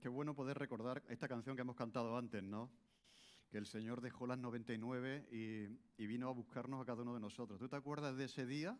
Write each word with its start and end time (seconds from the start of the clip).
qué 0.00 0.08
bueno 0.08 0.34
poder 0.34 0.58
recordar 0.58 1.02
esta 1.08 1.28
canción 1.28 1.56
que 1.56 1.62
hemos 1.62 1.76
cantado 1.76 2.16
antes, 2.16 2.42
¿no? 2.42 2.70
Que 3.50 3.58
el 3.58 3.66
Señor 3.66 4.00
dejó 4.00 4.26
las 4.26 4.38
99 4.38 5.28
y, 5.30 6.02
y 6.02 6.06
vino 6.06 6.28
a 6.28 6.32
buscarnos 6.32 6.80
a 6.80 6.84
cada 6.84 7.02
uno 7.02 7.14
de 7.14 7.20
nosotros. 7.20 7.58
¿Tú 7.58 7.68
te 7.68 7.76
acuerdas 7.76 8.16
de 8.16 8.24
ese 8.24 8.46
día? 8.46 8.78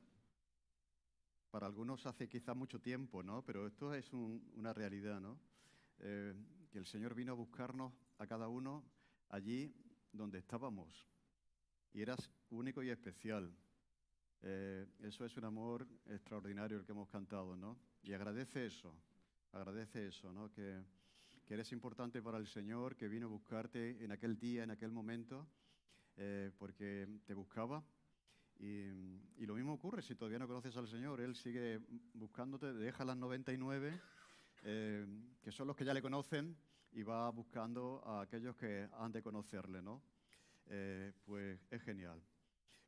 Para 1.50 1.66
algunos 1.66 2.04
hace 2.06 2.28
quizá 2.28 2.54
mucho 2.54 2.80
tiempo, 2.80 3.22
¿no? 3.22 3.42
Pero 3.42 3.66
esto 3.66 3.94
es 3.94 4.12
una 4.12 4.72
realidad, 4.72 5.20
¿no? 5.20 5.38
Eh, 5.98 6.34
que 6.70 6.78
el 6.78 6.86
Señor 6.86 7.14
vino 7.14 7.32
a 7.32 7.36
buscarnos 7.36 7.92
a 8.18 8.26
cada 8.26 8.48
uno 8.48 8.84
allí 9.28 9.74
donde 10.12 10.38
estábamos. 10.38 11.08
Y 11.92 12.02
eras 12.02 12.30
único 12.50 12.82
y 12.82 12.90
especial. 12.90 13.54
Eh, 14.42 14.86
eso 15.00 15.24
es 15.24 15.36
un 15.36 15.44
amor 15.44 15.86
extraordinario 16.06 16.78
el 16.78 16.84
que 16.84 16.92
hemos 16.92 17.08
cantado, 17.08 17.56
¿no? 17.56 17.78
Y 18.02 18.12
agradece 18.12 18.66
eso, 18.66 18.94
agradece 19.52 20.08
eso, 20.08 20.32
¿no? 20.32 20.50
Que, 20.50 20.84
que 21.46 21.54
eres 21.54 21.70
importante 21.72 22.20
para 22.20 22.38
el 22.38 22.48
Señor, 22.48 22.96
que 22.96 23.08
vino 23.08 23.26
a 23.26 23.30
buscarte 23.30 24.04
en 24.04 24.10
aquel 24.10 24.36
día, 24.36 24.64
en 24.64 24.72
aquel 24.72 24.90
momento, 24.90 25.46
eh, 26.16 26.50
porque 26.58 27.08
te 27.24 27.34
buscaba. 27.34 27.84
Y, 28.58 29.44
lo 29.46 29.54
mismo 29.54 29.74
ocurre 29.74 30.02
si 30.02 30.16
todavía 30.16 30.40
no 30.40 30.48
conoces 30.48 30.76
al 30.76 30.88
Señor, 30.88 31.20
Él 31.20 31.36
sigue 31.36 31.80
buscándote, 32.14 32.72
deja 32.72 33.04
las 33.04 33.16
99, 33.16 34.00
eh, 34.64 35.06
que 35.40 35.52
son 35.52 35.68
los 35.68 35.76
que 35.76 35.84
ya 35.84 35.94
le 35.94 36.02
conocen, 36.02 36.56
y 36.92 37.04
va 37.04 37.30
buscando 37.30 38.02
a 38.04 38.22
aquellos 38.22 38.56
que 38.56 38.88
han 38.94 39.12
de 39.12 39.22
conocerle, 39.22 39.82
¿no? 39.82 40.02
pues 41.24 41.60
es 41.70 41.80
genial. 41.82 42.20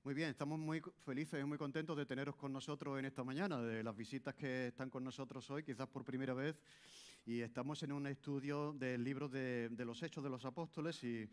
Muy 0.03 0.15
bien, 0.15 0.31
estamos 0.31 0.59
muy 0.59 0.83
felices 1.05 1.41
y 1.41 1.45
muy 1.45 1.59
contentos 1.59 1.97
de 1.97 2.06
teneros 2.06 2.34
con 2.34 2.53
nosotros 2.53 2.98
en 2.98 3.05
esta 3.05 3.22
mañana, 3.22 3.61
de 3.61 3.84
las 3.84 3.95
visitas 3.95 4.34
que 4.34 4.69
están 4.69 4.91
con 4.91 5.05
nosotros 5.05 5.48
hoy, 5.50 5.62
quizás 5.62 5.87
por 5.87 6.05
primera 6.05 6.34
vez. 6.34 6.56
Y 7.29 7.43
estamos 7.43 7.83
en 7.83 7.93
un 7.93 8.07
estudio 8.07 8.73
del 8.73 9.05
libro 9.05 9.29
de, 9.29 9.69
los 9.84 10.03
Hechos 10.03 10.25
de 10.25 10.31
los 10.31 10.47
Apóstoles 10.47 11.05
y 11.05 11.29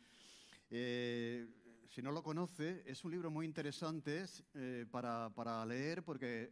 eh, 0.70 1.48
si 1.88 2.02
no 2.02 2.12
lo 2.12 2.22
conoce, 2.22 2.84
es 2.86 3.06
un 3.06 3.12
libro 3.12 3.32
muy 3.32 3.46
interesante 3.46 4.26
eh, 4.56 4.86
para, 4.92 5.30
para, 5.30 5.66
leer 5.66 6.04
porque 6.04 6.52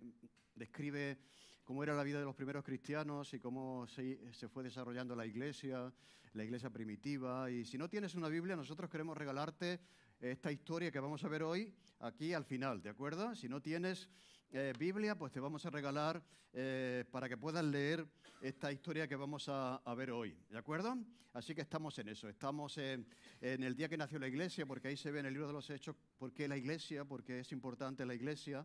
describe 0.55 1.17
cómo 1.65 1.83
era 1.83 1.93
la 1.93 2.03
vida 2.03 2.19
de 2.19 2.23
los 2.23 2.35
primeros 2.35 2.63
cristianos 2.63 3.33
y 3.33 3.39
cómo 3.39 3.85
se, 3.85 4.33
se, 4.33 4.47
fue 4.47 4.63
desarrollando 4.63 5.13
la 5.13 5.25
iglesia, 5.25 5.93
la 6.31 6.43
iglesia 6.45 6.69
primitiva. 6.69 7.51
Y 7.51 7.65
si 7.65 7.77
no 7.77 7.89
tienes 7.89 8.15
una 8.15 8.29
Biblia, 8.29 8.55
nosotros 8.55 8.89
queremos 8.89 9.17
regalarte 9.17 9.81
esta 10.21 10.53
historia 10.53 10.89
que 10.89 11.01
vamos 11.01 11.21
a 11.25 11.27
ver 11.27 11.43
hoy 11.43 11.75
aquí 11.99 12.31
al 12.31 12.45
final, 12.45 12.81
¿de 12.81 12.91
acuerdo? 12.91 13.35
Si 13.35 13.49
no 13.49 13.61
tienes 13.61 14.07
eh, 14.55 14.71
Biblia, 14.77 15.17
pues 15.17 15.31
te 15.31 15.39
vamos 15.39 15.65
a 15.65 15.71
regalar 15.71 16.21
eh, 16.53 17.05
para 17.09 17.27
que 17.27 17.35
puedas 17.35 17.65
leer 17.65 18.05
esta 18.39 18.71
historia 18.71 19.07
que 19.07 19.15
vamos 19.15 19.49
a, 19.49 19.81
ver 19.97 20.11
hoy, 20.11 20.37
¿de 20.47 20.59
acuerdo? 20.59 20.95
Así 21.33 21.55
que 21.55 21.61
estamos 21.61 21.97
en 21.97 22.09
eso, 22.09 22.29
estamos 22.29 22.77
en, 22.77 23.07
el 23.41 23.75
día 23.75 23.89
que 23.89 23.97
nació 23.97 24.19
la 24.19 24.27
iglesia, 24.27 24.67
porque 24.67 24.89
ahí 24.89 24.95
se 24.95 25.09
ve 25.09 25.21
en 25.21 25.25
el 25.25 25.33
libro 25.33 25.47
de 25.47 25.53
los 25.53 25.67
Hechos 25.71 25.95
por 26.19 26.31
qué 26.33 26.47
la 26.47 26.55
iglesia, 26.55 27.03
por 27.03 27.23
qué 27.23 27.39
es 27.39 27.51
importante 27.51 28.05
la 28.05 28.13
iglesia, 28.13 28.63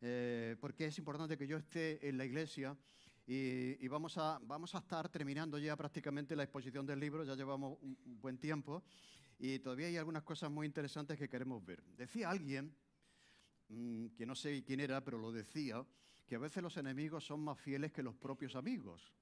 eh, 0.00 0.56
por 0.58 0.72
qué 0.72 0.86
es 0.86 0.96
importante 0.96 1.36
que 1.36 1.46
yo 1.46 1.58
esté 1.58 2.08
en 2.08 2.16
la 2.16 2.24
iglesia. 2.24 2.74
Y, 3.26 3.84
y, 3.84 3.88
vamos, 3.88 4.16
a, 4.16 4.38
vamos 4.40 4.74
a 4.74 4.78
estar 4.78 5.10
terminando 5.10 5.58
ya 5.58 5.76
prácticamente 5.76 6.34
la 6.34 6.44
exposición 6.44 6.86
del 6.86 6.98
libro, 6.98 7.24
ya 7.24 7.34
llevamos 7.34 7.76
un 7.82 8.18
buen 8.22 8.38
tiempo 8.38 8.82
y 9.38 9.58
todavía 9.58 9.88
hay 9.88 9.98
algunas 9.98 10.22
cosas 10.22 10.50
muy 10.50 10.66
interesantes 10.66 11.18
que 11.18 11.28
queremos 11.28 11.62
ver. 11.62 11.82
Decía 11.96 12.30
alguien, 12.30 12.74
que 13.68 14.26
no 14.26 14.34
sé 14.34 14.62
quién 14.64 14.80
era, 14.80 15.04
pero 15.04 15.18
lo 15.18 15.32
decía, 15.32 15.84
que 16.26 16.36
a 16.36 16.38
veces 16.38 16.62
los 16.62 16.76
enemigos 16.76 17.24
son 17.24 17.40
más 17.40 17.58
fieles 17.58 17.92
que 17.92 18.02
los 18.02 18.14
propios 18.14 18.56
amigos. 18.56 19.12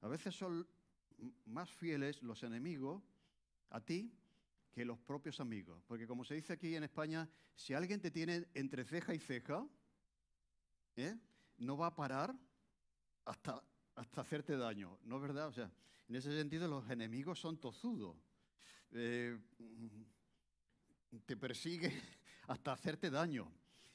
A 0.00 0.08
veces 0.08 0.34
son 0.34 0.66
más 1.46 1.70
fieles 1.70 2.22
los 2.22 2.42
enemigos 2.42 3.02
a 3.70 3.80
ti 3.80 4.12
que 4.72 4.84
los 4.84 4.98
propios 4.98 5.40
amigos. 5.40 5.82
Porque 5.86 6.06
como 6.06 6.24
se 6.24 6.34
dice 6.34 6.52
aquí 6.52 6.74
en 6.74 6.84
España, 6.84 7.28
si 7.54 7.72
alguien 7.74 8.00
te 8.00 8.10
tiene 8.10 8.46
entre 8.54 8.84
ceja 8.84 9.14
y 9.14 9.18
ceja, 9.18 9.66
¿eh? 10.96 11.16
no 11.58 11.76
va 11.76 11.86
a 11.88 11.94
parar 11.94 12.34
hasta, 13.24 13.62
hasta 13.94 14.20
hacerte 14.20 14.56
daño, 14.56 14.98
¿no 15.04 15.16
es 15.16 15.22
verdad? 15.22 15.48
O 15.48 15.52
sea, 15.52 15.70
en 16.08 16.16
ese 16.16 16.36
sentido, 16.36 16.68
los 16.68 16.88
enemigos 16.90 17.40
son 17.40 17.58
tozudos. 17.58 18.16
Eh, 18.90 19.38
te 21.26 21.36
persigue 21.36 21.92
hasta 22.48 22.72
hacerte 22.72 23.10
daño. 23.10 23.50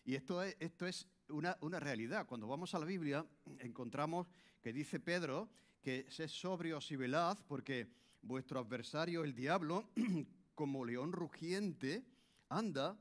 Y 0.06 0.16
esto 0.16 0.42
es, 0.42 0.56
esto 0.60 0.88
es 0.88 1.08
una, 1.30 1.58
una, 1.62 1.80
realidad. 1.80 2.26
Cuando 2.26 2.48
vamos 2.48 2.74
a 2.74 2.80
la 2.80 2.86
Biblia, 2.86 3.26
encontramos 3.60 4.28
que 4.62 4.74
dice 4.74 5.00
Pedro 5.00 5.50
que 5.82 6.06
sed 6.10 6.28
sobrios 6.28 6.92
y 6.92 6.96
velaz, 6.96 7.42
porque 7.48 7.88
vuestro 8.22 8.60
adversario, 8.60 9.24
el 9.24 9.34
diablo, 9.34 9.90
como 10.56 10.84
león 10.84 11.12
rugiente, 11.12 12.04
anda 12.50 12.98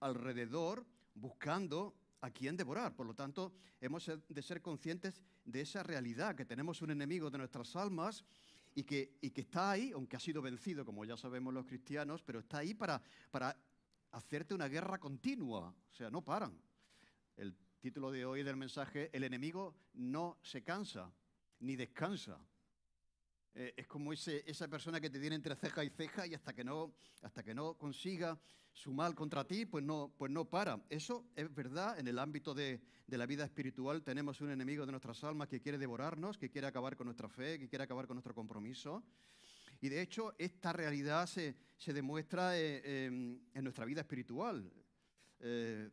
alrededor 0.00 0.86
buscando 1.14 1.94
a 2.20 2.30
quien 2.30 2.56
devorar. 2.56 2.94
Por 2.94 3.06
lo 3.06 3.14
tanto, 3.14 3.52
hemos 3.80 4.10
de 4.28 4.42
ser 4.42 4.62
conscientes 4.62 5.20
de 5.44 5.60
esa 5.60 5.82
realidad, 5.82 6.34
que 6.34 6.46
tenemos 6.46 6.80
un 6.80 6.90
enemigo 6.90 7.30
de 7.30 7.38
nuestras 7.38 7.76
almas 7.76 8.24
y 8.74 8.82
que, 8.84 9.18
y 9.20 9.30
que 9.30 9.42
está 9.42 9.70
ahí, 9.70 9.92
aunque 9.92 10.16
ha 10.16 10.20
sido 10.20 10.42
vencido, 10.42 10.84
como 10.84 11.04
ya 11.04 11.16
sabemos 11.16 11.54
los 11.54 11.66
cristianos, 11.66 12.22
pero 12.22 12.40
está 12.40 12.58
ahí 12.58 12.74
para, 12.74 13.00
para 13.30 13.56
hacerte 14.10 14.54
una 14.54 14.68
guerra 14.68 14.98
continua. 14.98 15.74
O 15.90 15.94
sea, 15.94 16.10
no 16.10 16.22
paran. 16.22 16.58
El 17.36 17.54
título 17.80 18.10
de 18.10 18.24
hoy 18.24 18.42
del 18.42 18.56
mensaje, 18.56 19.10
el 19.12 19.24
enemigo 19.24 19.74
no 19.94 20.38
se 20.42 20.62
cansa 20.62 21.12
ni 21.60 21.76
descansa. 21.76 22.38
Eh, 23.56 23.72
es 23.76 23.86
como 23.86 24.12
ese, 24.12 24.42
esa 24.46 24.66
persona 24.66 25.00
que 25.00 25.08
te 25.08 25.20
tiene 25.20 25.36
entre 25.36 25.54
ceja 25.54 25.84
y 25.84 25.90
ceja 25.90 26.26
y 26.26 26.34
hasta 26.34 26.52
que 26.52 26.64
no, 26.64 26.92
hasta 27.22 27.42
que 27.44 27.54
no 27.54 27.74
consiga 27.74 28.38
su 28.72 28.92
mal 28.92 29.14
contra 29.14 29.46
ti, 29.46 29.64
pues 29.64 29.84
no, 29.84 30.12
pues 30.18 30.32
no 30.32 30.44
para. 30.44 30.82
Eso 30.88 31.26
es 31.36 31.54
verdad, 31.54 31.96
en 31.98 32.08
el 32.08 32.18
ámbito 32.18 32.52
de, 32.52 32.80
de, 33.06 33.18
la 33.18 33.26
vida 33.26 33.44
espiritual 33.44 34.02
tenemos 34.02 34.40
un 34.40 34.50
enemigo 34.50 34.84
de 34.84 34.90
nuestras 34.90 35.22
almas 35.22 35.46
que 35.46 35.60
quiere 35.60 35.78
devorarnos, 35.78 36.36
que 36.36 36.50
quiere 36.50 36.66
acabar 36.66 36.96
con 36.96 37.06
nuestra 37.06 37.28
fe, 37.28 37.60
que 37.60 37.68
quiere 37.68 37.84
acabar 37.84 38.08
con 38.08 38.16
nuestro 38.16 38.34
compromiso. 38.34 39.04
Y 39.80 39.88
de 39.88 40.02
hecho 40.02 40.34
esta 40.38 40.72
realidad 40.72 41.26
se, 41.26 41.54
se 41.76 41.92
demuestra 41.92 42.58
eh, 42.58 43.06
en 43.06 43.62
nuestra 43.62 43.84
vida 43.84 44.00
espiritual, 44.00 44.68
eh, 45.38 45.90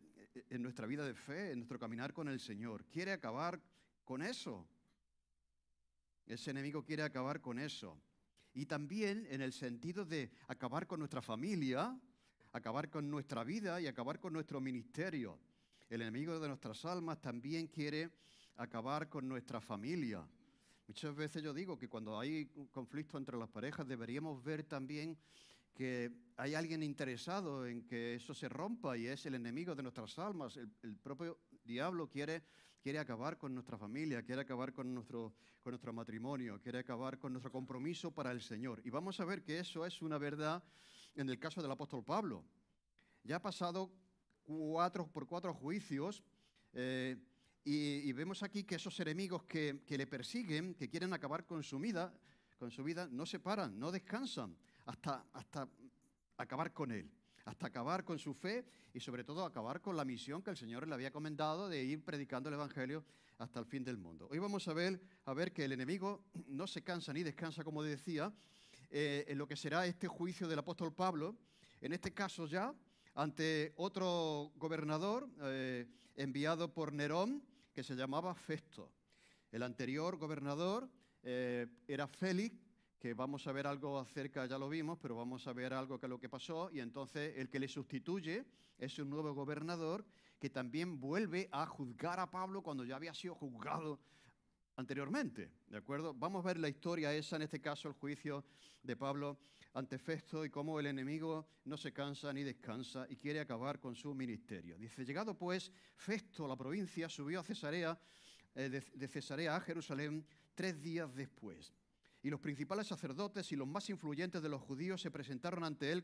en 0.50 0.64
nuestra 0.64 0.88
vida 0.88 1.06
de 1.06 1.14
fe, 1.14 1.52
en 1.52 1.60
nuestro 1.60 1.78
caminar 1.78 2.14
con 2.14 2.28
el 2.28 2.40
Señor. 2.40 2.86
Quiere 2.86 3.12
acabar 3.12 3.62
con 4.04 4.24
eso. 4.24 4.68
Ese 6.26 6.52
enemigo 6.52 6.84
quiere 6.84 7.04
acabar 7.04 7.42
con 7.42 7.60
eso. 7.60 7.98
Y 8.54 8.66
también 8.66 9.28
en 9.30 9.42
el 9.42 9.54
sentido 9.54 10.06
de 10.06 10.32
acabar 10.48 10.88
con 10.88 11.00
nuestra 11.00 11.22
familia, 11.22 11.98
acabar 12.52 12.90
con 12.90 13.10
nuestra 13.10 13.44
vida 13.44 13.80
y 13.80 13.88
acabar 13.88 14.20
con 14.20 14.34
nuestro 14.34 14.60
ministerio. 14.60 15.40
El 15.90 16.02
enemigo 16.02 16.40
de 16.40 16.48
nuestras 16.48 16.86
almas 16.86 17.22
también 17.22 17.68
quiere 17.68 18.10
acabar 18.58 19.10
con 19.10 19.28
nuestra 19.28 19.62
familia. 19.62 20.28
Muchas 20.88 21.16
veces 21.16 21.42
yo 21.42 21.54
digo 21.54 21.78
que 21.78 21.88
cuando 21.88 22.20
hay 22.20 22.50
un 22.56 22.68
conflicto 22.68 23.18
entre 23.18 23.38
las 23.38 23.50
parejas 23.50 23.88
deberíamos 23.88 24.44
ver 24.44 24.64
también 24.64 25.18
que 25.74 26.12
hay 26.38 26.54
alguien 26.54 26.84
interesado 26.84 27.66
en 27.66 27.84
que 27.84 28.16
eso 28.16 28.34
se 28.34 28.50
rompa 28.50 28.98
y 28.98 29.08
es 29.08 29.26
el 29.26 29.36
enemigo 29.36 29.74
de 29.74 29.84
nuestras 29.84 30.20
almas. 30.20 30.58
El, 30.58 30.96
propio 30.98 31.40
diablo 31.64 32.10
quiere, 32.10 32.44
quiere 32.82 33.00
acabar 33.00 33.38
con 33.38 33.54
nuestra 33.54 33.78
familia, 33.78 34.24
quiere 34.24 34.42
acabar 34.42 34.74
con 34.74 34.94
nuestro, 34.94 35.34
con 35.62 35.72
nuestro 35.72 35.94
matrimonio, 35.94 36.60
quiere 36.62 36.80
acabar 36.80 37.20
con 37.20 37.32
nuestro 37.32 37.52
compromiso 37.52 38.12
para 38.12 38.32
el 38.32 38.42
Señor. 38.42 38.82
Y 38.84 38.90
vamos 38.90 39.20
a 39.20 39.26
ver 39.26 39.44
que 39.44 39.60
eso 39.60 39.86
es 39.86 40.02
una 40.02 40.18
verdad 40.18 40.64
en 41.16 41.30
el 41.30 41.40
caso 41.40 41.62
del 41.62 41.72
apóstol 41.72 42.04
Pablo. 42.04 42.44
Ya 43.24 43.36
ha 43.38 43.42
pasado 43.42 43.92
cuatro, 44.44 45.08
por 45.08 45.28
cuatro 45.28 45.54
juicios 45.54 46.24
eh, 46.74 47.18
y, 47.64 48.12
vemos 48.14 48.42
aquí 48.42 48.64
que 48.64 48.76
esos 48.76 49.00
enemigos 49.00 49.44
que, 49.44 49.84
le 49.88 50.08
persiguen, 50.08 50.74
que 50.74 50.90
quieren 50.90 51.14
acabar 51.14 51.46
con 51.46 51.62
su 51.62 51.78
vida, 51.80 52.12
con 52.58 52.72
su 52.72 52.84
vida, 52.84 53.08
no 53.12 53.28
se 53.28 53.40
paran, 53.40 53.80
no 53.80 53.92
descansan 53.92 54.58
hasta, 54.86 55.26
hasta 55.34 55.70
acabar 56.38 56.74
con 56.74 56.92
él, 56.92 57.12
hasta 57.46 57.68
acabar 57.68 58.04
con 58.04 58.20
su 58.20 58.34
fe 58.34 58.66
y 58.94 59.00
sobre 59.00 59.24
todo 59.24 59.46
acabar 59.46 59.82
con 59.82 59.96
la 59.98 60.06
misión 60.06 60.42
que 60.42 60.52
el 60.52 60.58
Señor 60.58 60.88
le 60.88 60.94
había 60.94 61.12
comentado 61.12 61.70
de 61.70 61.84
ir 61.84 62.04
predicando 62.04 62.50
el 62.50 62.56
Evangelio 62.56 63.04
hasta 63.38 63.60
el 63.60 63.66
fin 63.66 63.84
del 63.84 63.98
mundo. 63.98 64.28
Hoy 64.32 64.40
vamos 64.40 64.68
a 64.68 64.74
ver, 64.74 65.02
a 65.26 65.34
ver 65.34 65.52
que 65.52 65.66
el 65.66 65.72
enemigo 65.72 66.24
no 66.48 66.68
se 66.68 66.84
cansa 66.84 67.14
ni 67.14 67.24
descansa, 67.24 67.64
como 67.64 67.84
decía, 67.84 68.32
eh, 68.90 69.26
en 69.28 69.38
lo 69.38 69.48
que 69.48 69.56
será 69.56 69.86
este 69.86 70.08
juicio 70.08 70.48
del 70.48 70.60
apóstol 70.60 70.94
Pablo, 70.94 71.36
en 71.80 71.94
este 71.94 72.14
caso 72.14 72.46
ya 72.46 72.74
ante 73.16 73.74
otro 73.78 74.52
gobernador 74.56 75.30
eh, 75.42 75.88
enviado 76.16 76.74
por 76.74 76.94
Nerón 76.94 77.44
que 77.74 77.84
se 77.84 77.96
llamaba 77.96 78.36
Festo. 78.36 78.92
El 79.52 79.64
anterior 79.64 80.18
gobernador 80.18 80.90
eh, 81.24 81.68
era 81.88 82.08
Félix, 82.08 82.56
que 83.02 83.16
vamos 83.16 83.48
a 83.48 83.52
ver 83.52 83.66
algo 83.66 83.98
acerca, 83.98 84.46
ya 84.46 84.60
lo 84.60 84.70
vimos, 84.70 85.00
pero 85.02 85.16
vamos 85.16 85.48
a 85.48 85.54
ver 85.54 85.74
algo 85.74 86.00
que 86.00 86.08
lo 86.08 86.20
que 86.20 86.30
pasó, 86.30 86.70
y 86.72 86.82
entonces 86.82 87.34
el 87.36 87.50
que 87.50 87.60
le 87.60 87.68
sustituye 87.68 88.46
es 88.78 89.00
un 89.00 89.10
nuevo 89.10 89.34
gobernador 89.34 90.06
que 90.40 90.52
también 90.52 91.00
vuelve 91.00 91.50
a 91.52 91.66
juzgar 91.66 92.20
a 92.20 92.30
Pablo 92.30 92.62
cuando 92.62 92.86
ya 92.86 92.98
había 92.98 93.16
sido 93.16 93.34
juzgado 93.34 94.00
anteriormente, 94.76 95.50
¿de 95.68 95.78
acuerdo? 95.78 96.14
Vamos 96.14 96.46
a 96.46 96.50
ver 96.50 96.60
la 96.60 96.70
historia 96.70 97.12
esa, 97.12 97.38
en 97.38 97.42
este 97.42 97.60
caso 97.60 97.88
el 97.88 97.96
juicio 97.96 98.46
de 98.84 98.96
Pablo 98.96 99.40
ante 99.74 99.98
Festo 99.98 100.46
y 100.46 100.52
cómo 100.52 100.80
el 100.80 100.86
enemigo 100.86 101.48
no 101.66 101.78
se 101.78 101.92
cansa 101.92 102.32
ni 102.32 102.44
descansa 102.44 103.08
y 103.10 103.16
quiere 103.16 103.40
acabar 103.40 103.80
con 103.80 103.96
su 103.96 104.14
ministerio. 104.14 104.78
Dice, 104.78 105.04
llegado 105.04 105.36
pues 105.36 105.72
Festo 105.96 106.46
a 106.46 106.50
la 106.50 106.56
provincia, 106.56 107.10
subió 107.10 107.40
a 107.40 107.44
Cesarea, 107.44 108.00
eh, 108.54 108.70
de 108.70 109.08
Cesarea 109.08 109.56
a 109.56 109.60
Jerusalén 109.60 110.24
tres 110.54 110.80
días 110.80 111.16
después. 111.16 111.74
Y 112.24 112.30
los 112.30 112.40
principales 112.40 112.88
sacerdotes 112.88 113.52
y 113.52 113.56
los 113.56 113.68
más 113.68 113.90
influyentes 113.90 114.42
de 114.42 114.50
los 114.50 114.62
judíos 114.62 115.02
se 115.02 115.12
presentaron 115.12 115.64
ante 115.64 115.92
él 115.92 116.04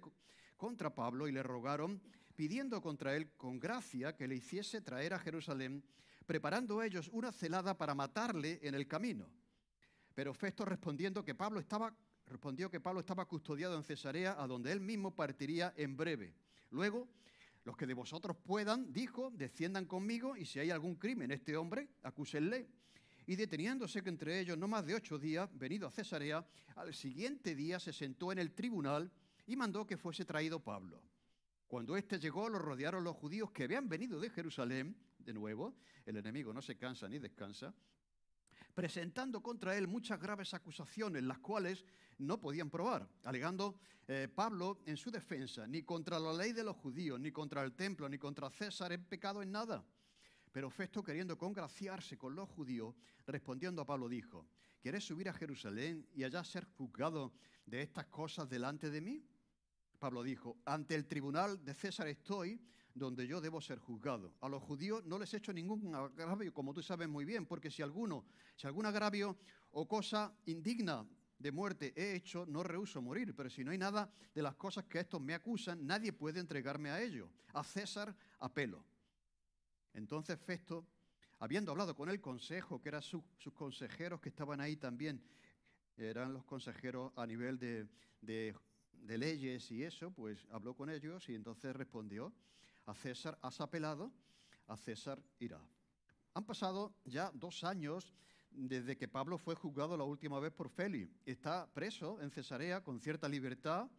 contra 0.55 0.93
Pablo 0.93 1.27
y 1.27 1.31
le 1.31 1.43
rogaron, 1.43 2.01
pidiendo 2.35 2.81
contra 2.81 3.15
él 3.15 3.31
con 3.37 3.59
gracia 3.59 4.15
que 4.15 4.27
le 4.27 4.35
hiciese 4.35 4.81
traer 4.81 5.13
a 5.13 5.19
Jerusalén, 5.19 5.83
preparando 6.25 6.81
ellos 6.81 7.09
una 7.13 7.31
celada 7.31 7.77
para 7.77 7.95
matarle 7.95 8.59
en 8.63 8.73
el 8.73 8.87
camino. 8.87 9.29
Pero 10.15 10.33
Festo 10.33 10.65
respondiendo 10.65 11.23
que 11.23 11.35
Pablo 11.35 11.59
estaba, 11.59 11.95
respondió 12.25 12.71
que 12.71 12.79
Pablo 12.79 13.01
estaba 13.01 13.25
custodiado 13.25 13.77
en 13.77 13.83
Cesarea, 13.83 14.35
a 14.41 14.47
donde 14.47 14.71
él 14.71 14.79
mismo 14.79 15.15
partiría 15.15 15.73
en 15.77 15.95
breve. 15.95 16.33
Luego, 16.71 17.07
los 17.63 17.77
que 17.77 17.85
de 17.85 17.93
vosotros 17.93 18.35
puedan, 18.37 18.91
dijo, 18.91 19.29
desciendan 19.31 19.85
conmigo 19.85 20.35
y 20.35 20.45
si 20.45 20.59
hay 20.59 20.71
algún 20.71 20.95
crimen 20.95 21.31
este 21.31 21.55
hombre, 21.55 21.89
acúsenle 22.01 22.67
y 23.27 23.35
deteniéndose 23.35 24.01
entre 24.05 24.39
ellos 24.39 24.57
no 24.57 24.67
más 24.67 24.85
de 24.85 24.95
ocho 24.95 25.19
días, 25.19 25.49
venido 25.53 25.87
a 25.87 25.91
Cesarea, 25.91 26.45
al 26.75 26.93
siguiente 26.93 27.55
día 27.55 27.79
se 27.79 27.91
sentó 27.91 28.31
en 28.31 28.39
el 28.39 28.53
tribunal 28.53 29.11
y 29.45 29.55
mandó 29.57 29.85
que 29.85 29.97
fuese 29.97 30.23
traído 30.23 30.61
Pablo. 30.63 31.03
Cuando 31.67 31.97
éste 31.97 32.19
llegó, 32.19 32.47
lo 32.47 32.57
rodearon 32.57 33.03
los 33.03 33.17
judíos 33.17 33.51
que 33.51 33.65
habían 33.65 33.89
venido 33.89 34.19
de 34.21 34.29
Jerusalén, 34.29 34.95
de 35.19 35.33
nuevo, 35.33 35.75
el 36.05 36.15
enemigo 36.15 36.53
no 36.53 36.61
se 36.61 36.77
cansa 36.77 37.09
ni 37.09 37.19
descansa, 37.19 37.75
presentando 38.73 39.43
contra 39.43 39.77
él 39.77 39.87
muchas 39.87 40.21
graves 40.21 40.53
acusaciones, 40.53 41.21
las 41.23 41.39
cuales 41.39 41.83
no 42.19 42.39
podían 42.39 42.69
probar, 42.69 43.09
alegando 43.25 43.77
eh, 44.07 44.29
Pablo 44.33 44.79
en 44.85 44.95
su 44.95 45.11
defensa, 45.11 45.67
ni 45.67 45.83
contra 45.83 46.17
la 46.17 46.31
ley 46.31 46.53
de 46.53 46.63
los 46.63 46.77
judíos, 46.77 47.19
ni 47.19 47.33
contra 47.33 47.61
el 47.63 47.73
templo, 47.73 48.07
ni 48.07 48.17
contra 48.17 48.49
César 48.49 48.93
he 48.93 48.99
pecado 48.99 49.41
en 49.41 49.51
nada. 49.51 49.83
Pero 50.57 50.71
Festo, 50.71 51.03
queriendo 51.03 51.37
congraciarse 51.37 52.17
con 52.17 52.35
los 52.35 52.49
judíos, 52.49 52.95
respondiendo 53.27 53.79
a 53.79 53.85
Pablo, 53.85 54.09
dijo, 54.09 54.47
¿quieres 54.81 55.05
subir 55.05 55.29
a 55.29 55.33
Jerusalén 55.33 56.07
y 56.15 56.23
allá 56.23 56.43
ser 56.43 56.65
juzgado 56.65 57.31
de 57.67 57.83
estas 57.83 58.07
cosas 58.07 58.49
delante 58.49 58.89
de 58.89 58.99
mí? 58.99 59.23
Pablo 59.99 60.23
dijo, 60.23 60.57
ante 60.65 60.95
el 60.95 61.05
tribunal 61.05 61.63
de 61.63 61.75
César 61.75 62.07
estoy, 62.07 62.59
donde 62.95 63.27
yo 63.27 63.39
debo 63.39 63.61
ser 63.61 63.77
juzgado. 63.77 64.33
A 64.41 64.49
los 64.49 64.63
judíos 64.63 65.05
no 65.05 65.19
les 65.19 65.31
he 65.35 65.37
hecho 65.37 65.53
ningún 65.53 65.93
agravio, 65.93 66.51
como 66.51 66.73
tú 66.73 66.81
sabes 66.81 67.07
muy 67.07 67.23
bien, 67.23 67.45
porque 67.45 67.69
si 67.69 67.83
alguno, 67.83 68.25
si 68.55 68.65
algún 68.65 68.87
agravio 68.87 69.37
o 69.73 69.87
cosa 69.87 70.35
indigna 70.47 71.07
de 71.37 71.51
muerte 71.51 71.93
he 71.95 72.15
hecho, 72.15 72.47
no 72.47 72.63
rehuso 72.63 72.99
morir, 72.99 73.35
pero 73.35 73.51
si 73.51 73.63
no 73.63 73.69
hay 73.69 73.77
nada 73.77 74.11
de 74.33 74.41
las 74.41 74.55
cosas 74.55 74.85
que 74.85 75.01
estos 75.01 75.21
me 75.21 75.35
acusan, 75.35 75.85
nadie 75.85 76.13
puede 76.13 76.39
entregarme 76.39 76.89
a 76.89 76.99
ello. 76.99 77.29
A 77.53 77.63
César 77.63 78.15
apelo. 78.39 78.83
Entonces 79.97 80.39
Festo, 80.39 80.85
habiendo 81.39 81.71
hablado 81.71 81.95
con 81.95 82.07
el 82.09 82.21
consejo, 82.21 82.79
que 82.79 82.89
eran 82.89 83.01
sus 83.01 83.23
consejeros 83.55 84.21
que 84.21 84.29
estaban 84.29 84.61
ahí 84.61 84.75
también, 84.77 85.19
eran 85.97 86.33
los 86.33 86.45
consejeros 86.45 87.11
a 87.15 87.25
nivel 87.25 87.57
de, 87.57 87.87
leyes 89.07 89.71
y 89.71 89.83
eso, 89.83 90.11
pues 90.11 90.45
habló 90.51 90.75
con 90.75 90.91
ellos 90.91 91.27
y 91.29 91.33
entonces 91.33 91.75
respondió, 91.75 92.31
a 92.85 92.93
César 92.93 93.39
has 93.41 93.59
apelado, 93.59 94.11
a 94.67 94.77
César 94.77 95.19
irá. 95.39 95.59
Han 96.35 96.45
pasado 96.45 96.93
ya 97.03 97.31
dos 97.33 97.63
años 97.63 98.13
desde 98.51 98.97
que 98.97 99.07
Pablo 99.07 99.39
fue 99.39 99.55
juzgado 99.55 99.97
la 99.97 100.03
última 100.03 100.39
vez 100.39 100.53
por 100.53 100.69
Félix. 100.69 101.11
Está 101.25 101.67
preso 101.73 102.21
en 102.21 102.29
Cesarea 102.29 102.83
con 102.83 102.99
cierta 102.99 103.27
libertad 103.27 103.89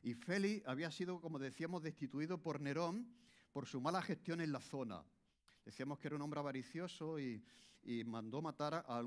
y 0.00 0.14
Félix 0.14 0.64
había 0.68 0.92
sido, 0.92 1.20
como 1.20 1.40
decíamos, 1.40 1.82
destituido 1.82 2.40
por 2.40 2.60
Nerón 2.60 3.12
por 3.52 3.66
su 3.66 3.80
mala 3.80 4.00
gestión 4.00 4.40
en 4.40 4.52
la 4.52 4.60
zona. 4.60 5.04
Decíamos 5.64 5.98
que 5.98 6.08
era 6.08 6.16
un 6.16 6.22
hombre 6.22 6.40
avaricioso 6.40 7.18
y, 7.18 7.42
mandó 8.06 8.40
matar 8.40 8.84
a, 8.88 9.02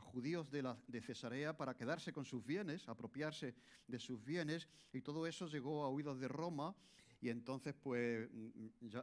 judíos 0.00 0.50
de, 0.50 1.00
Cesarea 1.02 1.56
para 1.56 1.74
quedarse 1.74 2.12
con 2.12 2.24
sus 2.24 2.44
bienes, 2.44 2.88
apropiarse 2.88 3.54
de 3.86 3.98
sus 3.98 4.24
bienes, 4.24 4.66
y 4.92 5.02
todo 5.02 5.26
eso 5.26 5.46
llegó 5.46 5.84
a 5.84 5.88
oídos 5.88 6.18
de 6.18 6.28
Roma, 6.28 6.74
y 7.20 7.28
entonces 7.28 7.74
pues 7.74 8.28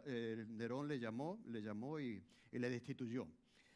eh, 0.06 0.46
Nerón 0.50 0.88
le 0.88 1.00
llamó, 1.00 1.40
le 1.46 1.62
llamó 1.62 2.00
y, 2.00 2.24
le 2.52 2.70
destituyó. 2.70 3.28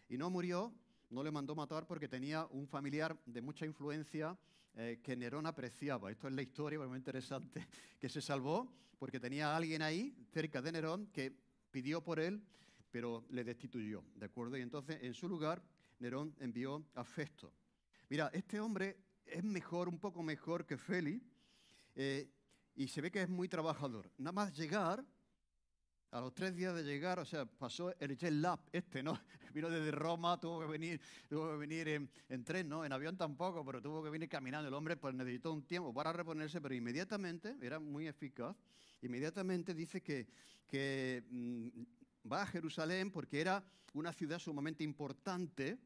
Y 0.10 0.18
no 0.18 0.32
murió, 0.32 0.74
no 1.12 1.24
le 1.24 1.32
mandó 1.32 1.56
matar 1.56 1.86
porque 1.86 2.08
tenía 2.08 2.48
un 2.48 2.68
familiar 2.68 3.16
de 3.28 3.42
mucha 3.42 3.68
influencia 3.68 4.36
eh, 4.76 5.00
que 5.04 5.16
Nerón 5.16 5.46
apreciaba. 5.46 6.12
Esto 6.12 6.28
es 6.28 6.34
la 6.34 6.42
historia, 6.42 6.80
muy 6.80 6.98
interesante, 6.98 7.68
que 8.00 8.10
se 8.10 8.20
salvó 8.20 8.68
porque 8.98 9.20
tenía 9.20 9.56
alguien 9.56 9.84
ahí, 9.84 10.16
cerca 10.32 10.60
de 10.60 10.72
Nerón, 10.72 11.08
que 11.14 11.36
pidió 11.72 12.04
por 12.04 12.20
él 12.20 12.42
pero 12.94 13.26
le 13.32 13.44
destituyó, 13.44 14.04
¿de 14.14 14.28
acuerdo? 14.28 14.56
Y 14.56 14.62
entonces 14.62 15.00
en 15.02 15.16
su 15.16 15.28
lugar 15.28 15.64
Nerón 15.98 16.36
envió 16.40 16.86
a 16.94 17.04
Festo. 17.04 17.52
Mira, 18.08 18.30
este 18.32 18.60
hombre 18.60 18.98
es 19.26 19.44
mejor, 19.44 19.90
un 19.90 19.98
poco 19.98 20.22
mejor 20.22 20.64
que 20.68 20.78
Félix, 20.78 21.26
eh, 21.96 22.30
y 22.76 22.88
se 22.88 23.02
ve 23.02 23.10
que 23.10 23.24
es 23.24 23.30
muy 23.30 23.50
trabajador. 23.50 24.12
Nada 24.20 24.32
más 24.32 24.56
llegar, 24.56 25.04
a 26.12 26.22
los 26.22 26.36
tres 26.36 26.56
días 26.56 26.76
de 26.76 26.84
llegar, 26.84 27.18
o 27.18 27.26
sea, 27.26 27.48
pasó 27.48 27.96
el 28.00 28.16
jet 28.16 28.32
lab 28.32 28.60
este, 28.72 29.02
¿no? 29.02 29.20
Vino 29.56 29.72
desde 29.72 29.90
Roma, 29.90 30.40
tuvo 30.40 30.60
que 30.60 30.68
venir, 30.68 31.02
tuvo 31.28 31.50
que 31.50 31.58
venir 31.58 31.88
en, 31.88 32.44
tren, 32.44 32.70
¿no? 32.70 32.86
En 32.86 32.94
avión 32.94 33.18
tampoco, 33.18 33.66
pero 33.66 33.82
tuvo 33.82 34.04
que 34.04 34.12
venir 34.12 34.30
caminando. 34.30 34.68
El 34.68 34.74
hombre 34.76 34.98
pues 34.98 35.16
necesitó 35.16 35.52
un 35.52 35.64
tiempo 35.64 35.92
para 35.92 36.14
reponerse, 36.14 36.62
pero 36.62 36.76
inmediatamente, 36.76 37.56
era 37.60 37.80
muy 37.80 38.08
eficaz, 38.08 38.56
inmediatamente 39.02 39.74
dice 39.74 40.04
que, 40.04 40.28
que 40.68 41.24
mm, 41.28 42.03
va 42.32 42.44
a 42.44 42.48
Jerusalén 42.48 43.12
porque 43.12 43.42
era 43.42 43.64
una 43.94 44.14
ciudad 44.14 44.40
sumamente 44.40 44.84
importante 44.84 45.78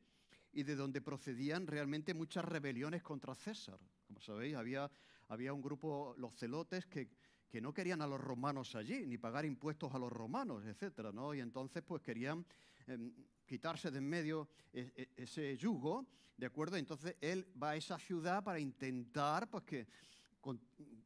y 0.53 0.63
de 0.63 0.75
donde 0.75 1.01
procedían 1.01 1.67
realmente 1.67 2.13
muchas 2.13 2.45
rebeliones 2.45 3.03
contra 3.03 3.35
César. 3.35 3.79
Como 4.07 4.19
sabéis, 4.19 4.55
había, 4.55 4.89
había 5.27 5.53
un 5.53 5.61
grupo, 5.61 6.15
los 6.17 6.33
celotes, 6.35 6.85
que, 6.85 7.09
que 7.47 7.61
no 7.61 7.73
querían 7.73 8.01
a 8.01 8.07
los 8.07 8.19
romanos 8.19 8.75
allí, 8.75 9.05
ni 9.05 9.17
pagar 9.17 9.45
impuestos 9.45 9.93
a 9.93 9.99
los 9.99 10.11
romanos, 10.11 10.63
etc. 10.65 11.11
¿no? 11.13 11.33
Y 11.33 11.41
entonces 11.41 11.83
pues 11.83 12.01
querían 12.01 12.45
em, 12.87 13.13
quitarse 13.45 13.91
de 13.91 13.97
en 13.97 14.09
medio 14.09 14.49
e, 14.73 14.91
e, 14.95 15.09
ese 15.23 15.57
yugo, 15.57 16.07
¿de 16.35 16.45
acuerdo? 16.45 16.77
Entonces 16.77 17.15
él 17.21 17.47
va 17.61 17.71
a 17.71 17.75
esa 17.75 17.99
ciudad 17.99 18.43
para 18.43 18.59
intentar 18.59 19.49
pues, 19.49 19.63
que, 19.63 19.87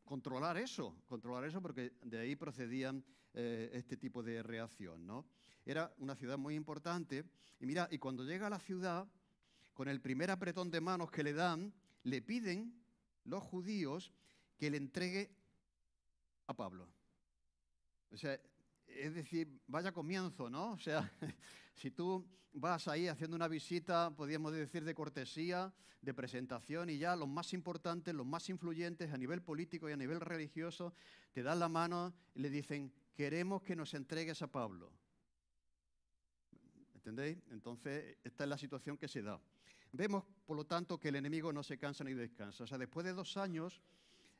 controlar 0.03 0.57
eso, 0.57 0.95
controlar 1.07 1.45
eso 1.45 1.61
porque 1.61 1.93
de 2.03 2.19
ahí 2.19 2.35
procedían 2.35 3.03
eh, 3.33 3.69
este 3.73 3.97
tipo 3.97 4.21
de 4.23 4.43
reacción, 4.43 5.05
¿no? 5.05 5.25
Era 5.65 5.93
una 5.99 6.15
ciudad 6.15 6.37
muy 6.37 6.55
importante 6.55 7.23
y 7.59 7.65
mira, 7.65 7.87
y 7.91 7.97
cuando 7.97 8.23
llega 8.23 8.47
a 8.47 8.49
la 8.49 8.59
ciudad, 8.59 9.07
con 9.73 9.87
el 9.87 10.01
primer 10.01 10.31
apretón 10.31 10.69
de 10.69 10.81
manos 10.81 11.11
que 11.11 11.23
le 11.23 11.33
dan, 11.33 11.73
le 12.03 12.21
piden 12.21 12.73
los 13.23 13.41
judíos 13.43 14.11
que 14.57 14.69
le 14.69 14.77
entregue 14.77 15.31
a 16.47 16.53
Pablo. 16.53 16.87
O 18.11 18.17
sea, 18.17 18.39
es 18.95 19.13
decir, 19.13 19.59
vaya 19.67 19.91
comienzo, 19.91 20.49
¿no? 20.49 20.71
O 20.73 20.79
sea, 20.79 21.11
si 21.75 21.91
tú 21.91 22.25
vas 22.53 22.87
ahí 22.87 23.07
haciendo 23.07 23.35
una 23.35 23.47
visita, 23.47 24.11
podríamos 24.15 24.53
decir, 24.53 24.83
de 24.83 24.93
cortesía, 24.93 25.73
de 26.01 26.13
presentación, 26.13 26.89
y 26.89 26.97
ya 26.97 27.15
los 27.15 27.27
más 27.27 27.53
importantes, 27.53 28.13
los 28.13 28.25
más 28.25 28.49
influyentes 28.49 29.11
a 29.11 29.17
nivel 29.17 29.41
político 29.41 29.89
y 29.89 29.93
a 29.93 29.97
nivel 29.97 30.19
religioso, 30.19 30.93
te 31.31 31.43
dan 31.43 31.59
la 31.59 31.69
mano 31.69 32.13
y 32.33 32.39
le 32.39 32.49
dicen, 32.49 32.91
queremos 33.13 33.61
que 33.61 33.75
nos 33.75 33.93
entregues 33.93 34.41
a 34.41 34.47
Pablo. 34.47 34.91
¿Entendéis? 36.95 37.37
Entonces, 37.51 38.17
esta 38.23 38.43
es 38.43 38.49
la 38.49 38.57
situación 38.57 38.97
que 38.97 39.07
se 39.07 39.21
da. 39.21 39.39
Vemos, 39.91 40.23
por 40.45 40.55
lo 40.55 40.65
tanto, 40.65 40.99
que 40.99 41.09
el 41.09 41.15
enemigo 41.15 41.51
no 41.51 41.63
se 41.63 41.77
cansa 41.77 42.03
ni 42.03 42.13
descansa. 42.13 42.63
O 42.63 42.67
sea, 42.67 42.77
después 42.77 43.05
de 43.05 43.13
dos 43.13 43.37
años, 43.37 43.81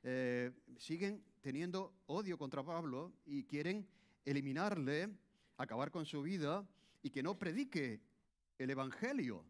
eh, 0.03 0.51
siguen 0.77 1.23
teniendo 1.41 1.93
odio 2.07 2.37
contra 2.37 2.63
Pablo 2.63 3.13
y 3.25 3.43
quieren 3.43 3.87
eliminarle, 4.25 5.09
acabar 5.57 5.91
con 5.91 6.05
su 6.05 6.21
vida 6.21 6.67
y 7.01 7.09
que 7.09 7.23
no 7.23 7.37
predique 7.37 8.01
el 8.57 8.69
Evangelio 8.69 9.45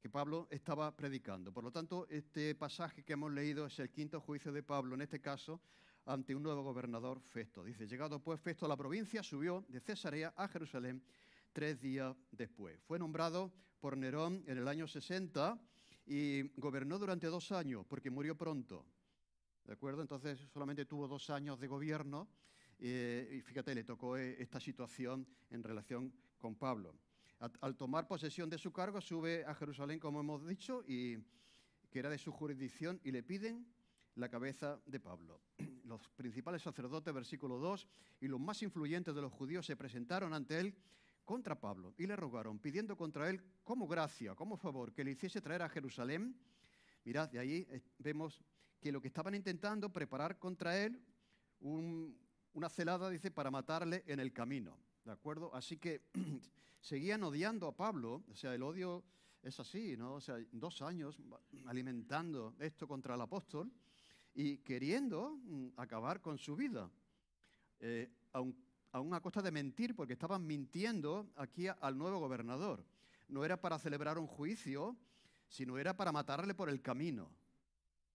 que 0.00 0.10
Pablo 0.10 0.48
estaba 0.50 0.96
predicando. 0.96 1.52
Por 1.52 1.62
lo 1.62 1.70
tanto, 1.70 2.06
este 2.08 2.54
pasaje 2.54 3.04
que 3.04 3.12
hemos 3.12 3.32
leído 3.32 3.66
es 3.66 3.78
el 3.78 3.90
quinto 3.90 4.20
juicio 4.20 4.52
de 4.52 4.62
Pablo, 4.62 4.96
en 4.96 5.02
este 5.02 5.20
caso, 5.20 5.60
ante 6.06 6.34
un 6.34 6.42
nuevo 6.42 6.62
gobernador, 6.62 7.20
Festo. 7.20 7.62
Dice, 7.62 7.86
llegado 7.86 8.20
pues 8.20 8.40
Festo 8.40 8.66
a 8.66 8.68
la 8.68 8.76
provincia, 8.76 9.22
subió 9.22 9.64
de 9.68 9.80
Cesarea 9.80 10.34
a 10.36 10.48
Jerusalén 10.48 11.02
tres 11.52 11.80
días 11.80 12.16
después. 12.32 12.80
Fue 12.82 12.98
nombrado 12.98 13.52
por 13.78 13.96
Nerón 13.96 14.42
en 14.46 14.58
el 14.58 14.66
año 14.66 14.88
60 14.88 15.60
y 16.06 16.42
gobernó 16.58 16.98
durante 16.98 17.28
dos 17.28 17.52
años 17.52 17.86
porque 17.86 18.10
murió 18.10 18.36
pronto. 18.36 18.84
¿De 19.64 19.74
acuerdo? 19.74 20.02
Entonces 20.02 20.40
solamente 20.52 20.84
tuvo 20.84 21.06
dos 21.06 21.30
años 21.30 21.60
de 21.60 21.68
gobierno 21.68 22.28
eh, 22.84 23.42
fíjate, 23.44 23.74
le 23.74 23.84
tocó 23.84 24.16
eh, 24.16 24.36
esta 24.40 24.58
situación 24.58 25.26
en 25.50 25.62
relación 25.62 26.12
con 26.38 26.56
Pablo. 26.56 26.94
al 27.38 27.76
tomar 27.76 28.06
posesión 28.06 28.48
de 28.50 28.58
su 28.58 28.72
cargo, 28.72 29.00
sube 29.00 29.44
a 29.44 29.54
Jerusalén, 29.54 29.98
como 29.98 30.20
hemos 30.20 30.46
dicho, 30.46 30.84
y 30.86 31.16
que 31.90 31.98
era 31.98 32.08
de 32.08 32.18
su 32.18 32.32
jurisdicción, 32.32 33.00
y 33.04 33.10
le 33.10 33.22
piden 33.22 33.66
la 34.14 34.28
cabeza 34.28 34.80
de 34.86 35.00
Pablo. 35.00 35.40
Los 35.84 36.08
principales 36.10 36.62
sacerdotes, 36.62 37.12
versículo 37.12 37.58
2, 37.58 37.86
y 38.20 38.28
los 38.28 38.40
más 38.40 38.62
influyentes 38.62 39.14
de 39.14 39.20
los 39.20 39.32
judíos 39.32 39.66
se 39.66 39.76
presentaron 39.76 40.32
ante 40.32 40.58
él 40.58 40.74
contra 41.24 41.60
Pablo 41.60 41.94
y 41.98 42.06
le 42.06 42.16
rogaron, 42.16 42.58
pidiendo 42.58 42.96
contra 42.96 43.28
él 43.28 43.42
como 43.62 43.86
gracia, 43.86 44.34
como 44.34 44.56
favor, 44.56 44.92
que 44.92 45.04
le 45.04 45.12
hiciese 45.12 45.40
traer 45.40 45.62
a 45.62 45.68
Jerusalén. 45.68 46.36
Mirad, 47.04 47.28
de 47.28 47.38
ahí 47.38 47.66
eh, 47.70 47.82
vemos 47.98 48.42
que 48.80 48.92
lo 48.92 49.00
que 49.00 49.08
estaban 49.08 49.34
intentando 49.34 49.92
preparar 49.92 50.38
contra 50.38 50.78
él 50.82 51.00
una 52.54 52.68
celada, 52.68 53.10
dice, 53.10 53.30
para 53.30 53.50
matarle 53.50 54.04
en 54.06 54.20
el 54.20 54.32
camino. 54.32 54.76
¿De 55.04 55.12
acuerdo? 55.12 55.54
Así 55.54 55.78
que 55.78 56.02
seguían 56.80 57.22
odiando 57.24 57.66
a 57.66 57.76
Pablo, 57.76 58.22
o 58.30 58.34
sea, 58.34 58.54
el 58.54 58.62
odio 58.62 59.04
es 59.42 59.58
así, 59.58 59.96
¿no? 59.96 60.14
O 60.14 60.20
sea, 60.20 60.36
dos 60.52 60.82
años 60.82 61.20
alimentando 61.66 62.54
esto 62.60 62.86
contra 62.86 63.14
el 63.14 63.20
apóstol 63.20 63.70
y 64.34 64.58
queriendo 64.58 65.36
mm, 65.42 65.68
acabar 65.76 66.20
con 66.20 66.38
su 66.38 66.54
vida, 66.54 66.90
eh, 67.80 68.08
aún 68.32 69.14
a 69.14 69.20
costa 69.20 69.42
de 69.42 69.50
mentir, 69.50 69.96
porque 69.96 70.12
estaban 70.12 70.46
mintiendo 70.46 71.32
aquí 71.36 71.66
al 71.68 71.98
nuevo 71.98 72.20
gobernador. 72.20 72.84
No 73.28 73.44
era 73.44 73.60
para 73.60 73.78
celebrar 73.78 74.18
un 74.18 74.26
juicio, 74.26 74.96
sino 75.48 75.78
era 75.78 75.96
para 75.96 76.12
matarle 76.12 76.54
por 76.54 76.68
el 76.68 76.80
camino. 76.80 77.30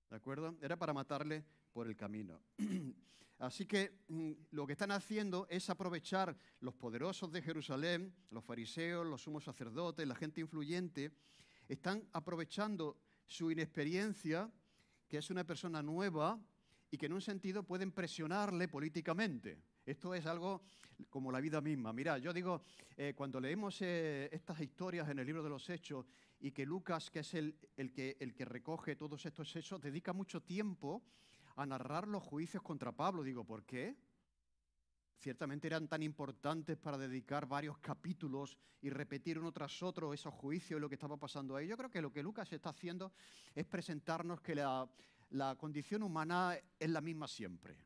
¿De 0.09 0.15
acuerdo? 0.15 0.55
Era 0.61 0.77
para 0.77 0.93
matarle 0.93 1.43
por 1.73 1.87
el 1.87 1.95
camino. 1.97 2.39
Así 3.39 3.65
que 3.65 3.99
mm, 4.07 4.31
lo 4.51 4.65
que 4.65 4.73
están 4.73 4.91
haciendo 4.91 5.47
es 5.49 5.69
aprovechar 5.69 6.35
los 6.59 6.73
poderosos 6.73 7.31
de 7.31 7.41
Jerusalén, 7.41 8.13
los 8.31 8.43
fariseos, 8.43 9.05
los 9.05 9.21
sumos 9.21 9.43
sacerdotes, 9.43 10.07
la 10.07 10.15
gente 10.15 10.41
influyente, 10.41 11.11
están 11.67 12.07
aprovechando 12.13 12.97
su 13.27 13.51
inexperiencia, 13.51 14.51
que 15.07 15.17
es 15.17 15.29
una 15.29 15.43
persona 15.43 15.83
nueva 15.83 16.39
y 16.89 16.97
que 16.97 17.05
en 17.05 17.13
un 17.13 17.21
sentido 17.21 17.63
pueden 17.63 17.91
presionarle 17.91 18.67
políticamente. 18.67 19.59
Esto 19.85 20.15
es 20.15 20.25
algo 20.25 20.63
como 21.09 21.31
la 21.31 21.39
vida 21.39 21.61
misma. 21.61 21.93
Mira, 21.93 22.17
yo 22.17 22.33
digo, 22.33 22.63
eh, 22.95 23.13
cuando 23.15 23.39
leemos 23.39 23.81
eh, 23.81 24.29
estas 24.31 24.59
historias 24.61 25.07
en 25.09 25.19
el 25.19 25.25
libro 25.25 25.43
de 25.43 25.49
los 25.49 25.69
Hechos 25.69 26.05
y 26.39 26.51
que 26.51 26.65
Lucas, 26.65 27.09
que 27.09 27.19
es 27.19 27.33
el, 27.35 27.55
que, 27.93 28.17
el 28.19 28.33
que 28.33 28.45
recoge 28.45 28.95
todos 28.95 29.25
estos 29.25 29.55
hechos, 29.55 29.81
dedica 29.81 30.11
mucho 30.11 30.41
tiempo 30.41 31.03
a 31.57 31.65
narrar 31.65 32.07
los 32.07 32.23
juicios 32.23 32.63
contra 32.63 32.91
Pablo. 32.91 33.23
Digo, 33.23 33.43
¿por 33.43 33.65
qué? 33.65 33.97
Ciertamente 35.17 35.65
eran 35.65 35.87
tan 35.87 36.03
importantes 36.03 36.77
para 36.77 36.97
dedicar 36.97 37.47
varios 37.47 37.79
capítulos 37.79 38.55
y 38.79 38.91
repetir 38.91 39.39
uno 39.39 39.51
tras 39.51 39.81
otro 39.81 40.13
esos 40.13 40.33
juicios 40.33 40.77
y 40.77 40.81
lo 40.81 40.87
que 40.87 40.95
estaba 40.95 41.17
pasando 41.17 41.55
ahí. 41.55 41.67
Yo 41.67 41.75
creo 41.75 41.89
que 41.89 42.01
lo 42.01 42.13
que 42.13 42.21
Lucas 42.21 42.53
está 42.53 42.69
haciendo 42.69 43.11
es 43.55 43.65
presentarnos 43.65 44.39
que 44.39 44.53
la, 44.53 44.87
la 45.31 45.55
condición 45.55 46.03
humana 46.03 46.55
es 46.79 46.89
la 46.89 47.01
misma 47.01 47.27
siempre. 47.27 47.83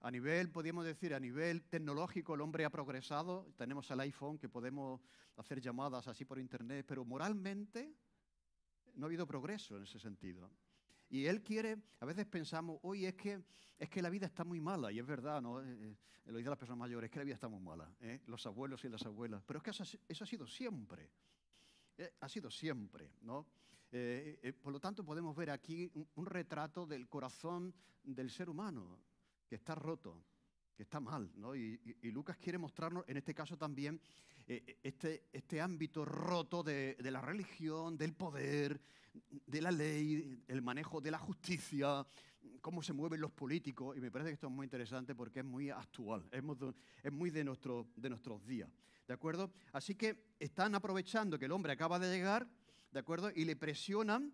A 0.00 0.10
nivel, 0.10 0.50
podríamos 0.50 0.84
decir, 0.84 1.14
a 1.14 1.18
nivel 1.18 1.64
tecnológico 1.64 2.34
el 2.34 2.42
hombre 2.42 2.66
ha 2.66 2.70
progresado, 2.70 3.54
tenemos 3.56 3.90
el 3.90 4.00
iPhone 4.00 4.38
que 4.38 4.50
podemos 4.50 5.00
hacer 5.36 5.62
llamadas 5.62 6.06
así 6.08 6.26
por 6.26 6.38
internet, 6.38 6.84
pero 6.86 7.06
moralmente 7.06 7.94
no 8.94 9.06
ha 9.06 9.08
habido 9.08 9.26
progreso 9.26 9.78
en 9.78 9.84
ese 9.84 9.98
sentido. 9.98 10.50
Y 11.08 11.26
él 11.26 11.42
quiere, 11.42 11.76
a 12.00 12.06
veces 12.06 12.26
pensamos, 12.26 12.78
oye, 12.82 13.08
es 13.08 13.14
que, 13.14 13.40
es 13.78 13.88
que 13.88 14.02
la 14.02 14.10
vida 14.10 14.26
está 14.26 14.44
muy 14.44 14.60
mala, 14.60 14.90
y 14.90 14.98
es 14.98 15.06
verdad, 15.06 15.40
¿no? 15.40 15.62
Eh, 15.62 15.66
eh 15.80 15.96
lo 16.32 16.38
dice 16.38 16.50
las 16.50 16.58
personas 16.58 16.80
mayores, 16.80 17.06
es 17.06 17.12
que 17.12 17.20
la 17.20 17.24
vida 17.24 17.34
está 17.36 17.48
muy 17.48 17.60
mala, 17.60 17.88
¿eh? 18.00 18.20
los 18.26 18.44
abuelos 18.46 18.84
y 18.84 18.88
las 18.88 19.06
abuelas, 19.06 19.44
pero 19.46 19.58
es 19.58 19.62
que 19.62 19.70
eso, 19.70 19.84
ha 19.84 20.26
sido 20.26 20.44
siempre, 20.44 21.08
eh, 21.96 22.14
ha 22.18 22.28
sido 22.28 22.50
siempre, 22.50 23.12
¿no? 23.22 23.46
por 24.60 24.72
lo 24.72 24.80
tanto, 24.80 25.02
podemos 25.04 25.34
ver 25.34 25.48
aquí 25.48 25.90
un, 26.16 26.26
retrato 26.26 26.84
del 26.84 27.08
corazón 27.08 27.72
del 28.02 28.28
ser 28.28 28.50
humano, 28.50 28.98
que 29.48 29.54
está 29.54 29.74
roto, 29.74 30.22
que 30.76 30.82
está 30.82 31.00
mal, 31.00 31.30
¿no? 31.36 31.56
Y, 31.56 31.80
Lucas 32.02 32.36
quiere 32.36 32.58
mostrarnos, 32.58 33.04
en 33.06 33.16
este 33.16 33.32
caso 33.32 33.56
también, 33.56 33.98
este, 34.46 35.28
este 35.32 35.60
ámbito 35.62 36.04
roto 36.04 36.62
de, 36.62 36.96
de 36.96 37.10
la 37.10 37.22
religión, 37.22 37.96
del 37.96 38.12
poder, 38.12 38.78
de 39.46 39.60
la 39.60 39.70
ley, 39.70 40.42
el 40.48 40.62
manejo 40.62 41.00
de 41.00 41.10
la 41.10 41.18
justicia, 41.18 42.06
cómo 42.60 42.82
se 42.82 42.92
mueven 42.92 43.20
los 43.20 43.32
políticos, 43.32 43.96
y 43.96 44.00
me 44.00 44.10
parece 44.10 44.30
que 44.30 44.34
esto 44.34 44.48
es 44.48 44.52
muy 44.52 44.64
interesante 44.64 45.14
porque 45.14 45.40
es 45.40 45.44
muy 45.44 45.70
actual, 45.70 46.28
es 46.32 46.42
muy, 47.12 47.30
de, 47.30 47.44
nuestro, 47.44 47.88
de 47.96 48.10
nuestros 48.10 48.44
días, 48.46 48.70
¿de 49.06 49.14
acuerdo? 49.14 49.52
Así 49.72 49.94
que 49.94 50.34
están 50.40 50.74
aprovechando 50.74 51.38
que 51.38 51.44
el 51.44 51.52
hombre 51.52 51.72
acaba 51.72 51.98
de 51.98 52.10
llegar, 52.10 52.48
¿de 52.90 52.98
acuerdo? 52.98 53.30
Y 53.34 53.44
le 53.44 53.56
presionan 53.56 54.32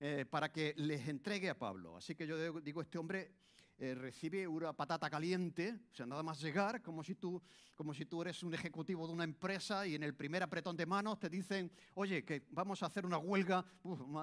eh, 0.00 0.24
para 0.28 0.52
que 0.52 0.74
les 0.76 1.08
entregue 1.08 1.50
a 1.50 1.58
Pablo. 1.58 1.96
Así 1.96 2.14
que 2.14 2.26
yo 2.26 2.60
digo, 2.60 2.82
este 2.82 2.98
hombre 2.98 3.32
eh, 3.80 3.94
recibe 3.94 4.44
una 4.48 4.72
patata 4.72 5.08
caliente, 5.08 5.78
o 5.92 5.94
sea, 5.94 6.04
nada 6.04 6.24
más 6.24 6.40
llegar, 6.40 6.82
como 6.82 7.04
si, 7.04 7.14
tú, 7.14 7.40
como 7.76 7.94
si 7.94 8.06
tú 8.06 8.20
eres 8.22 8.42
un 8.42 8.52
ejecutivo 8.52 9.06
de 9.06 9.12
una 9.12 9.22
empresa 9.22 9.86
y 9.86 9.94
en 9.94 10.02
el 10.02 10.16
primer 10.16 10.42
apretón 10.42 10.76
de 10.76 10.84
manos 10.84 11.20
te 11.20 11.28
dicen, 11.28 11.70
oye, 11.94 12.24
que 12.24 12.42
vamos 12.50 12.82
a 12.82 12.86
hacer 12.86 13.06
una 13.06 13.18
huelga, 13.18 13.64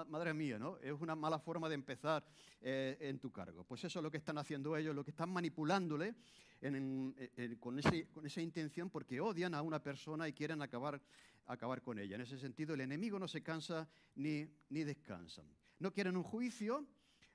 madre 0.09 0.33
mía, 0.33 0.59
¿no? 0.59 0.77
Es 0.79 0.91
una 0.99 1.15
mala 1.15 1.39
forma 1.39 1.69
de 1.69 1.75
empezar 1.75 2.25
eh, 2.59 2.97
en 2.99 3.17
tu 3.19 3.31
cargo. 3.31 3.63
Pues 3.63 3.81
eso 3.85 3.99
es 3.99 4.03
lo 4.03 4.11
que 4.11 4.17
están 4.17 4.37
haciendo 4.37 4.75
ellos, 4.75 4.93
lo 4.93 5.05
que 5.05 5.11
están 5.11 5.29
manipulándole 5.29 6.15
con, 7.61 7.79
con 8.11 8.25
esa 8.25 8.41
intención 8.41 8.89
porque 8.89 9.21
odian 9.21 9.53
a 9.53 9.61
una 9.61 9.81
persona 9.81 10.27
y 10.27 10.33
quieren 10.33 10.61
acabar, 10.61 11.01
acabar 11.45 11.81
con 11.81 11.97
ella. 11.97 12.15
En 12.15 12.21
ese 12.21 12.37
sentido, 12.37 12.73
el 12.73 12.81
enemigo 12.81 13.19
no 13.19 13.27
se 13.29 13.41
cansa 13.41 13.87
ni, 14.15 14.45
ni 14.67 14.83
descansa. 14.83 15.43
No 15.79 15.93
quieren 15.93 16.17
un 16.17 16.23
juicio, 16.23 16.85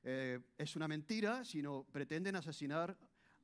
eh, 0.02 0.38
es 0.56 0.76
una 0.76 0.88
mentira, 0.88 1.44
sino 1.44 1.84
pretenden 1.84 2.36
asesinar 2.36 2.96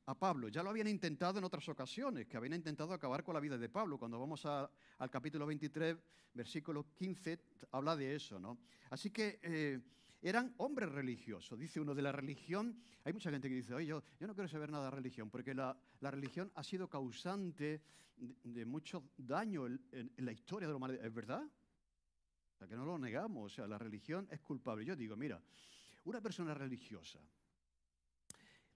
a 0.06 0.14
Pablo. 0.14 0.48
Ya 0.48 0.62
lo 0.62 0.70
habían 0.70 0.88
intentado 0.88 1.38
en 1.38 1.44
otras 1.44 1.68
ocasiones, 1.68 2.26
que 2.26 2.36
habían 2.36 2.54
intentado 2.54 2.92
acabar 2.92 3.24
con 3.24 3.34
la 3.34 3.40
vida 3.40 3.58
de 3.58 3.68
Pablo. 3.68 3.98
Cuando 3.98 4.18
vamos 4.18 4.44
al 4.46 5.10
capítulo 5.10 5.46
23, 5.46 5.96
versículo 6.32 6.86
15, 6.94 7.38
habla 7.72 7.96
de 7.96 8.14
eso, 8.14 8.38
¿no? 8.38 8.58
Así 8.90 9.10
que 9.10 9.40
eh, 9.42 9.80
eran 10.22 10.54
hombres 10.58 10.90
religiosos. 10.92 11.58
Dice 11.58 11.80
uno 11.80 11.94
de 11.94 12.02
la 12.02 12.12
religión, 12.12 12.78
hay 13.04 13.12
mucha 13.12 13.30
gente 13.30 13.48
que 13.48 13.56
dice, 13.56 13.74
oye, 13.74 13.86
yo, 13.86 14.02
no 14.20 14.34
quiero 14.34 14.48
saber 14.48 14.70
nada 14.70 14.86
de 14.86 14.90
religión, 14.92 15.30
porque 15.30 15.54
la, 15.54 15.76
religión 16.00 16.52
ha 16.54 16.62
sido 16.62 16.88
causante 16.88 17.82
de, 18.16 18.64
mucho 18.64 19.10
daño 19.16 19.66
en, 19.66 20.12
la 20.18 20.32
historia 20.32 20.68
de 20.68 20.72
la 20.72 20.76
humanidad. 20.76 21.04
¿Es 21.04 21.14
verdad? 21.14 21.42
O 21.42 22.58
sea, 22.58 22.68
que 22.68 22.76
no 22.76 22.86
lo 22.86 22.96
negamos, 22.96 23.52
o 23.52 23.54
sea, 23.54 23.66
la 23.66 23.78
religión 23.78 24.28
es 24.30 24.40
culpable. 24.40 24.84
Yo 24.84 24.96
digo, 24.96 25.16
mira, 25.16 25.42
una 26.06 26.20
persona 26.20 26.54
religiosa, 26.54 27.20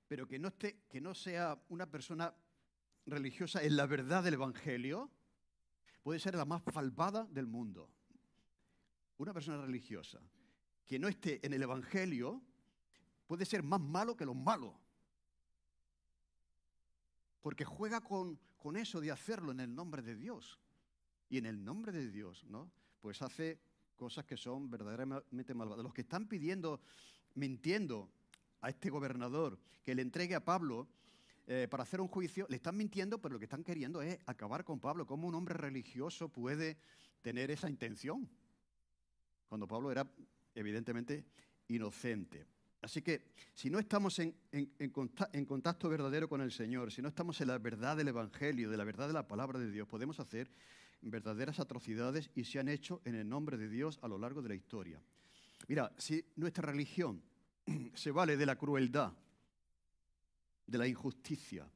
pero 0.08 0.26
que 0.26 0.38
no, 0.38 0.48
esté, 0.48 0.82
que 0.88 1.00
no 1.00 1.14
sea 1.14 1.56
una 1.68 1.88
persona 1.88 2.34
religiosa 3.06 3.62
en 3.62 3.76
la 3.76 3.86
verdad 3.86 4.24
del 4.24 4.34
Evangelio, 4.34 5.10
puede 6.02 6.18
ser 6.18 6.34
la 6.34 6.44
más 6.44 6.62
falvada 6.62 7.24
del 7.26 7.46
mundo. 7.46 7.88
Una 9.18 9.32
persona 9.32 9.64
religiosa 9.64 10.20
que 10.86 10.98
no 10.98 11.06
esté 11.06 11.44
en 11.46 11.52
el 11.52 11.62
Evangelio 11.62 12.42
puede 13.28 13.46
ser 13.46 13.62
más 13.62 13.80
malo 13.80 14.16
que 14.16 14.24
los 14.26 14.34
malos. 14.34 14.74
Porque 17.40 17.64
juega 17.64 18.00
con, 18.00 18.40
con 18.58 18.76
eso 18.76 19.00
de 19.00 19.12
hacerlo 19.12 19.52
en 19.52 19.60
el 19.60 19.72
nombre 19.72 20.02
de 20.02 20.16
Dios. 20.16 20.58
Y 21.28 21.38
en 21.38 21.46
el 21.46 21.64
nombre 21.64 21.92
de 21.92 22.10
Dios, 22.10 22.44
¿no? 22.46 22.72
Pues 23.00 23.22
hace 23.22 23.60
cosas 23.94 24.24
que 24.24 24.36
son 24.36 24.68
verdaderamente 24.68 25.54
malvadas. 25.54 25.84
Los 25.84 25.94
que 25.94 26.00
están 26.00 26.26
pidiendo 26.26 26.80
mintiendo 27.34 28.10
a 28.60 28.68
este 28.68 28.90
gobernador 28.90 29.58
que 29.82 29.94
le 29.94 30.02
entregue 30.02 30.34
a 30.34 30.44
Pablo 30.44 30.88
eh, 31.46 31.66
para 31.68 31.82
hacer 31.82 32.00
un 32.00 32.08
juicio, 32.08 32.46
le 32.48 32.56
están 32.56 32.76
mintiendo, 32.76 33.20
pero 33.20 33.32
lo 33.32 33.38
que 33.38 33.46
están 33.46 33.64
queriendo 33.64 34.02
es 34.02 34.18
acabar 34.26 34.64
con 34.64 34.78
Pablo. 34.78 35.06
¿Cómo 35.06 35.26
un 35.26 35.34
hombre 35.34 35.54
religioso 35.54 36.28
puede 36.28 36.76
tener 37.22 37.50
esa 37.50 37.68
intención? 37.68 38.28
Cuando 39.48 39.66
Pablo 39.66 39.90
era 39.90 40.08
evidentemente 40.54 41.24
inocente. 41.68 42.46
Así 42.82 43.02
que 43.02 43.32
si 43.52 43.68
no 43.68 43.78
estamos 43.78 44.18
en, 44.20 44.34
en, 44.52 45.44
contacto 45.44 45.88
verdadero 45.88 46.28
con 46.28 46.40
el 46.40 46.50
Señor, 46.50 46.90
si 46.90 47.02
no 47.02 47.08
estamos 47.08 47.40
en 47.40 47.48
la 47.48 47.58
verdad 47.58 47.96
del 47.96 48.08
Evangelio, 48.08 48.70
de 48.70 48.76
la 48.76 48.84
verdad 48.84 49.06
de 49.06 49.12
la 49.12 49.28
palabra 49.28 49.58
de 49.58 49.70
Dios, 49.70 49.86
podemos 49.86 50.18
hacer 50.18 50.50
verdaderas 51.02 51.60
atrocidades 51.60 52.30
y 52.34 52.44
se 52.44 52.58
han 52.58 52.68
hecho 52.68 53.02
en 53.04 53.16
el 53.16 53.28
nombre 53.28 53.58
de 53.58 53.68
Dios 53.68 53.98
a 54.02 54.08
lo 54.08 54.18
largo 54.18 54.40
de 54.40 54.48
la 54.48 54.54
historia. 54.54 55.02
Mira, 55.68 55.92
si 55.96 56.24
nuestra 56.36 56.70
religión 56.70 57.22
se 57.94 58.10
vale 58.10 58.36
de 58.36 58.46
la 58.46 58.56
crueldad, 58.56 59.12
de 60.66 60.78
la 60.78 60.86
injusticia, 60.86 61.68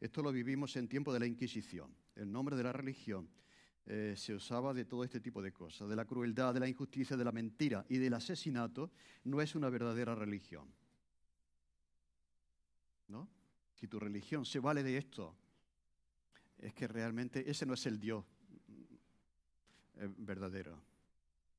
esto 0.00 0.22
lo 0.22 0.32
vivimos 0.32 0.76
en 0.76 0.88
tiempo 0.88 1.12
de 1.12 1.20
la 1.20 1.26
Inquisición. 1.26 1.94
El 2.14 2.30
nombre 2.30 2.56
de 2.56 2.62
la 2.62 2.72
religión 2.72 3.28
eh, 3.86 4.14
se 4.16 4.34
usaba 4.34 4.74
de 4.74 4.84
todo 4.84 5.04
este 5.04 5.20
tipo 5.20 5.40
de 5.40 5.52
cosas, 5.52 5.88
de 5.88 5.96
la 5.96 6.04
crueldad, 6.04 6.52
de 6.52 6.60
la 6.60 6.68
injusticia, 6.68 7.16
de 7.16 7.24
la 7.24 7.32
mentira 7.32 7.84
y 7.88 7.98
del 7.98 8.14
asesinato, 8.14 8.90
no 9.24 9.40
es 9.40 9.54
una 9.54 9.70
verdadera 9.70 10.14
religión. 10.14 10.72
¿No? 13.08 13.28
Si 13.74 13.86
tu 13.86 14.00
religión 14.00 14.44
se 14.44 14.58
vale 14.58 14.82
de 14.82 14.96
esto, 14.96 15.36
es 16.58 16.74
que 16.74 16.88
realmente 16.88 17.48
ese 17.48 17.64
no 17.64 17.74
es 17.74 17.86
el 17.86 18.00
Dios 18.00 18.24
eh, 19.98 20.08
verdadero. 20.18 20.82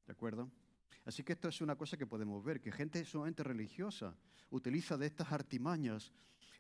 ¿De 0.06 0.12
acuerdo? 0.12 0.52
Así 1.06 1.24
que 1.24 1.34
esto 1.34 1.48
es 1.48 1.62
una 1.62 1.76
cosa 1.76 1.98
que 1.98 2.06
podemos 2.06 2.44
ver, 2.44 2.60
que 2.60 2.72
gente 2.72 3.04
sumamente 3.06 3.44
religiosa 3.44 4.16
utiliza 4.50 4.98
de 4.98 5.08
estas 5.08 5.32
artimañas 5.32 6.12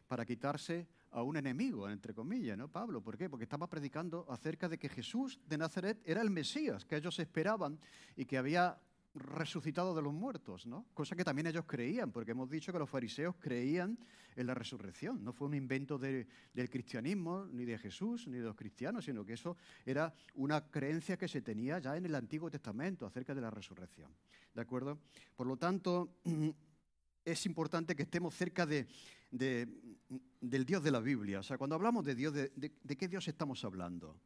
para 0.08 0.26
quitarse 0.26 0.88
a 1.12 1.22
un 1.22 1.38
enemigo, 1.38 1.90
entre 1.90 2.14
comillas, 2.14 2.58
¿no? 2.58 2.70
Pablo, 2.70 3.02
¿por 3.02 3.18
qué? 3.18 3.30
Porque 3.30 3.44
estaba 3.44 3.70
predicando 3.70 4.26
acerca 4.30 4.70
de 4.70 4.78
que 4.78 4.90
Jesús 4.90 5.40
de 5.48 5.58
Nazaret 5.58 6.02
era 6.06 6.22
el 6.22 6.30
Mesías 6.30 6.86
que 6.86 6.98
ellos 6.98 7.20
esperaban 7.20 7.80
y 8.16 8.26
que 8.26 8.38
había 8.38 8.78
resucitado 9.20 9.96
de 9.96 10.02
los 10.02 10.14
muertos, 10.14 10.66
¿no? 10.66 10.86
Cosa 10.94 11.16
que 11.16 11.24
también 11.24 11.48
ellos 11.48 11.66
creían, 11.66 12.12
porque 12.12 12.32
hemos 12.32 12.50
dicho 12.50 12.72
que 12.72 12.80
los 12.80 12.90
fariseos 12.90 13.36
creían 13.40 13.98
en 14.36 14.48
la 14.48 14.54
resurrección. 14.54 15.24
No 15.24 15.34
fue 15.34 15.48
un 15.48 15.54
invento 15.54 15.98
del 15.98 16.28
cristianismo, 16.70 17.46
ni 17.52 17.66
de 17.66 17.78
Jesús, 17.78 18.28
ni 18.28 18.38
de 18.38 18.46
los 18.46 18.56
cristianos, 18.56 19.06
sino 19.06 19.26
que 19.26 19.34
eso 19.34 19.58
era 19.86 20.14
una 20.36 20.70
creencia 20.70 21.18
que 21.18 21.28
se 21.28 21.42
tenía 21.42 21.80
ya 21.80 21.98
en 21.98 22.06
el 22.06 22.16
Antiguo 22.16 22.50
Testamento 22.50 23.06
acerca 23.06 23.34
de 23.34 23.42
la 23.42 23.50
resurrección. 23.50 24.12
¿De 24.54 24.62
acuerdo? 24.62 25.00
Por 25.36 25.48
lo 25.48 25.58
tanto, 25.58 26.18
es 27.26 27.46
importante 27.46 27.96
que 27.96 28.04
estemos 28.04 28.36
cerca 28.36 28.66
de, 28.66 28.88
del 29.32 30.66
Dios 30.66 30.84
de 30.84 30.92
la 30.92 31.00
Biblia. 31.00 31.40
O 31.40 31.44
sea, 31.44 31.58
cuando 31.58 31.76
hablamos 31.76 32.06
de 32.06 32.16
Dios, 32.16 32.34
de, 32.34 32.52
¿de 32.56 32.98
qué 32.98 33.08
Dios 33.08 33.28
estamos 33.28 33.64
hablando? 33.66 34.20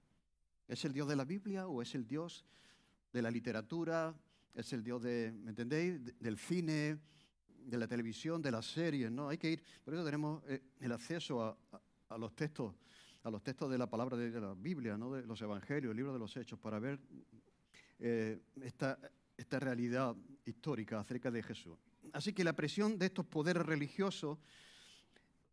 ¿Es 0.67 0.85
el 0.85 0.93
Dios 0.93 1.07
de 1.07 1.15
la 1.15 1.25
Biblia 1.25 1.67
o 1.67 1.81
es 1.81 1.95
el 1.95 2.05
Dios 2.05 2.45
de 3.11 3.21
la 3.21 3.31
literatura, 3.31 4.15
es 4.53 4.73
el 4.73 4.83
Dios 4.83 5.01
de, 5.01 5.31
¿me 5.31 5.49
entendéis? 5.49 5.99
Del 6.19 6.37
cine, 6.37 6.99
de 7.65 7.77
la 7.77 7.87
televisión, 7.87 8.41
de 8.41 8.51
las 8.51 8.65
series, 8.65 9.11
¿no? 9.11 9.29
Hay 9.29 9.37
que 9.37 9.51
ir, 9.51 9.63
por 9.83 9.93
eso 9.93 10.03
tenemos 10.03 10.43
eh, 10.47 10.61
el 10.79 10.91
acceso 10.91 11.43
a, 11.43 12.17
los 12.17 12.35
textos, 12.35 12.73
a 13.23 13.29
los 13.29 13.41
textos 13.43 13.69
de 13.69 13.77
la 13.77 13.89
palabra 13.89 14.17
de, 14.17 14.39
la 14.39 14.53
Biblia, 14.53 14.97
¿no? 14.97 15.13
De 15.13 15.25
los 15.25 15.41
evangelios, 15.41 15.91
el 15.91 15.97
libro 15.97 16.13
de 16.13 16.19
los 16.19 16.35
hechos, 16.37 16.59
para 16.59 16.79
ver 16.79 16.99
eh, 17.99 18.41
esta, 18.61 18.99
esta 19.37 19.59
realidad 19.59 20.15
histórica 20.45 20.99
acerca 20.99 21.31
de 21.31 21.43
Jesús. 21.43 21.77
Así 22.13 22.33
que 22.33 22.43
la 22.43 22.53
presión 22.53 22.97
de 22.97 23.07
estos 23.07 23.25
poderes 23.25 23.65
religiosos 23.65 24.37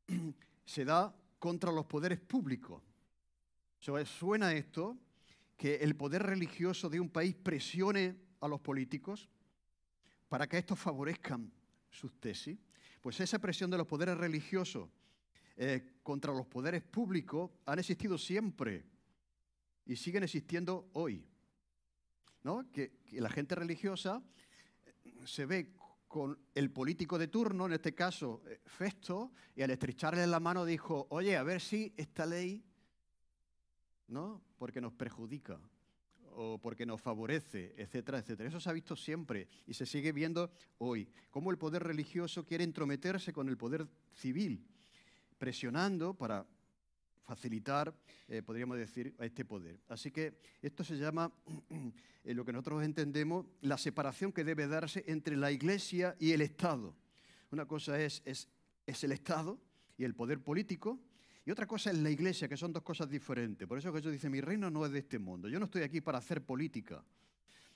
se 0.64 0.84
da 0.84 1.14
contra 1.38 1.70
los 1.70 1.86
poderes 1.86 2.18
públicos. 2.18 2.82
suena 4.04 4.52
esto, 4.52 4.98
que 5.56 5.76
el 5.76 5.96
poder 5.96 6.22
religioso 6.22 6.88
de 6.88 7.00
un 7.00 7.10
país 7.10 7.34
presione 7.34 8.27
a 8.40 8.48
los 8.48 8.60
políticos 8.60 9.28
para 10.28 10.46
que 10.46 10.58
estos 10.58 10.78
favorezcan 10.78 11.50
sus 11.90 12.12
tesis, 12.20 12.58
pues 13.00 13.20
esa 13.20 13.38
presión 13.38 13.70
de 13.70 13.78
los 13.78 13.86
poderes 13.86 14.16
religiosos 14.16 14.88
eh, 15.56 15.98
contra 16.02 16.32
los 16.32 16.46
poderes 16.46 16.82
públicos 16.82 17.50
han 17.66 17.78
existido 17.78 18.18
siempre 18.18 18.84
y 19.86 19.96
siguen 19.96 20.22
existiendo 20.22 20.88
hoy. 20.92 21.26
¿no? 22.42 22.70
Que, 22.70 22.92
la 23.12 23.30
gente 23.30 23.54
religiosa 23.54 24.22
eh, 24.84 25.14
se 25.24 25.46
ve 25.46 25.74
con 26.06 26.38
el 26.54 26.70
político 26.70 27.18
de 27.18 27.28
turno, 27.28 27.66
en 27.66 27.72
este 27.72 27.94
caso 27.94 28.42
eh, 28.46 28.60
Festo, 28.66 29.32
y 29.56 29.62
al 29.62 29.70
estrecharle 29.70 30.26
la 30.26 30.40
mano 30.40 30.64
dijo, 30.64 31.06
oye, 31.10 31.36
a 31.36 31.42
ver 31.42 31.60
si 31.60 31.92
esta 31.96 32.24
ley, 32.24 32.64
¿no? 34.06 34.42
Porque 34.56 34.80
nos 34.80 34.92
perjudica 34.92 35.58
o 36.40 36.56
porque 36.56 36.86
nos 36.86 37.02
favorece, 37.02 37.74
etcétera, 37.76 38.18
etcétera. 38.18 38.48
Eso 38.48 38.60
se 38.60 38.70
ha 38.70 38.72
visto 38.72 38.94
siempre 38.94 39.48
y 39.66 39.74
se 39.74 39.84
sigue 39.84 40.12
viendo 40.12 40.52
hoy. 40.78 41.08
Cómo 41.30 41.50
el 41.50 41.58
poder 41.58 41.82
religioso 41.82 42.46
quiere 42.46 42.62
entrometerse 42.62 43.32
con 43.32 43.48
el 43.48 43.56
poder 43.56 43.88
civil, 44.12 44.64
presionando 45.36 46.14
para 46.14 46.46
facilitar, 47.24 47.92
eh, 48.28 48.40
podríamos 48.40 48.78
decir, 48.78 49.16
a 49.18 49.26
este 49.26 49.44
poder. 49.44 49.80
Así 49.88 50.12
que 50.12 50.38
esto 50.62 50.84
se 50.84 50.96
llama, 50.96 51.32
en 52.24 52.36
lo 52.36 52.44
que 52.44 52.52
nosotros 52.52 52.84
entendemos, 52.84 53.44
la 53.60 53.76
separación 53.76 54.32
que 54.32 54.44
debe 54.44 54.68
darse 54.68 55.02
entre 55.08 55.36
la 55.36 55.50
Iglesia 55.50 56.14
y 56.20 56.30
el 56.30 56.40
Estado. 56.40 56.94
Una 57.50 57.66
cosa 57.66 58.00
es, 58.00 58.22
es, 58.24 58.48
es 58.86 59.02
el 59.02 59.10
Estado 59.10 59.58
y 59.96 60.04
el 60.04 60.14
poder 60.14 60.38
político, 60.40 61.00
y 61.48 61.50
otra 61.50 61.66
cosa 61.66 61.90
es 61.90 61.96
la 61.96 62.10
iglesia, 62.10 62.46
que 62.46 62.58
son 62.58 62.74
dos 62.74 62.82
cosas 62.82 63.08
diferentes. 63.08 63.66
Por 63.66 63.78
eso 63.78 63.90
Jesús 63.90 64.12
dice, 64.12 64.28
mi 64.28 64.42
reino 64.42 64.70
no 64.70 64.84
es 64.84 64.92
de 64.92 64.98
este 64.98 65.18
mundo. 65.18 65.48
Yo 65.48 65.58
no 65.58 65.64
estoy 65.64 65.80
aquí 65.80 66.02
para 66.02 66.18
hacer 66.18 66.42
política. 66.42 67.02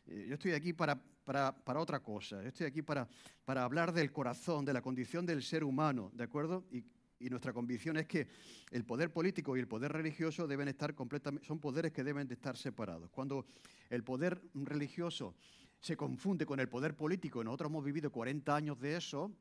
Eh, 0.07 0.27
yo 0.29 0.35
estoy 0.35 0.53
aquí 0.53 0.75
para, 0.75 1.03
para, 1.25 1.81
otra 1.81 2.01
cosa. 2.01 2.43
Yo 2.43 2.49
estoy 2.49 2.67
aquí 2.67 2.83
para, 2.83 3.09
para 3.47 3.65
hablar 3.65 3.95
del 3.95 4.13
corazón, 4.13 4.67
de 4.67 4.75
la 4.75 4.83
condición 4.83 5.25
del 5.25 5.43
ser 5.43 5.65
humano, 5.65 6.11
¿de 6.13 6.23
acuerdo? 6.23 6.67
Y, 6.71 6.85
y 7.19 7.31
nuestra 7.31 7.55
convicción 7.55 7.97
es 7.97 8.07
que 8.07 8.29
el 8.73 8.85
poder 8.85 9.11
político 9.11 9.57
y 9.57 9.61
el 9.61 9.69
poder 9.69 9.91
religioso 9.91 10.47
deben 10.47 10.69
estar 10.69 10.95
completamente, 10.95 11.47
son 11.47 11.59
poderes 11.59 11.93
que 11.93 12.05
deben 12.05 12.29
de 12.29 12.35
estar 12.35 12.59
separados. 12.59 13.09
Cuando 13.09 13.47
el 13.89 14.05
poder 14.05 14.43
religioso 14.53 15.35
se 15.81 15.97
confunde 15.97 16.45
con 16.45 16.61
el 16.61 16.69
poder 16.69 16.95
político, 16.95 17.43
nosotros 17.43 17.71
hemos 17.71 17.85
vivido 17.87 18.13
40 18.13 18.55
años 18.55 18.79
de 18.79 18.99
eso, 18.99 19.33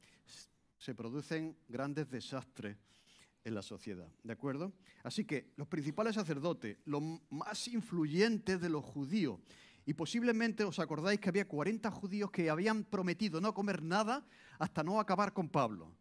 se 0.77 0.95
producen 0.95 1.57
grandes 1.67 2.09
desastres 2.09 2.77
en 3.43 3.55
la 3.55 3.61
sociedad. 3.61 4.07
¿De 4.23 4.33
acuerdo? 4.33 4.73
Así 5.03 5.25
que 5.25 5.51
los 5.55 5.67
principales 5.67 6.15
sacerdotes, 6.15 6.77
los 6.85 7.01
más 7.29 7.67
influyentes 7.67 8.61
de 8.61 8.69
los 8.69 8.83
judíos, 8.83 9.39
y 9.85 9.93
posiblemente 9.93 10.63
os 10.63 10.79
acordáis 10.79 11.19
que 11.19 11.29
había 11.29 11.47
40 11.47 11.89
judíos 11.91 12.31
que 12.31 12.49
habían 12.49 12.83
prometido 12.83 13.41
no 13.41 13.53
comer 13.53 13.81
nada 13.81 14.23
hasta 14.59 14.83
no 14.83 14.99
acabar 14.99 15.33
con 15.33 15.49
Pablo. 15.49 15.91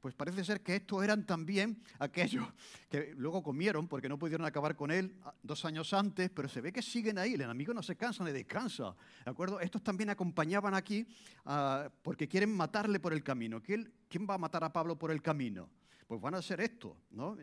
Pues 0.00 0.14
parece 0.14 0.44
ser 0.44 0.62
que 0.62 0.76
estos 0.76 1.02
eran 1.02 1.26
también 1.26 1.82
aquellos 1.98 2.46
que 2.88 3.14
luego 3.16 3.42
comieron 3.42 3.88
porque 3.88 4.08
no 4.08 4.16
pudieron 4.16 4.46
acabar 4.46 4.76
con 4.76 4.92
él 4.92 5.16
dos 5.42 5.64
años 5.64 5.92
antes, 5.92 6.30
pero 6.30 6.48
se 6.48 6.60
ve 6.60 6.72
que 6.72 6.82
siguen 6.82 7.18
ahí, 7.18 7.34
el 7.34 7.40
enemigo 7.40 7.74
no 7.74 7.82
se 7.82 7.96
cansa 7.96 8.22
ni 8.22 8.30
descansa. 8.30 8.94
¿De 9.24 9.30
acuerdo? 9.32 9.58
Estos 9.58 9.82
también 9.82 10.10
acompañaban 10.10 10.74
aquí 10.74 11.04
ah, 11.46 11.90
porque 12.02 12.28
quieren 12.28 12.54
matarle 12.54 13.00
por 13.00 13.12
el 13.12 13.24
camino. 13.24 13.60
¿Quién 13.60 14.26
va 14.30 14.34
a 14.34 14.38
matar 14.38 14.62
a 14.62 14.72
Pablo 14.72 14.96
por 14.96 15.10
el 15.10 15.20
camino? 15.20 15.68
Pues 16.08 16.20
van 16.20 16.34
a 16.34 16.42
ser 16.42 16.60
estos, 16.60 16.96
¿no? 17.10 17.36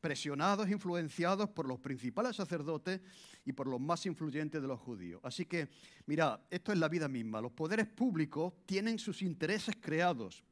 presionados, 0.00 0.68
influenciados 0.70 1.50
por 1.50 1.66
los 1.66 1.80
principales 1.80 2.36
sacerdotes 2.36 3.00
y 3.44 3.52
por 3.52 3.66
los 3.66 3.80
más 3.80 4.06
influyentes 4.06 4.62
de 4.62 4.68
los 4.68 4.80
judíos. 4.80 5.20
Así 5.24 5.46
que, 5.46 5.68
mira, 6.06 6.46
esto 6.50 6.72
es 6.72 6.78
la 6.78 6.88
vida 6.88 7.08
misma. 7.08 7.40
Los 7.40 7.52
poderes 7.52 7.86
públicos 7.86 8.54
tienen 8.66 8.98
sus 8.98 9.22
intereses 9.22 9.74
creados. 9.80 10.44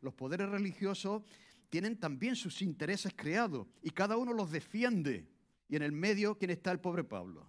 Los 0.00 0.14
poderes 0.14 0.48
religiosos 0.48 1.22
tienen 1.68 1.98
también 1.98 2.36
sus 2.36 2.62
intereses 2.62 3.12
creados 3.14 3.66
y 3.82 3.90
cada 3.90 4.16
uno 4.16 4.32
los 4.32 4.50
defiende. 4.50 5.28
Y 5.68 5.76
en 5.76 5.82
el 5.82 5.92
medio, 5.92 6.38
¿quién 6.38 6.50
está 6.50 6.72
el 6.72 6.80
pobre 6.80 7.04
Pablo? 7.04 7.46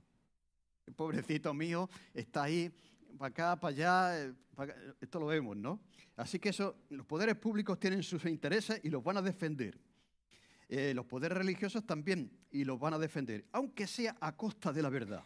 El 0.86 0.94
pobrecito 0.94 1.54
mío 1.54 1.90
está 2.14 2.44
ahí, 2.44 2.72
para 3.18 3.30
acá, 3.30 3.60
para 3.60 3.74
allá, 3.74 4.26
eh, 4.26 4.34
esto 5.02 5.20
lo 5.20 5.28
vemos, 5.28 5.56
¿no? 5.56 5.82
Así 6.16 6.40
que 6.40 6.50
eso, 6.50 6.76
los 6.90 7.06
poderes 7.06 7.36
públicos 7.36 7.80
tienen 7.80 8.04
sus 8.04 8.26
intereses 8.26 8.80
y 8.84 8.90
los 8.90 9.04
van 9.04 9.18
a 9.18 9.22
defender. 9.22 9.80
Eh, 10.70 10.94
los 10.94 11.06
poderes 11.06 11.38
religiosos 11.38 11.86
también 11.86 12.32
y 12.52 12.66
los 12.66 12.80
van 12.80 12.94
a 12.94 13.00
defender, 13.00 13.46
aunque 13.54 13.88
sea 13.88 14.18
a 14.20 14.36
costa 14.36 14.74
de 14.74 14.82
la 14.82 14.90
verdad 14.90 15.24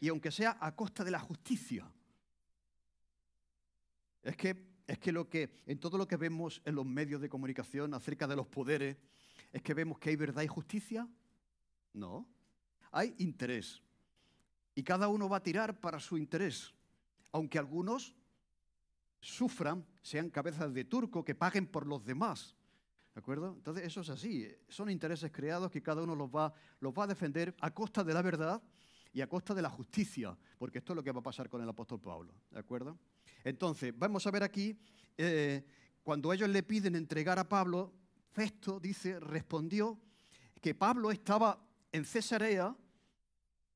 y 0.00 0.08
aunque 0.08 0.30
sea 0.30 0.58
a 0.60 0.74
costa 0.74 1.02
de 1.02 1.10
la 1.10 1.18
justicia. 1.18 1.90
Es 4.22 4.36
que, 4.36 4.56
es 4.86 4.98
que, 4.98 5.12
lo 5.12 5.28
que 5.28 5.62
en 5.66 5.78
todo 5.78 5.96
lo 5.96 6.06
que 6.06 6.16
vemos 6.16 6.60
en 6.64 6.74
los 6.74 6.84
medios 6.84 7.20
de 7.20 7.28
comunicación 7.28 7.94
acerca 7.94 8.26
de 8.26 8.36
los 8.36 8.46
poderes, 8.46 8.96
es 9.52 9.62
que 9.62 9.72
vemos 9.72 9.98
que 9.98 10.10
hay 10.10 10.16
verdad 10.16 10.42
y 10.42 10.48
justicia. 10.48 11.08
No, 11.94 12.28
hay 12.90 13.14
interés. 13.18 13.82
Y 14.74 14.82
cada 14.82 15.08
uno 15.08 15.28
va 15.28 15.38
a 15.38 15.42
tirar 15.42 15.80
para 15.80 15.98
su 15.98 16.18
interés, 16.18 16.74
aunque 17.36 17.58
algunos 17.58 18.14
sufran, 19.20 19.84
sean 20.00 20.30
cabezas 20.30 20.72
de 20.72 20.84
turco, 20.84 21.22
que 21.22 21.34
paguen 21.34 21.66
por 21.66 21.86
los 21.86 22.02
demás. 22.02 22.56
¿De 23.14 23.20
acuerdo? 23.20 23.52
Entonces 23.54 23.84
eso 23.84 24.00
es 24.00 24.08
así. 24.08 24.48
Son 24.68 24.88
intereses 24.88 25.30
creados 25.30 25.70
que 25.70 25.82
cada 25.82 26.02
uno 26.02 26.14
los 26.16 26.30
va, 26.30 26.54
los 26.80 26.94
va 26.94 27.04
a 27.04 27.06
defender 27.06 27.54
a 27.60 27.74
costa 27.74 28.02
de 28.02 28.14
la 28.14 28.22
verdad 28.22 28.62
y 29.12 29.20
a 29.20 29.28
costa 29.28 29.54
de 29.54 29.60
la 29.60 29.68
justicia, 29.68 30.34
porque 30.56 30.78
esto 30.78 30.94
es 30.94 30.96
lo 30.96 31.02
que 31.02 31.12
va 31.12 31.20
a 31.20 31.22
pasar 31.22 31.50
con 31.50 31.60
el 31.60 31.68
apóstol 31.68 32.00
Pablo. 32.00 32.32
¿De 32.50 32.58
acuerdo? 32.58 32.98
Entonces, 33.44 33.92
vamos 33.94 34.26
a 34.26 34.30
ver 34.30 34.42
aquí, 34.42 34.74
eh, 35.18 35.62
cuando 36.02 36.32
ellos 36.32 36.48
le 36.48 36.62
piden 36.62 36.96
entregar 36.96 37.38
a 37.38 37.46
Pablo, 37.46 37.92
Festo 38.30 38.80
dice, 38.80 39.20
respondió 39.20 40.00
que 40.62 40.74
Pablo 40.74 41.10
estaba 41.10 41.62
en 41.92 42.06
Cesarea 42.06 42.74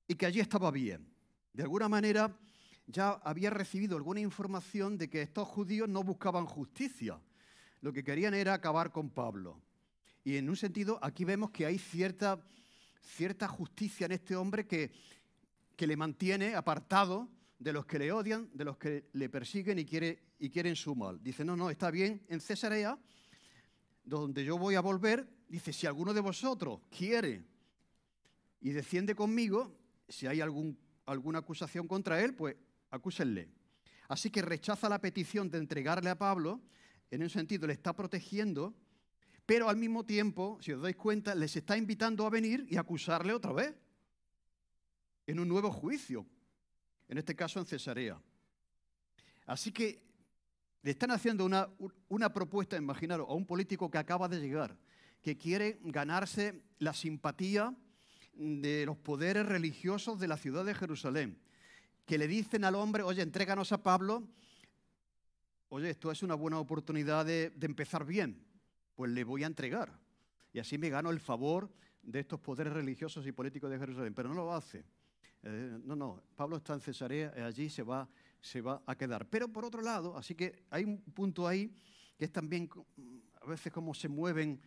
y 0.08 0.14
que 0.14 0.24
allí 0.24 0.40
estaba 0.40 0.70
bien. 0.70 1.06
De 1.52 1.62
alguna 1.62 1.90
manera, 1.90 2.34
ya 2.90 3.12
había 3.24 3.50
recibido 3.50 3.96
alguna 3.96 4.20
información 4.20 4.98
de 4.98 5.08
que 5.08 5.22
estos 5.22 5.46
judíos 5.48 5.88
no 5.88 6.02
buscaban 6.02 6.46
justicia. 6.46 7.20
Lo 7.80 7.92
que 7.92 8.04
querían 8.04 8.34
era 8.34 8.54
acabar 8.54 8.92
con 8.92 9.10
Pablo. 9.10 9.60
Y 10.24 10.36
en 10.36 10.48
un 10.48 10.56
sentido, 10.56 10.98
aquí 11.02 11.24
vemos 11.24 11.50
que 11.50 11.66
hay 11.66 11.78
cierta, 11.78 12.40
cierta 13.02 13.48
justicia 13.48 14.06
en 14.06 14.12
este 14.12 14.36
hombre 14.36 14.66
que, 14.66 14.90
que 15.76 15.86
le 15.86 15.96
mantiene 15.96 16.54
apartado 16.54 17.28
de 17.58 17.72
los 17.72 17.86
que 17.86 17.98
le 17.98 18.12
odian, 18.12 18.50
de 18.52 18.64
los 18.64 18.76
que 18.76 19.08
le 19.12 19.28
persiguen 19.28 19.78
y, 19.78 19.84
quiere, 19.84 20.22
quieren 20.52 20.76
su 20.76 20.94
mal. 20.94 21.22
Dice, 21.22 21.44
no, 21.44 21.56
no, 21.56 21.70
está 21.70 21.90
bien, 21.90 22.22
en 22.28 22.40
Cesarea, 22.40 22.98
donde 24.04 24.44
yo 24.44 24.58
voy 24.58 24.74
a 24.74 24.80
volver, 24.80 25.28
dice, 25.48 25.72
si 25.72 25.86
alguno 25.86 26.12
de 26.12 26.20
vosotros 26.20 26.80
quiere 26.90 27.44
y 28.60 28.70
desciende 28.70 29.14
conmigo, 29.14 29.76
si 30.08 30.26
hay 30.26 30.40
algún 30.40 30.78
alguna 31.10 31.40
acusación 31.40 31.88
contra 31.88 32.22
él, 32.22 32.34
pues 32.34 32.56
acúsenle. 32.90 33.48
Así 34.08 34.30
que 34.30 34.42
rechaza 34.42 34.88
la 34.88 35.00
petición 35.00 35.50
de 35.50 35.58
entregarle 35.58 36.10
a 36.10 36.18
Pablo, 36.18 36.60
en 37.10 37.22
un 37.22 37.30
sentido 37.30 37.66
le 37.66 37.72
está 37.72 37.94
protegiendo, 37.94 38.74
pero 39.46 39.68
al 39.68 39.76
mismo 39.76 40.04
tiempo, 40.04 40.58
si 40.60 40.72
os 40.72 40.82
dais 40.82 40.96
cuenta, 40.96 41.34
les 41.34 41.54
está 41.56 41.76
invitando 41.76 42.26
a 42.26 42.30
venir 42.30 42.66
y 42.68 42.76
acusarle 42.76 43.32
otra 43.32 43.52
vez, 43.52 43.74
en 45.26 45.38
un 45.38 45.48
nuevo 45.48 45.70
juicio, 45.70 46.26
en 47.08 47.18
este 47.18 47.34
caso 47.34 47.60
en 47.60 47.66
Cesarea. 47.66 48.20
Así 49.46 49.72
que 49.72 50.02
le 50.82 50.92
están 50.92 51.10
haciendo 51.10 51.44
una, 51.44 51.68
una 52.08 52.32
propuesta, 52.32 52.76
imaginaros, 52.76 53.28
a 53.28 53.34
un 53.34 53.46
político 53.46 53.90
que 53.90 53.98
acaba 53.98 54.28
de 54.28 54.40
llegar, 54.40 54.76
que 55.22 55.36
quiere 55.36 55.78
ganarse 55.82 56.62
la 56.78 56.94
simpatía 56.94 57.74
de 58.32 58.86
los 58.86 58.96
poderes 58.96 59.46
religiosos 59.46 60.18
de 60.18 60.28
la 60.28 60.36
ciudad 60.36 60.64
de 60.64 60.74
Jerusalén, 60.74 61.38
que 62.10 62.18
le 62.18 62.26
dicen 62.26 62.64
al 62.64 62.74
hombre, 62.74 63.04
oye, 63.04 63.22
entréganos 63.22 63.70
a 63.70 63.84
Pablo, 63.84 64.24
oye, 65.68 65.90
esto 65.90 66.10
es 66.10 66.24
una 66.24 66.34
buena 66.34 66.58
oportunidad 66.58 67.24
de, 67.24 67.52
empezar 67.60 68.04
bien, 68.04 68.44
pues 68.96 69.12
le 69.12 69.22
voy 69.22 69.44
a 69.44 69.46
entregar. 69.46 69.96
Y 70.52 70.58
así 70.58 70.76
me 70.76 70.88
gano 70.88 71.10
el 71.10 71.20
favor 71.20 71.70
de 72.02 72.18
estos 72.18 72.40
poderes 72.40 72.72
religiosos 72.72 73.24
y 73.28 73.30
políticos 73.30 73.70
de 73.70 73.78
Jerusalén, 73.78 74.12
pero 74.12 74.28
no 74.28 74.34
lo 74.34 74.52
hace. 74.52 74.84
Eh, 75.44 75.78
no, 75.84 75.94
no, 75.94 76.20
Pablo 76.34 76.56
está 76.56 76.74
en 76.74 76.80
Cesarea, 76.80 77.32
y 77.36 77.42
allí 77.42 77.70
se 77.70 77.84
va, 77.84 78.08
se 78.40 78.60
va 78.60 78.82
a 78.86 78.96
quedar. 78.96 79.28
Pero 79.28 79.46
por 79.46 79.64
otro 79.64 79.80
lado, 79.80 80.16
así 80.16 80.34
que 80.34 80.64
hay 80.68 80.82
un 80.82 81.00
punto 81.00 81.46
ahí 81.46 81.72
que 82.18 82.24
es 82.24 82.32
también 82.32 82.68
a 83.40 83.46
veces 83.46 83.72
como 83.72 83.94
se 83.94 84.08
mueven 84.08 84.60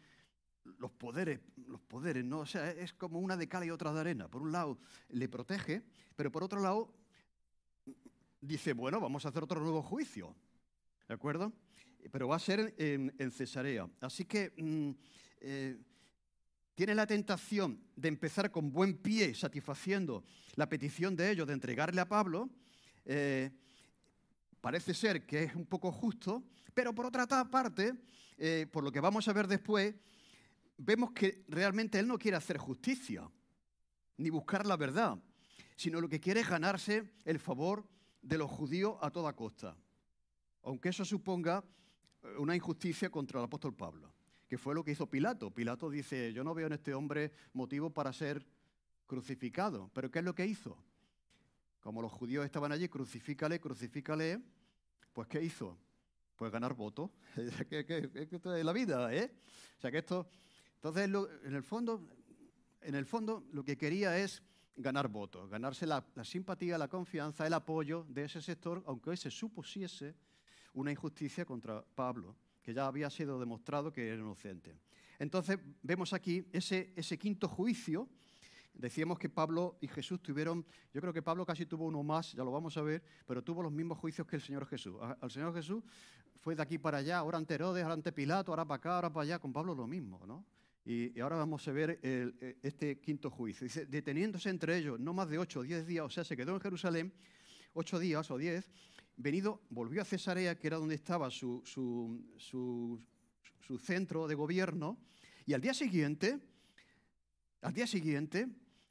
los 0.79 0.91
poderes, 0.91 1.41
los 1.67 1.81
poderes, 1.81 2.23
¿no? 2.23 2.39
O 2.39 2.45
sea, 2.45 2.71
es 2.71 2.93
como 2.93 3.19
una 3.19 3.35
de 3.35 3.49
cal 3.49 3.65
y 3.65 3.69
otra 3.69 3.91
de 3.91 3.99
arena. 3.99 4.29
Por 4.29 4.43
un 4.43 4.53
lado, 4.53 4.79
le 5.09 5.27
protege, 5.27 5.83
pero 6.15 6.31
por 6.31 6.41
otro 6.41 6.61
lado, 6.61 7.02
dice, 8.43 8.73
bueno, 8.73 8.99
vamos 8.99 9.25
a 9.25 9.29
hacer 9.29 9.43
otro 9.43 9.61
nuevo 9.61 9.81
juicio. 9.81 10.35
¿De 11.07 11.13
acuerdo? 11.13 11.53
Pero 12.11 12.27
va 12.27 12.35
a 12.35 12.39
ser 12.39 12.75
en, 12.77 13.31
Cesarea. 13.31 13.89
Así 14.01 14.25
que 14.25 14.53
mm, 14.57 14.91
eh, 15.39 15.77
tiene 16.75 16.93
la 16.93 17.07
tentación 17.07 17.79
de 17.95 18.09
empezar 18.09 18.51
con 18.51 18.71
buen 18.71 18.97
pie, 18.97 19.33
satisfaciendo 19.33 20.23
la 20.55 20.67
petición 20.67 21.15
de 21.15 21.31
ellos 21.31 21.47
de 21.47 21.53
entregarle 21.53 22.01
a 22.01 22.07
Pablo. 22.07 22.49
Eh, 23.05 23.51
parece 24.59 24.93
ser 24.93 25.25
que 25.25 25.43
es 25.43 25.55
un 25.55 25.65
poco 25.65 25.91
justo, 25.91 26.43
pero 26.73 26.93
por 26.93 27.05
otra 27.05 27.25
parte, 27.49 27.93
eh, 28.37 28.67
por 28.71 28.83
lo 28.83 28.91
que 28.91 28.99
vamos 28.99 29.27
a 29.27 29.33
ver 29.33 29.47
después, 29.47 29.95
vemos 30.77 31.11
que 31.11 31.45
realmente 31.47 31.99
él 31.99 32.07
no 32.07 32.17
quiere 32.17 32.37
hacer 32.37 32.57
justicia, 32.57 33.29
ni 34.17 34.29
buscar 34.29 34.65
la 34.65 34.75
verdad, 34.75 35.17
sino 35.75 36.01
lo 36.01 36.09
que 36.09 36.19
quiere 36.19 36.41
es 36.41 36.49
ganarse 36.49 37.13
el 37.25 37.39
favor 37.39 37.92
de 38.23 38.37
los 38.39 38.49
judíos 38.49 38.97
a 39.01 39.11
toda 39.11 39.35
costa, 39.35 39.77
aunque 40.63 40.89
eso 40.89 41.05
suponga 41.05 41.63
eh, 42.23 42.37
una 42.39 42.55
injusticia 42.55 43.11
contra 43.11 43.39
el 43.39 43.45
apóstol 43.45 43.75
Pablo, 43.75 44.11
que 44.47 44.57
fue 44.57 44.73
lo 44.73 44.83
que 44.83 44.91
hizo 44.91 45.05
Pilato. 45.05 45.51
Pilato 45.51 45.91
dice, 45.91 46.33
yo 46.33 46.43
no 46.43 46.55
veo 46.55 46.65
en 46.65 46.73
este 46.73 46.95
hombre 46.95 47.31
motivo 47.53 47.91
para 47.91 48.11
ser 48.11 48.43
crucificado, 49.05 49.91
pero 49.93 50.09
¿qué 50.09 50.19
es 50.19 50.25
lo 50.25 50.33
que 50.33 50.47
hizo? 50.47 50.75
Como 51.81 52.01
los 52.01 52.11
judíos 52.11 52.45
estaban 52.45 52.71
allí, 52.71 52.89
crucifícale, 52.89 53.59
crucifícale, 53.59 54.41
pues 55.13 55.27
¿qué 55.27 55.43
hizo? 55.43 55.77
Pues 56.35 56.51
ganar 56.51 56.73
votos. 56.73 57.11
es 57.35 58.65
la 58.65 58.73
vida, 58.73 59.13
¿eh? 59.13 59.31
O 59.77 59.81
sea 59.81 59.91
que 59.91 59.99
esto 59.99 60.27
entonces, 60.83 61.05
en, 61.45 61.55
el 61.55 61.63
fondo, 61.63 62.09
en 62.81 62.95
el 62.95 63.05
fondo, 63.05 63.45
lo 63.53 63.63
que 63.63 63.77
quería 63.77 64.17
es 64.17 64.43
ganar 64.75 65.07
votos, 65.07 65.49
ganarse 65.49 65.85
la, 65.85 66.03
simpatía, 66.23 66.77
la 66.77 66.87
confianza, 66.87 67.45
el 67.45 67.53
apoyo 67.53 68.05
de 68.09 68.25
ese 68.25 68.41
sector, 68.41 68.83
aunque 68.87 69.15
se 69.17 69.29
supusiese 69.29 70.15
una 70.73 70.91
injusticia 70.91 71.45
contra 71.45 71.83
Pablo, 71.83 72.35
que 72.61 72.73
ya 72.73 72.87
había 72.87 73.09
sido 73.09 73.39
demostrado 73.39 73.91
que 73.91 74.07
era 74.07 74.15
inocente. 74.15 74.75
Entonces, 75.19 75.59
vemos 75.81 76.13
aquí 76.13 76.47
ese, 76.51 76.91
ese 76.95 77.17
quinto 77.17 77.47
juicio. 77.47 78.09
Decíamos 78.73 79.19
que 79.19 79.29
Pablo 79.29 79.77
y 79.81 79.87
Jesús 79.87 80.21
tuvieron, 80.21 80.65
yo 80.91 80.99
creo 80.99 81.13
que 81.13 81.21
Pablo 81.21 81.45
casi 81.45 81.67
tuvo 81.67 81.85
uno 81.85 82.01
más, 82.01 82.31
ya 82.31 82.43
lo 82.43 82.51
vamos 82.51 82.75
a 82.77 82.81
ver, 82.81 83.03
pero 83.27 83.43
tuvo 83.43 83.61
los 83.61 83.71
mismos 83.71 83.99
juicios 83.99 84.25
que 84.25 84.37
el 84.37 84.41
Señor 84.41 84.65
Jesús. 84.65 84.95
Al 85.21 85.29
Señor 85.29 85.53
Jesús 85.53 85.83
fue 86.39 86.55
de 86.55 86.63
aquí 86.63 86.79
para 86.79 86.97
allá, 86.97 87.19
ahora 87.19 87.37
ante 87.37 87.53
Herodes, 87.53 87.83
ahora 87.83 87.93
ante 87.93 88.11
Pilato, 88.11 88.51
ahora 88.51 88.65
para 88.65 88.77
acá, 88.77 88.95
ahora 88.95 89.13
para 89.13 89.23
allá, 89.23 89.39
con 89.39 89.53
Pablo 89.53 89.75
lo 89.75 89.85
mismo, 89.85 90.25
¿no? 90.25 90.43
Y, 90.85 91.17
ahora 91.21 91.37
vamos 91.37 91.65
a 91.67 91.71
ver 91.71 91.99
e, 92.03 92.57
este 92.61 92.99
quinto 92.99 93.29
juicio. 93.29 93.63
Dice, 93.63 93.85
deteniéndose 93.85 94.49
entre 94.49 94.77
ellos 94.77 94.99
no 94.99 95.13
más 95.13 95.29
de 95.29 95.37
ocho 95.37 95.61
o 95.61 95.63
diez 95.63 95.87
días, 95.87 96.05
o 96.05 96.09
sea, 96.09 96.23
se 96.23 96.35
quedó 96.35 96.53
en 96.53 96.59
Jerusalén 96.59 97.13
ocho 97.73 97.99
días 97.99 98.29
o 98.31 98.37
diez, 98.37 98.69
venido, 99.15 99.61
volvió 99.69 100.01
a 100.01 100.05
Cesarea, 100.05 100.57
que 100.57 100.67
era 100.67 100.77
donde 100.77 100.95
estaba 100.95 101.29
su, 101.29 101.61
su, 101.65 102.99
centro 103.79 104.27
de 104.27 104.35
gobierno, 104.35 104.97
y 105.45 105.53
al 105.53 105.61
día 105.61 105.73
siguiente, 105.73 106.39
al 107.61 107.73
día 107.73 107.87
siguiente, 107.87 108.47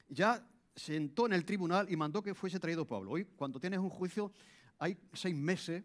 ya 0.09 0.47
sentó 0.75 1.27
en 1.27 1.35
el 1.35 1.45
tribunal 1.45 1.91
y 1.91 1.97
mandó 1.97 2.23
que 2.23 2.35
fuese 2.35 2.59
traído 2.59 2.87
Pablo. 2.87 3.13
Hoy, 3.13 3.25
cuando 3.37 3.61
tienes 3.61 3.79
un 3.79 3.91
juicio, 3.91 4.33
hay 4.79 4.97
seis 5.13 5.37
meses, 5.37 5.85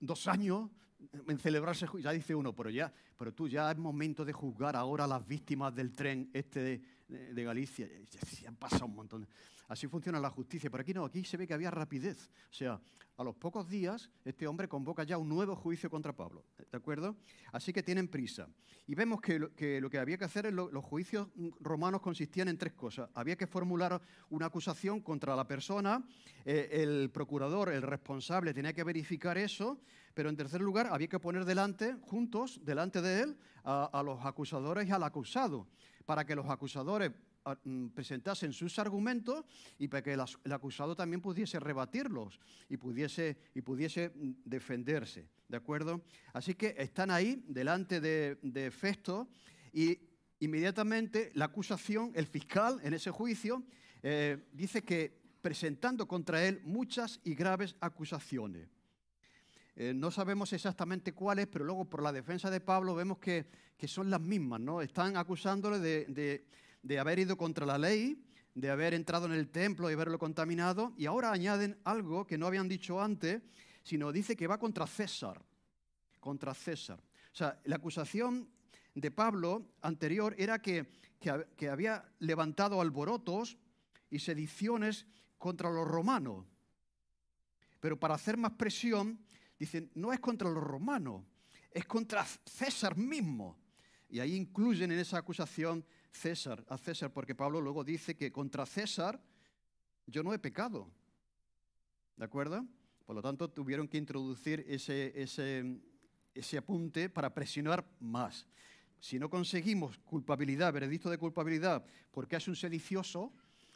dos 0.00 0.26
años, 0.26 0.70
en 1.28 1.38
celebrarse, 1.38 1.86
ya 2.00 2.12
dice 2.12 2.34
uno, 2.34 2.54
pero 2.54 2.70
ya, 2.70 2.92
pero 3.18 3.32
tú 3.32 3.48
ya 3.48 3.70
es 3.70 3.78
momento 3.78 4.24
de 4.24 4.32
juzgar 4.32 4.76
ahora 4.76 5.04
a 5.04 5.06
las 5.06 5.26
víctimas 5.26 5.74
del 5.74 5.92
tren 5.92 6.30
este 6.32 6.82
de, 7.08 7.44
Galicia. 7.44 7.88
Ya, 8.10 8.48
han 8.48 8.56
pasado 8.56 8.86
un 8.86 8.94
montón. 8.94 9.28
Así 9.68 9.86
funciona 9.88 10.20
la 10.20 10.30
justicia. 10.30 10.70
Pero 10.70 10.82
aquí 10.82 10.94
no, 10.94 11.04
aquí 11.04 11.24
se 11.24 11.36
ve 11.36 11.46
que 11.46 11.54
había 11.54 11.70
rapidez. 11.70 12.30
O 12.50 12.54
sea, 12.54 12.80
a 13.16 13.24
los 13.24 13.34
pocos 13.34 13.68
días 13.68 14.10
este 14.24 14.46
hombre 14.46 14.68
convoca 14.68 15.04
ya 15.04 15.18
un 15.18 15.28
nuevo 15.28 15.56
juicio 15.56 15.90
contra 15.90 16.14
Pablo. 16.14 16.44
¿De 16.70 16.76
acuerdo? 16.76 17.16
Así 17.52 17.72
que 17.72 17.82
tienen 17.82 18.08
prisa. 18.08 18.48
Y 18.86 18.94
vemos 18.94 19.20
que 19.20 19.38
lo 19.38 19.50
que, 19.90 19.98
había 19.98 20.16
que 20.16 20.24
hacer 20.24 20.46
en 20.46 20.56
los 20.56 20.84
juicios 20.84 21.28
romanos 21.60 22.00
consistían 22.00 22.48
en 22.48 22.58
tres 22.58 22.74
cosas. 22.74 23.10
Había 23.14 23.36
que 23.36 23.46
formular 23.46 24.00
una 24.30 24.46
acusación 24.46 25.00
contra 25.00 25.34
la 25.34 25.46
persona, 25.46 26.04
eh, 26.44 26.68
el 26.70 27.10
procurador, 27.10 27.70
el 27.70 27.82
responsable, 27.82 28.54
tenía 28.54 28.72
que 28.72 28.84
verificar 28.84 29.38
eso, 29.38 29.80
pero 30.14 30.28
en 30.28 30.36
tercer 30.36 30.60
lugar 30.60 30.88
había 30.92 31.08
que 31.08 31.18
poner 31.18 31.44
delante, 31.44 31.94
juntos, 32.02 32.60
delante 32.64 33.02
de 33.02 33.22
él, 33.22 33.36
a 33.64 34.00
los 34.04 34.24
acusadores 34.24 34.88
y 34.88 34.92
al 34.92 35.02
acusado, 35.02 35.66
para 36.04 36.24
que 36.24 36.36
los 36.36 36.48
acusadores 36.48 37.10
presentasen 37.94 38.52
sus 38.52 38.78
argumentos 38.78 39.44
y 39.78 39.88
para 39.88 40.02
que 40.02 40.14
el, 40.14 40.52
acusado 40.52 40.96
también 40.96 41.20
pudiese 41.20 41.60
rebatirlos 41.60 42.40
y 42.68 42.76
pudiese, 42.76 43.36
y 43.54 43.62
pudiese 43.62 44.10
mm, 44.10 44.32
defenderse. 44.44 45.28
¿De 45.48 45.56
acuerdo? 45.56 46.02
Así 46.32 46.54
que 46.54 46.74
están 46.76 47.10
ahí 47.10 47.44
delante 47.46 48.00
de, 48.00 48.70
Festo 48.72 49.28
y 49.72 49.96
inmediatamente 50.40 51.30
la 51.34 51.44
acusación, 51.44 52.10
el 52.16 52.26
fiscal 52.26 52.80
en 52.82 52.94
ese 52.94 53.12
juicio, 53.12 53.62
eh, 54.02 54.48
dice 54.52 54.82
que 54.82 55.16
presentando 55.40 56.08
contra 56.08 56.44
él 56.44 56.60
muchas 56.64 57.20
y 57.22 57.34
graves 57.34 57.76
acusaciones. 57.80 58.68
Eh, 59.76 59.92
no 59.94 60.10
sabemos 60.10 60.52
exactamente 60.52 61.12
cuáles, 61.12 61.46
pero 61.46 61.64
luego 61.64 61.84
por 61.84 62.02
la 62.02 62.12
defensa 62.12 62.50
de 62.50 62.60
Pablo 62.60 62.94
vemos 62.94 63.18
que, 63.18 63.46
son 63.86 64.10
las 64.10 64.20
mismas, 64.20 64.58
¿no? 64.58 64.80
Están 64.80 65.16
acusándole 65.16 65.78
de 65.78 66.46
haber 66.98 67.18
ido 67.18 67.36
contra 67.36 67.66
la 67.66 67.78
ley, 67.78 68.22
de 68.54 68.70
haber 68.70 68.94
entrado 68.94 69.26
en 69.26 69.32
el 69.32 69.48
templo 69.50 69.90
y 69.90 69.94
haberlo 69.94 70.18
contaminado, 70.18 70.94
y 70.96 71.06
ahora 71.06 71.32
añaden 71.32 71.78
algo 71.84 72.26
que 72.26 72.38
no 72.38 72.46
habían 72.46 72.68
dicho 72.68 73.00
antes, 73.02 73.42
sino 73.82 74.12
dice 74.12 74.34
que 74.36 74.46
va 74.46 74.58
contra 74.58 74.86
César, 74.86 75.44
contra 76.20 76.54
César. 76.54 76.98
O 77.32 77.36
sea, 77.36 77.60
la 77.64 77.76
acusación 77.76 78.48
de 78.94 79.10
Pablo 79.10 79.74
anterior 79.82 80.34
era 80.38 80.60
que, 80.60 80.86
que, 81.20 81.68
había 81.68 82.04
levantado 82.18 82.80
alborotos 82.80 83.58
y 84.08 84.18
sediciones 84.18 85.06
contra 85.36 85.70
los 85.70 85.86
romanos. 85.86 86.46
Pero 87.78 88.00
para 88.00 88.14
hacer 88.14 88.38
más 88.38 88.52
presión, 88.52 89.20
dicen, 89.58 89.90
no 89.94 90.12
es 90.12 90.20
contra 90.20 90.48
los 90.48 90.64
romanos, 90.64 91.24
es 91.70 91.84
contra 91.84 92.24
César 92.24 92.96
mismo. 92.96 93.58
Y 94.08 94.20
ahí 94.20 94.34
incluyen 94.34 94.92
en 94.92 94.98
esa 94.98 95.18
acusación 95.18 95.84
César, 96.10 96.64
a 96.68 96.78
César, 96.78 97.12
porque 97.12 97.34
Pablo 97.34 97.60
luego 97.60 97.84
dice 97.84 98.16
que 98.16 98.32
contra 98.32 98.64
César 98.66 99.20
yo 100.06 100.22
no 100.22 100.32
he 100.32 100.38
pecado. 100.38 100.90
¿De 102.16 102.24
acuerdo? 102.24 102.66
Por 103.04 103.16
lo 103.16 103.22
tanto, 103.22 103.50
tuvieron 103.50 103.88
que 103.88 103.98
introducir 103.98 104.64
ese, 104.68 105.12
ese, 105.20 105.80
ese 106.34 106.58
apunte 106.58 107.08
para 107.08 107.34
presionar 107.34 107.84
más. 108.00 108.46
Si 108.98 109.18
no 109.18 109.28
conseguimos 109.28 109.98
culpabilidad, 109.98 110.72
veredicto 110.72 111.10
de 111.10 111.18
culpabilidad, 111.18 111.84
porque 112.10 112.36
es 112.36 112.48
un 112.48 112.56
sedicioso, 112.56 113.32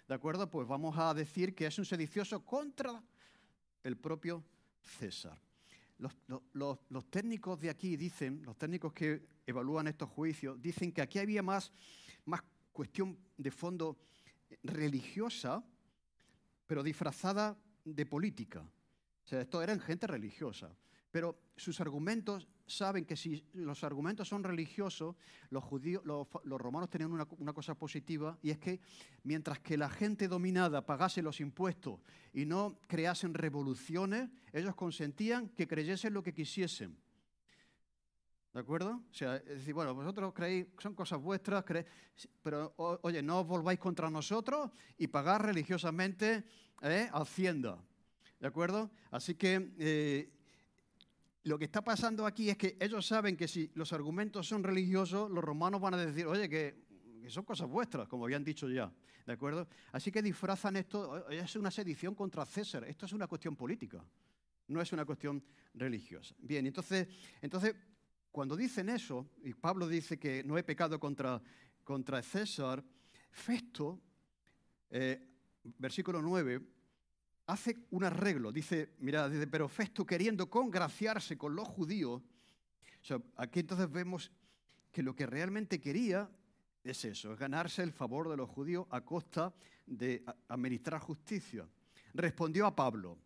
¿de 0.09 0.15
acuerdo? 0.15 0.49
Pues 0.49 0.67
vamos 0.67 0.97
a 0.99 1.13
decir 1.13 1.55
que 1.55 1.67
es 1.67 1.79
un 1.79 1.85
sedicioso 1.85 2.45
contra 2.45 3.03
el 3.83 3.97
propio 3.97 4.43
César. 4.83 5.39
Los, 6.01 6.17
los, 6.55 6.79
los, 6.89 7.11
técnicos 7.11 7.61
de 7.61 7.71
aquí 7.71 7.97
dicen, 7.97 8.43
los 8.45 8.57
técnicos 8.57 8.93
que 8.93 9.23
evalúan 9.47 9.87
estos 9.87 10.09
juicios, 10.09 10.61
dicen 10.61 10.93
que 10.93 11.03
aquí 11.03 11.19
había 11.19 11.43
más 11.43 11.73
más 12.25 12.43
cuestión 12.73 13.19
de 13.37 13.51
fondo 13.51 13.99
religiosa, 14.63 15.65
pero 16.67 16.83
disfrazada 16.83 17.59
de 17.85 18.07
política. 18.07 18.61
O 18.61 19.29
sea, 19.29 19.41
esto 19.41 19.63
eran 19.63 19.81
gente 19.81 20.07
religiosa. 20.07 20.75
Pero 21.11 21.41
sus 21.57 21.81
argumentos 21.81 22.49
saben 22.71 23.05
que 23.05 23.17
si 23.17 23.45
los 23.55 23.85
argumentos 23.85 24.29
son 24.29 24.45
religiosos, 24.45 25.17
los, 25.51 25.63
judíos, 25.65 26.03
los, 26.05 26.61
romanos 26.61 26.91
tenían 26.91 27.13
una, 27.13 27.53
cosa 27.53 27.75
positiva 27.75 28.39
y 28.43 28.51
es 28.51 28.59
que 28.59 28.81
mientras 29.25 29.61
que 29.61 29.77
la 29.77 29.91
gente 29.91 30.29
dominada 30.29 30.85
pagase 30.87 31.23
los 31.23 31.41
impuestos 31.41 32.01
y 32.33 32.47
no 32.47 32.79
creasen 32.87 33.35
revoluciones, 33.35 34.31
ellos 34.53 34.75
consentían 34.75 35.49
que 35.51 35.67
creyesen 35.67 36.15
lo 36.15 36.23
que 36.23 36.33
quisiesen. 36.33 36.97
¿De 38.53 38.61
acuerdo? 38.61 39.03
O 39.09 39.15
sea, 39.15 39.37
es 39.37 39.45
decir, 39.45 39.75
bueno, 39.75 39.95
vosotros 39.95 40.33
creéis, 40.35 40.67
son 40.79 40.95
cosas 40.95 41.21
vuestras, 41.21 41.65
pero 42.43 42.75
oye, 42.77 43.23
no 43.23 43.41
os 43.41 43.47
volváis 43.47 43.79
contra 43.79 44.11
nosotros 44.11 44.71
y 44.99 45.07
pagar 45.07 45.45
religiosamente 45.45 46.45
¿eh? 46.83 47.09
Hacienda. 47.13 47.79
¿De 48.41 48.47
acuerdo? 48.47 48.91
Así 49.11 49.35
que 49.35 49.73
eh, 49.79 50.31
lo 51.45 51.59
que 51.59 51.65
está 51.65 51.83
pasando 51.83 52.27
aquí 52.27 52.51
es 52.51 52.57
que 52.57 52.77
ellos 52.79 53.07
saben 53.07 53.37
que 53.37 53.49
si 53.49 53.71
los 53.75 53.93
argumentos 53.93 54.47
son 54.47 54.63
religiosos, 54.63 55.31
los 55.31 55.43
romanos 55.43 55.81
van 55.81 55.95
a 55.95 55.97
decir, 55.97 56.27
oye, 56.27 56.49
que, 56.49 56.91
son 57.29 57.45
cosas 57.45 57.69
vuestras, 57.69 58.09
como 58.09 58.25
habían 58.25 58.45
dicho 58.45 58.69
ya. 58.69 58.93
¿De 59.27 59.35
acuerdo? 59.35 59.69
Así 59.93 60.11
que 60.11 60.23
disfrazan 60.23 60.77
esto, 60.77 61.29
es 61.29 61.55
una 61.55 61.71
sedición 61.71 62.15
contra 62.15 62.45
César, 62.45 62.85
esto 62.85 63.07
es 63.07 63.13
una 63.13 63.27
cuestión 63.27 63.55
política, 63.55 64.05
no 64.69 64.81
es 64.81 64.93
una 64.93 65.05
cuestión 65.05 65.43
religiosa. 65.75 66.35
Bien, 66.39 66.67
entonces, 66.67 67.07
entonces 67.41 67.77
cuando 68.33 68.57
dicen 68.57 68.89
eso, 68.89 69.29
y 69.45 69.55
Pablo 69.55 69.87
dice 69.87 70.19
que 70.19 70.43
no 70.45 70.59
he 70.59 70.63
pecado 70.63 70.99
contra, 70.99 71.41
contra 71.85 72.23
César, 72.23 72.83
Festo, 73.31 74.01
eh, 74.91 75.21
versículo 75.79 76.21
9, 76.21 76.61
hace 77.51 77.77
un 77.91 78.05
arreglo. 78.05 78.53
Dice, 78.53 78.95
mira, 78.99 79.29
dice, 79.29 79.47
pero 79.47 79.69
Festo 79.69 80.07
queriendo 80.07 80.49
congraciarse 80.49 81.37
con 81.37 81.55
los 81.55 81.69
judíos, 81.69 82.23
aquí 83.37 83.61
entonces 83.61 83.91
vemos 83.91 84.31
que 84.91 85.03
lo 85.03 85.15
que 85.15 85.27
realmente 85.27 85.81
quería 85.81 86.29
es 86.83 87.05
eso, 87.05 87.33
es 87.33 87.39
ganarse 87.39 87.83
el 87.83 87.93
favor 87.93 88.29
de 88.29 88.37
los 88.37 88.49
judíos 88.49 88.87
a 88.91 89.03
costa 89.03 89.53
de 89.87 90.25
administrar 90.49 91.01
justicia. 91.01 91.69
Respondió 92.15 92.67
a 92.67 92.75
Pablo, 92.75 93.19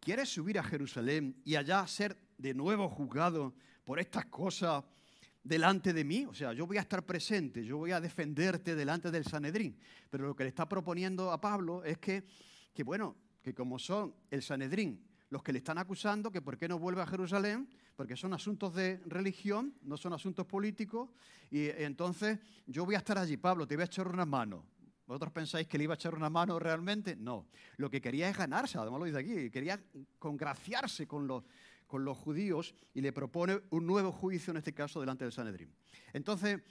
¿quieres 0.00 0.28
subir 0.28 0.58
a 0.58 0.62
Jerusalén 0.62 1.40
y 1.44 1.56
allá 1.56 1.86
ser 1.86 2.16
de 2.36 2.54
nuevo 2.54 2.88
juzgado 2.88 3.54
por 3.84 4.00
estas 4.00 4.26
cosas 4.26 4.84
delante 5.42 5.92
de 5.92 6.04
mí? 6.04 6.26
O 6.26 6.34
sea, 6.34 6.52
yo 6.52 6.66
voy 6.66 6.78
a 6.78 6.82
estar 6.82 7.04
presente, 7.04 7.64
yo 7.64 7.78
voy 7.78 7.92
a 7.92 8.00
defenderte 8.00 8.74
delante 8.74 9.10
del 9.10 9.24
Sanedrín. 9.24 9.78
Pero 10.10 10.26
lo 10.26 10.36
que 10.36 10.44
le 10.44 10.48
está 10.48 10.68
proponiendo 10.68 11.30
a 11.30 11.40
Pablo 11.40 11.84
es 11.84 11.98
que, 11.98 12.24
que 12.74 12.82
bueno, 12.82 13.16
que 13.46 13.54
como 13.54 13.78
son 13.78 14.12
el 14.28 14.42
Sanedrín 14.42 15.06
los 15.30 15.40
que 15.40 15.52
le 15.52 15.58
están 15.58 15.78
acusando, 15.78 16.32
que 16.32 16.42
por 16.42 16.58
qué 16.58 16.66
no 16.66 16.80
vuelve 16.80 17.00
a 17.00 17.06
Jerusalén, 17.06 17.68
porque 17.94 18.16
son 18.16 18.34
asuntos 18.34 18.74
de 18.74 19.00
religión, 19.06 19.72
no 19.82 19.96
son 19.96 20.12
asuntos 20.12 20.46
políticos, 20.46 21.10
y 21.48 21.68
entonces 21.68 22.40
yo 22.66 22.84
voy 22.84 22.96
a 22.96 22.98
estar 22.98 23.16
allí, 23.18 23.36
Pablo, 23.36 23.64
te 23.64 23.76
voy 23.76 23.82
a 23.82 23.86
echar 23.86 24.08
una 24.08 24.24
mano. 24.24 24.66
¿Vosotros 25.06 25.30
pensáis 25.30 25.68
que 25.68 25.78
le 25.78 25.84
iba 25.84 25.94
a 25.94 25.96
echar 25.96 26.16
una 26.16 26.28
mano 26.28 26.58
realmente? 26.58 27.14
No. 27.14 27.46
Lo 27.76 27.88
que 27.88 28.00
quería 28.00 28.28
es 28.28 28.36
ganarse, 28.36 28.78
además 28.78 28.98
lo 28.98 29.06
dice 29.06 29.18
aquí, 29.18 29.48
quería 29.48 29.80
congraciarse 30.18 31.06
con 31.06 31.28
los, 31.28 31.44
con 31.86 32.04
los 32.04 32.18
judíos 32.18 32.74
y 32.94 33.00
le 33.00 33.12
propone 33.12 33.60
un 33.70 33.86
nuevo 33.86 34.10
juicio, 34.10 34.50
en 34.50 34.56
este 34.56 34.74
caso, 34.74 34.98
delante 34.98 35.24
del 35.24 35.30
Sanedrín. 35.30 35.72
Entonces, 36.12 36.62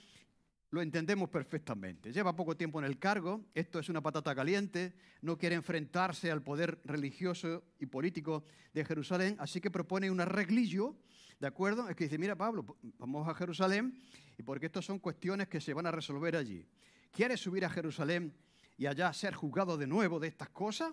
lo 0.70 0.82
entendemos 0.82 1.28
perfectamente. 1.28 2.12
Lleva 2.12 2.34
poco 2.34 2.56
tiempo 2.56 2.78
en 2.78 2.86
el 2.86 2.98
cargo, 2.98 3.46
esto 3.54 3.78
es 3.78 3.88
una 3.88 4.02
patata 4.02 4.34
caliente, 4.34 4.94
no 5.22 5.38
quiere 5.38 5.54
enfrentarse 5.54 6.30
al 6.30 6.42
poder 6.42 6.80
religioso 6.84 7.64
y 7.78 7.86
político 7.86 8.44
de 8.72 8.84
Jerusalén, 8.84 9.36
así 9.38 9.60
que 9.60 9.70
propone 9.70 10.10
un 10.10 10.20
arreglillo, 10.20 10.96
¿de 11.38 11.46
acuerdo? 11.46 11.88
Es 11.88 11.96
que 11.96 12.04
dice, 12.04 12.18
mira 12.18 12.36
Pablo, 12.36 12.64
vamos 12.98 13.28
a 13.28 13.34
Jerusalén 13.34 13.98
y 14.36 14.42
porque 14.42 14.66
estas 14.66 14.84
son 14.84 14.98
cuestiones 14.98 15.48
que 15.48 15.60
se 15.60 15.72
van 15.72 15.86
a 15.86 15.90
resolver 15.90 16.36
allí. 16.36 16.66
¿Quieres 17.12 17.40
subir 17.40 17.64
a 17.64 17.70
Jerusalén 17.70 18.34
y 18.76 18.86
allá 18.86 19.12
ser 19.12 19.34
juzgado 19.34 19.76
de 19.76 19.86
nuevo 19.86 20.18
de 20.18 20.28
estas 20.28 20.50
cosas? 20.50 20.92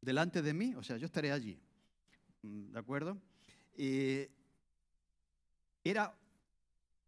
Delante 0.00 0.42
de 0.42 0.54
mí, 0.54 0.74
o 0.74 0.82
sea, 0.82 0.96
yo 0.96 1.06
estaré 1.06 1.30
allí. 1.32 1.60
¿De 2.42 2.78
acuerdo? 2.78 3.18
era 5.84 6.16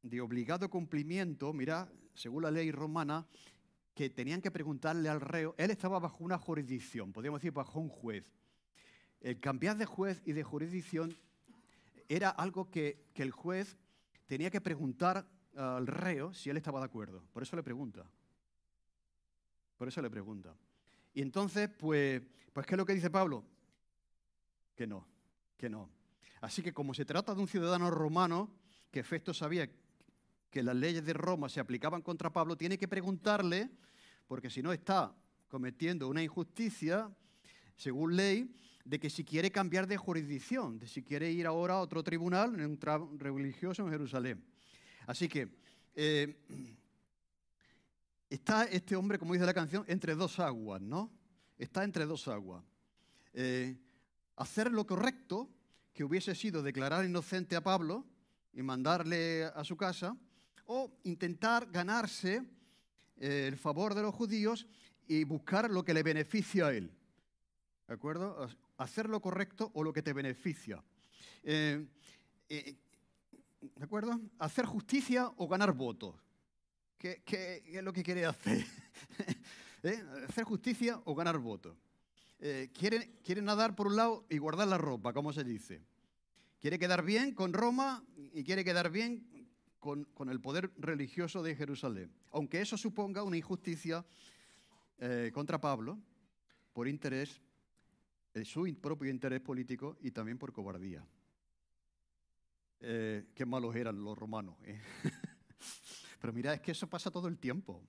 de 0.02 0.20
obligado 0.20 0.68
cumplimiento, 0.70 1.52
mira, 1.52 1.90
según 2.14 2.42
la 2.42 2.50
ley 2.50 2.70
romana, 2.70 3.26
que 3.94 4.11
tenían 4.11 4.40
que 4.40 4.50
preguntarle 4.50 5.08
al 5.08 5.20
reo, 5.20 5.54
él 5.58 5.70
estaba 5.70 5.98
bajo 5.98 6.22
una 6.22 6.38
jurisdicción, 6.38 7.12
podríamos 7.12 7.40
decir 7.40 7.52
bajo 7.52 7.80
un 7.80 7.88
juez. 7.88 8.24
El 9.20 9.40
cambiar 9.40 9.76
de 9.76 9.87
juez 9.87 10.22
y 10.24 10.32
de 10.32 10.44
jurisdicción 10.44 11.16
era 12.08 12.30
algo 12.30 12.70
que, 12.70 13.08
que 13.12 13.22
el 13.22 13.32
juez 13.32 13.76
tenía 14.26 14.50
que 14.50 14.61
preguntar 14.61 15.28
al 15.56 15.87
reo 15.87 16.32
si 16.32 16.50
él 16.50 16.56
estaba 16.56 16.78
de 16.78 16.87
acuerdo. 16.87 17.24
Por 17.32 17.42
eso 17.42 17.56
le 17.56 17.62
pregunta. 17.62 18.08
Por 19.76 19.88
eso 19.88 20.00
le 20.00 20.11
pregunta. 20.11 20.54
Y 21.14 21.22
entonces, 21.22 21.68
pues, 21.68 22.22
pues 22.52 22.66
¿qué 22.66 22.74
es 22.74 22.78
lo 22.78 22.87
que 22.87 22.94
dice 22.94 23.11
Pablo? 23.11 23.44
Que 24.76 24.87
no, 24.87 25.06
que 25.56 25.68
no. 25.68 25.90
Así 26.40 26.62
que 26.62 26.72
como 26.72 26.94
se 26.94 27.04
trata 27.04 27.34
de 27.34 27.40
un 27.40 27.48
ciudadano 27.48 27.90
romano, 27.90 28.54
que 28.90 29.02
Festo 29.02 29.34
sabía 29.34 29.68
que 30.50 30.62
las 30.62 30.76
leyes 30.76 31.04
de 31.04 31.12
Roma 31.12 31.48
se 31.48 31.61
aplicaban 31.61 32.02
contra 32.02 32.32
Pablo, 32.32 32.56
tiene 32.56 32.78
que 32.78 32.88
preguntarle, 32.88 33.70
porque 34.26 34.50
si 34.50 34.62
no 34.62 34.72
está 34.72 35.14
cometiendo 35.48 36.08
una 36.08 36.22
injusticia, 36.22 37.11
según 37.76 38.16
ley, 38.16 38.54
de 38.84 38.98
que 38.98 39.11
si 39.11 39.24
quiere 39.24 39.50
cambiar 39.50 39.87
de 39.87 39.96
jurisdicción, 39.96 40.78
de 40.78 40.88
si 40.88 41.02
quiere 41.02 41.30
ir 41.30 41.46
ahora 41.46 41.74
a 41.74 41.80
otro 41.80 42.02
tribunal, 42.02 42.58
en 42.58 42.64
un 42.64 43.18
religioso 43.18 43.82
en 43.84 43.90
Jerusalén. 43.90 44.42
Así 45.06 45.28
que 45.28 45.48
eh, 45.94 46.37
está 48.30 48.64
este 48.64 48.96
hombre, 48.96 49.18
como 49.18 49.34
dice 49.34 49.44
la 49.44 49.54
canción, 49.54 49.84
entre 49.88 50.14
dos 50.14 50.38
aguas, 50.38 50.80
¿no? 50.80 51.11
Está 51.58 51.84
entre 51.84 52.06
dos 52.06 52.28
aguas. 52.28 52.64
Eh, 53.34 53.76
hacer 54.37 54.72
lo 54.72 54.87
correcto, 54.87 55.50
que 55.92 56.04
hubiese 56.04 56.34
sido 56.34 56.62
declarar 56.62 57.04
inocente 57.04 57.56
a 57.56 57.62
Pablo 57.62 58.06
y 58.52 58.62
mandarle 58.62 59.44
a 59.44 59.64
su 59.64 59.76
casa, 59.76 60.16
o 60.68 60.92
intentar 61.04 61.70
ganarse 61.70 62.44
eh, 63.16 63.46
el 63.48 63.57
favor 63.57 63.94
de 63.94 64.02
los 64.02 64.14
judíos 64.14 64.66
y 65.07 65.24
buscar 65.24 65.70
lo 65.70 65.83
que 65.83 65.94
le 65.94 66.02
beneficia 66.02 66.66
a 66.66 66.74
él. 66.74 66.92
¿De 67.87 67.94
acuerdo? 67.94 68.48
Hacer 68.76 69.09
lo 69.09 69.20
correcto 69.20 69.70
o 69.74 69.83
lo 69.83 69.94
que 69.94 70.02
te 70.02 70.12
beneficia. 70.12 70.85
Eh, 71.42 71.87
eh, 72.50 72.76
¿De 73.61 73.85
acuerdo? 73.85 74.20
Hacer 74.38 74.66
justicia 74.66 75.33
o 75.37 75.48
ganar 75.48 75.72
votos. 75.72 76.14
¿Qué, 76.98 77.22
es 77.66 77.83
lo 77.83 77.92
que 77.92 78.02
quiere 78.02 78.26
hacer? 78.26 78.64
Hacer 80.28 80.44
justicia 80.44 81.00
o 81.04 81.14
ganar 81.14 81.38
votos. 81.38 81.76
quiere, 82.74 83.20
quiere 83.24 83.40
nadar 83.40 83.74
por 83.74 83.87
un 83.87 83.96
lado 83.96 84.26
y 84.28 84.37
guardar 84.37 84.68
la 84.68 84.76
ropa, 84.76 85.12
como 85.14 85.33
se 85.33 85.44
dice. 85.44 85.81
Quiere 86.61 86.78
quedar 86.78 87.04
bien 87.04 87.33
con 87.33 87.52
Roma 87.52 88.04
y 88.16 88.44
quiere 88.44 88.64
quedar 88.64 88.90
bien 88.90 89.38
con, 89.78 90.06
el 90.28 90.40
poder 90.40 90.72
religioso 90.78 91.42
de 91.42 91.54
Jerusalén. 91.54 92.10
Aunque 92.32 92.60
eso 92.60 92.76
suponga 92.76 93.22
una 93.22 93.36
injusticia 93.36 94.04
eh, 94.98 95.30
contra 95.32 95.60
Pablo 95.60 95.98
por 96.72 96.88
interés, 96.88 97.40
eh, 98.34 98.44
su 98.44 98.72
propio 98.80 99.10
interés 99.10 99.40
político 99.40 99.96
y 100.00 100.10
también 100.10 100.38
por 100.38 100.52
cobardía. 100.52 101.06
Eh, 102.80 103.26
qué 103.34 103.46
malos 103.46 103.74
eran 103.74 104.02
los 104.02 104.16
romanos. 104.16 104.56
Pero 106.20 106.32
mira, 106.32 106.54
es 106.54 106.60
que 106.60 106.72
eso 106.72 106.88
pasa 106.88 107.10
todo 107.10 107.28
el 107.28 107.38
tiempo. 107.38 107.82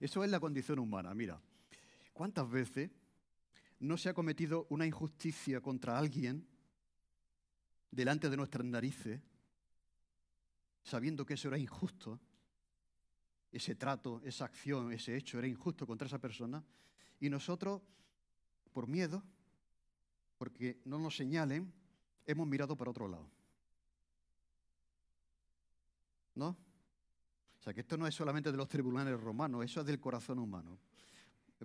Eso 0.00 0.22
es 0.22 0.30
la 0.30 0.40
condición 0.40 0.78
humana. 0.78 1.14
Mira, 1.14 1.40
¿cuántas 2.12 2.48
veces 2.48 2.90
no 3.80 3.96
se 3.96 4.08
ha 4.08 4.14
cometido 4.14 4.66
una 4.70 4.86
injusticia 4.86 5.60
contra 5.60 5.98
alguien 5.98 6.46
delante 7.90 8.28
de 8.28 8.36
nuestras 8.36 8.64
narices 8.64 9.20
sabiendo 10.88 11.26
que 11.26 11.34
eso 11.34 11.48
era 11.48 11.58
injusto, 11.58 12.18
ese 13.52 13.74
trato, 13.74 14.20
esa 14.24 14.46
acción, 14.46 14.92
ese 14.92 15.16
hecho 15.16 15.38
era 15.38 15.46
injusto 15.46 15.86
contra 15.86 16.06
esa 16.06 16.18
persona, 16.18 16.64
y 17.20 17.28
nosotros, 17.28 17.82
por 18.72 18.88
miedo, 18.88 19.22
porque 20.38 20.80
no 20.84 20.98
nos 20.98 21.16
señalen, 21.16 21.72
hemos 22.26 22.46
mirado 22.46 22.76
para 22.76 22.90
otro 22.90 23.08
lado. 23.08 23.28
¿No? 26.34 26.48
O 26.48 27.62
sea, 27.62 27.74
que 27.74 27.80
esto 27.80 27.96
no 27.96 28.06
es 28.06 28.14
solamente 28.14 28.50
de 28.50 28.56
los 28.56 28.68
tribunales 28.68 29.20
romanos, 29.20 29.64
eso 29.64 29.80
es 29.80 29.86
del 29.86 30.00
corazón 30.00 30.38
humano. 30.38 30.78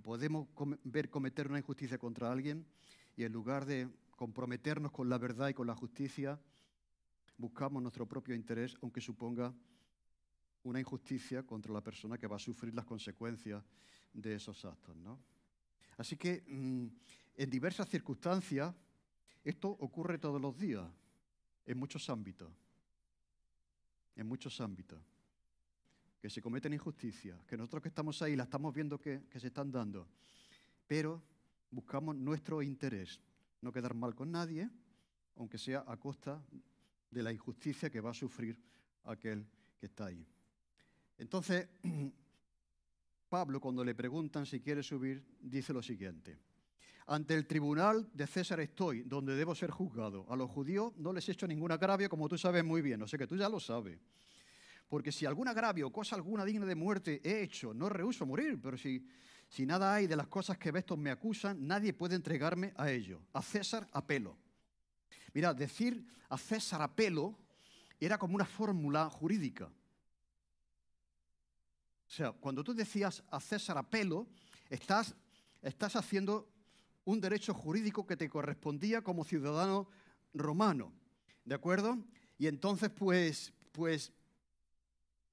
Podemos 0.01 0.47
ver 0.83 1.09
cometer 1.09 1.47
una 1.47 1.59
injusticia 1.59 1.99
contra 1.99 2.31
alguien 2.31 2.65
y 3.15 3.23
en 3.23 3.31
lugar 3.31 3.65
de 3.65 3.87
comprometernos 4.15 4.91
con 4.91 5.07
la 5.07 5.19
verdad 5.19 5.49
y 5.49 5.53
con 5.53 5.67
la 5.67 5.75
justicia, 5.75 6.39
buscamos 7.37 7.81
nuestro 7.81 8.07
propio 8.07 8.35
interés, 8.35 8.75
aunque 8.81 9.01
suponga 9.01 9.53
una 10.63 10.79
injusticia 10.79 11.43
contra 11.43 11.73
la 11.73 11.81
persona 11.81 12.17
que 12.17 12.27
va 12.27 12.37
a 12.37 12.39
sufrir 12.39 12.73
las 12.73 12.85
consecuencias 12.85 13.63
de 14.13 14.35
esos 14.35 14.63
actos, 14.65 14.95
¿no? 14.95 15.19
Así 15.97 16.15
que 16.15 16.43
mm, 16.47 16.87
en 17.35 17.49
diversas 17.49 17.89
circunstancias 17.89 18.73
esto 19.43 19.69
ocurre 19.69 20.17
todos 20.17 20.41
los 20.41 20.57
días, 20.57 20.87
en 21.65 21.77
muchos 21.77 22.09
ámbitos, 22.09 22.49
en 24.15 24.27
muchos 24.27 24.59
ámbitos, 24.61 24.99
que 26.21 26.29
se 26.29 26.41
cometen 26.41 26.73
injusticias, 26.73 27.43
que 27.45 27.57
nosotros 27.57 27.83
que 27.83 27.89
estamos 27.89 28.21
ahí 28.21 28.35
la 28.35 28.43
estamos 28.43 28.73
viendo 28.73 28.99
que, 28.99 29.25
que 29.29 29.39
se 29.39 29.47
están 29.47 29.71
dando, 29.71 30.07
pero 30.87 31.21
buscamos 31.69 32.15
nuestro 32.15 32.61
interés, 32.61 33.19
no 33.61 33.71
quedar 33.71 33.93
mal 33.93 34.15
con 34.15 34.31
nadie, 34.31 34.69
aunque 35.35 35.57
sea 35.57 35.83
a 35.87 35.97
costa 35.97 36.41
de 37.13 37.23
la 37.23 37.31
injusticia 37.31 37.89
que 37.89 38.01
va 38.01 38.11
a 38.11 38.13
sufrir 38.13 38.59
aquel 39.05 39.45
que 39.79 39.85
está 39.85 40.07
ahí. 40.07 40.25
Entonces, 41.17 41.67
Pablo, 43.29 43.59
cuando 43.59 43.83
le 43.83 43.95
preguntan 43.95 44.45
si 44.45 44.59
quiere 44.59 44.83
subir, 44.83 45.23
dice 45.39 45.73
lo 45.73 45.81
siguiente. 45.81 46.37
Ante 47.07 47.33
el 47.33 47.45
tribunal 47.45 48.09
de 48.13 48.27
César 48.27 48.59
estoy, 48.61 49.03
donde 49.03 49.35
debo 49.35 49.53
ser 49.55 49.71
juzgado. 49.71 50.25
A 50.29 50.35
los 50.35 50.49
judíos 50.49 50.93
no 50.97 51.11
les 51.11 51.27
he 51.27 51.33
hecho 51.33 51.47
ningún 51.47 51.71
agravio, 51.71 52.09
como 52.09 52.29
tú 52.29 52.37
sabes 52.37 52.63
muy 52.63 52.81
bien, 52.81 53.01
o 53.01 53.07
sea 53.07 53.19
que 53.19 53.27
tú 53.27 53.35
ya 53.35 53.49
lo 53.49 53.59
sabes. 53.59 53.99
Porque 54.87 55.11
si 55.11 55.25
algún 55.25 55.47
agravio 55.47 55.87
o 55.87 55.91
cosa 55.91 56.15
alguna 56.15 56.45
digna 56.45 56.65
de 56.65 56.75
muerte 56.75 57.19
he 57.23 57.41
hecho, 57.41 57.73
no 57.73 57.89
rehuso 57.89 58.25
morir, 58.25 58.59
pero 58.61 58.77
si, 58.77 59.05
si 59.49 59.65
nada 59.65 59.93
hay 59.93 60.07
de 60.07 60.15
las 60.15 60.27
cosas 60.27 60.57
que 60.57 60.69
estos 60.69 60.97
me 60.97 61.09
acusan, 61.09 61.65
nadie 61.65 61.93
puede 61.93 62.15
entregarme 62.15 62.73
a 62.77 62.91
ello. 62.91 63.21
A 63.33 63.41
César 63.41 63.87
apelo. 63.91 64.37
Mira, 65.33 65.53
decir 65.53 66.05
a 66.29 66.37
César 66.37 66.81
apelo 66.81 67.37
era 67.99 68.17
como 68.17 68.35
una 68.35 68.45
fórmula 68.45 69.09
jurídica. 69.09 69.65
O 69.65 69.69
sea, 72.15 72.31
cuando 72.31 72.63
tú 72.63 72.73
decías 72.73 73.23
a 73.31 73.39
César 73.39 73.77
apelo, 73.77 74.27
estás, 74.69 75.15
estás 75.61 75.95
haciendo 75.95 76.47
un 77.05 77.19
derecho 77.19 77.53
jurídico 77.53 78.05
que 78.05 78.17
te 78.17 78.29
correspondía 78.29 79.01
como 79.01 79.23
ciudadano 79.23 79.87
romano. 80.33 80.93
¿De 81.43 81.55
acuerdo? 81.55 81.97
Y 82.37 82.47
entonces, 82.47 82.89
pues, 82.89 83.51
pues 83.71 84.11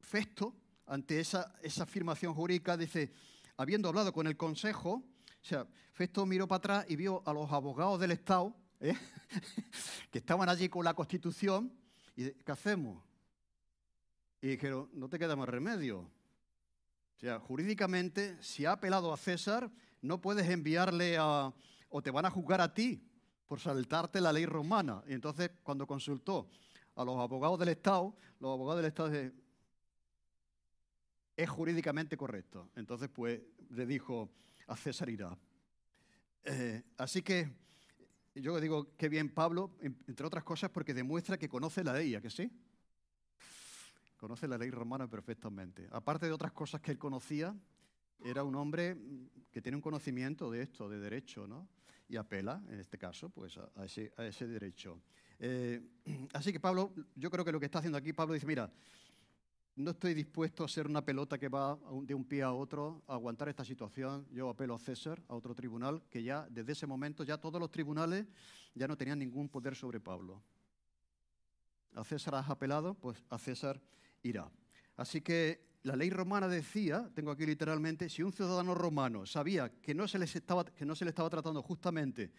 Festo, 0.01 0.55
ante 0.87 1.21
esa, 1.21 1.55
esa 1.63 1.85
afirmación 1.85 2.35
jurídica, 2.35 2.77
dice, 2.77 3.13
habiendo 3.57 3.89
hablado 3.89 4.13
con 4.13 4.27
el 4.27 4.37
Consejo, 4.37 4.91
o 4.93 5.45
sea, 5.45 5.67
Festo 5.93 6.27
miró 6.27 6.49
para 6.49 6.59
atrás 6.59 6.87
y 6.89 6.97
vio 6.97 7.23
a 7.27 7.33
los 7.33 7.53
abogados 7.53 8.01
del 8.01 8.13
Estado, 8.13 8.55
¿eh? 8.81 8.97
que 10.11 10.19
estaban 10.19 10.49
allí 10.49 10.69
con 10.69 10.85
la 10.85 10.95
Constitución, 10.95 11.73
y 12.17 12.31
¿qué 12.31 12.53
hacemos? 12.53 13.03
Y 14.43 14.49
dijeron, 14.49 14.89
no 14.93 15.09
te 15.09 15.19
queda 15.19 15.37
más 15.37 15.49
remedio. 15.49 16.01
O 16.01 17.19
sea, 17.21 17.39
jurídicamente, 17.39 18.37
si 18.43 18.65
ha 18.65 18.73
apelado 18.73 19.13
a 19.13 19.17
César, 19.17 19.71
no 20.01 20.21
puedes 20.21 20.49
enviarle 20.49 21.17
a, 21.19 21.53
o 21.91 22.03
te 22.03 22.11
van 22.11 22.25
a 22.25 22.31
juzgar 22.31 22.61
a 22.61 22.73
ti 22.73 23.07
por 23.47 23.61
saltarte 23.61 24.21
la 24.21 24.33
ley 24.33 24.47
romana. 24.47 25.03
Y 25.07 25.13
entonces, 25.13 25.51
cuando 25.63 25.87
consultó 25.87 26.49
a 26.97 27.05
los 27.05 27.19
abogados 27.19 27.59
del 27.59 27.69
Estado, 27.69 28.17
los 28.39 28.53
abogados 28.53 28.83
del 28.83 28.89
Estado 28.89 29.11
dicen, 29.11 29.43
es 31.37 31.49
jurídicamente 31.49 32.17
correcto. 32.17 32.71
Entonces, 32.75 33.09
pues, 33.09 33.41
le 33.71 33.87
dijo 33.87 34.31
a 34.67 34.77
César 34.77 35.11
irá. 35.11 35.37
Eh, 36.45 36.83
así 36.97 37.23
que 37.23 37.51
yo 38.35 38.61
digo 38.61 38.97
que 38.97 39.09
bien 39.09 39.29
Pablo, 39.29 39.77
entre 39.81 40.27
otras 40.27 40.45
cosas, 40.45 40.71
porque 40.71 40.95
demuestra 40.95 41.39
que 41.39 41.49
conoce 41.49 41.83
la 41.83 41.93
ley, 41.93 42.15
¿a 42.15 42.31
sí? 42.31 42.51
Conoce 44.17 44.47
la 44.47 44.59
ley 44.59 44.71
romana 44.71 45.09
perfectamente. 45.09 45.89
Aparte 45.91 46.27
de 46.27 46.33
otras 46.33 46.53
cosas 46.53 46.81
que 46.81 46.93
él 46.93 46.99
conocía, 46.99 47.57
era 48.23 48.45
un 48.45 48.55
hombre 48.55 48.97
que 49.51 49.63
tiene 49.63 49.77
un 49.77 49.83
conocimiento 49.83 50.51
de 50.51 50.63
esto, 50.63 50.89
de 50.89 50.99
derecho, 50.99 51.47
¿no? 51.47 51.69
Y 52.09 52.17
apela, 52.17 52.63
en 52.69 52.81
este 52.81 52.99
caso, 52.99 53.31
pues 53.31 53.59
a, 53.59 53.85
ese, 53.85 54.47
derecho. 54.47 55.01
Eh, 55.39 55.81
así 56.35 56.53
que 56.53 56.61
Pablo, 56.61 56.93
yo 57.17 57.31
creo 57.31 57.45
que 57.45 57.53
lo 57.53 57.61
que 57.61 57.67
está 57.67 57.79
haciendo 57.79 57.99
aquí, 57.99 58.13
Pablo 58.13 58.35
dice, 58.35 58.47
mira, 58.47 58.71
no 59.77 59.93
estoy 59.93 60.15
dispuesto 60.15 60.65
a 60.65 60.69
ser 60.69 60.87
una 60.87 61.05
pelota 61.05 61.39
que 61.39 61.49
va 61.49 61.79
de 62.03 62.15
un 62.15 62.25
pie 62.25 62.43
a 62.43 62.53
otro 62.53 63.03
a 63.07 63.15
aguantar 63.15 63.49
esta 63.49 63.65
situación. 63.65 64.27
Yo 64.31 64.49
apelo 64.49 64.75
a 64.75 64.79
César, 64.79 65.23
a 65.29 65.35
otro 65.35 65.55
tribunal, 65.55 66.03
que 66.11 66.23
ya 66.23 66.47
desde 66.51 66.73
ese 66.73 66.87
momento 66.87 67.25
ya 67.25 67.39
todos 67.39 67.61
los 67.61 67.71
tribunales 67.71 68.27
ya 68.75 68.87
no 68.89 68.97
tenían 68.97 69.19
ningún 69.19 69.49
poder 69.49 69.75
sobre 69.75 70.01
Pablo. 70.01 70.43
A 71.95 72.05
César 72.05 72.35
has 72.35 72.49
apelado, 72.49 72.95
pues 72.95 73.25
a 73.31 73.39
César 73.39 73.81
irá. 74.23 74.51
Así 74.97 75.21
que 75.21 75.71
la 75.83 75.97
ley 75.97 76.11
romana 76.11 76.47
decía, 76.47 77.11
tengo 77.15 77.31
aquí 77.31 77.47
literalmente, 77.47 78.09
si 78.09 78.23
un 78.23 78.33
ciudadano 78.33 78.75
romano 78.75 79.25
sabía 79.25 79.71
que 79.81 79.95
no 79.95 80.07
se, 80.07 80.19
les 80.19 80.37
estaba, 80.37 80.65
que 80.65 80.85
no 80.85 80.95
se 80.95 81.05
le 81.05 81.11
estaba 81.11 81.31
tratando 81.31 81.63
justamente 81.63 82.31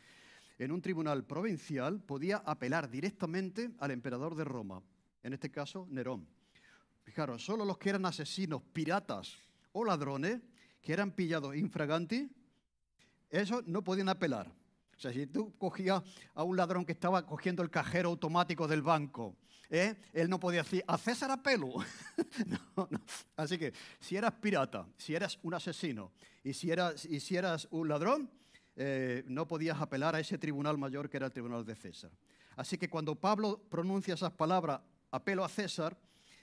en 0.59 0.71
un 0.71 0.81
tribunal 0.81 1.25
provincial, 1.25 2.01
podía 2.01 2.37
apelar 2.37 2.89
directamente 2.89 3.71
al 3.79 3.91
emperador 3.91 4.35
de 4.35 4.43
Roma, 4.43 4.83
en 5.23 5.33
este 5.33 5.49
caso 5.49 5.87
Nerón. 5.89 6.27
Fijaros, 7.03 7.43
solo 7.43 7.65
los 7.65 7.77
que 7.77 7.89
eran 7.89 8.05
asesinos, 8.05 8.61
piratas 8.73 9.37
o 9.71 9.83
ladrones, 9.83 10.39
que 10.81 10.93
eran 10.93 11.11
pillados 11.11 11.55
infraganti, 11.55 12.29
esos 13.29 13.65
no 13.67 13.83
podían 13.83 14.09
apelar. 14.09 14.47
O 14.95 14.99
sea, 14.99 15.11
si 15.11 15.25
tú 15.27 15.55
cogías 15.57 16.03
a 16.35 16.43
un 16.43 16.57
ladrón 16.57 16.85
que 16.85 16.91
estaba 16.91 17.25
cogiendo 17.25 17.63
el 17.63 17.69
cajero 17.69 18.09
automático 18.09 18.67
del 18.67 18.81
banco 18.81 19.35
¿eh? 19.71 19.95
él 20.13 20.29
no 20.29 20.39
podía 20.39 20.63
decir, 20.63 20.83
a 20.85 20.97
César 20.97 21.31
apelo. 21.31 21.73
Así 23.35 23.57
que 23.57 23.73
si 23.99 24.17
eras 24.17 24.33
pirata, 24.33 24.85
si 24.97 25.15
eras 25.15 25.39
un 25.41 25.53
asesino 25.53 26.11
y 26.43 26.53
si 26.53 26.69
eras, 26.69 27.05
y 27.05 27.19
si 27.19 27.37
eras 27.37 27.67
un 27.71 27.87
ladrón, 27.87 28.29
eh, 28.75 29.23
no 29.27 29.47
podías 29.47 29.81
apelar 29.81 30.15
a 30.15 30.19
ese 30.19 30.37
tribunal 30.37 30.77
mayor 30.77 31.09
que 31.09 31.17
era 31.17 31.27
el 31.27 31.31
tribunal 31.31 31.65
de 31.65 31.75
César. 31.75 32.11
Así 32.55 32.77
que 32.77 32.89
cuando 32.89 33.15
Pablo 33.15 33.63
pronuncia 33.69 34.13
esas 34.13 34.33
palabras, 34.33 34.81
apelo 35.09 35.43
a 35.43 35.49
César, 35.49 35.97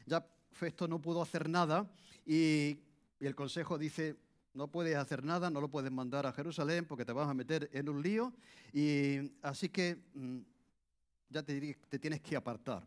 ya 0.07 0.27
Festo 0.53 0.89
no 0.89 1.01
pudo 1.01 1.23
hacer 1.23 1.49
nada 1.49 1.91
y, 2.27 2.79
el 3.21 3.35
consejo 3.35 3.79
dice, 3.79 4.17
no 4.55 4.69
puedes 4.69 4.95
hacer 4.95 5.25
nada, 5.25 5.51
no 5.51 5.61
lo 5.61 5.69
puedes 5.69 5.91
mandar 5.91 6.25
a 6.25 6.33
Jerusalén 6.33 6.85
porque 6.85 7.05
te 7.05 7.13
vas 7.13 7.29
a 7.29 7.35
meter 7.35 7.69
en 7.73 7.89
un 7.89 8.01
lío 8.01 8.33
y 8.73 9.33
así 9.43 9.69
que 9.69 9.99
mm, 10.15 10.39
ya 11.29 11.43
te, 11.43 11.75
te 11.89 11.99
tienes 11.99 12.21
que 12.21 12.37
apartar. 12.37 12.87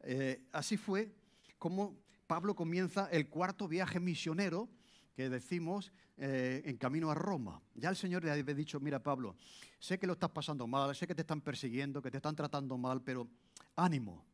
Eh, 0.00 0.46
así 0.52 0.78
fue 0.78 1.12
como 1.58 1.94
Pablo 2.26 2.54
comienza 2.54 3.08
el 3.10 3.28
cuarto 3.28 3.68
viaje 3.68 4.00
misionero 4.00 4.68
que 5.14 5.28
decimos 5.28 5.92
eh, 6.18 6.62
en 6.64 6.76
camino 6.76 7.10
a 7.10 7.14
Roma. 7.14 7.60
Ya 7.74 7.90
el 7.90 7.96
Señor 7.96 8.24
le 8.24 8.30
había 8.30 8.54
dicho, 8.54 8.80
mira 8.80 9.02
Pablo, 9.02 9.36
sé 9.78 9.98
que 9.98 10.06
lo 10.06 10.14
estás 10.14 10.30
pasando 10.30 10.66
mal, 10.66 10.94
sé 10.94 11.06
que 11.06 11.14
te 11.14 11.22
están 11.22 11.40
persiguiendo, 11.40 12.00
que 12.00 12.10
te 12.10 12.16
están 12.16 12.34
tratando 12.34 12.78
mal, 12.78 13.02
pero 13.02 13.28
ánimo. 13.76 14.24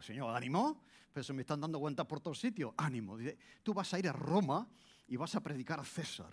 Señor, 0.00 0.34
ánimo, 0.34 0.82
pero 1.12 1.24
se 1.24 1.32
me 1.32 1.42
están 1.42 1.60
dando 1.60 1.78
cuentas 1.78 2.06
por 2.06 2.20
todos 2.20 2.38
sitios. 2.38 2.72
Ánimo. 2.76 3.18
tú 3.62 3.74
vas 3.74 3.92
a 3.94 3.98
ir 3.98 4.08
a 4.08 4.12
Roma 4.12 4.68
y 5.08 5.16
vas 5.16 5.34
a 5.34 5.42
predicar 5.42 5.80
a 5.80 5.84
César. 5.84 6.32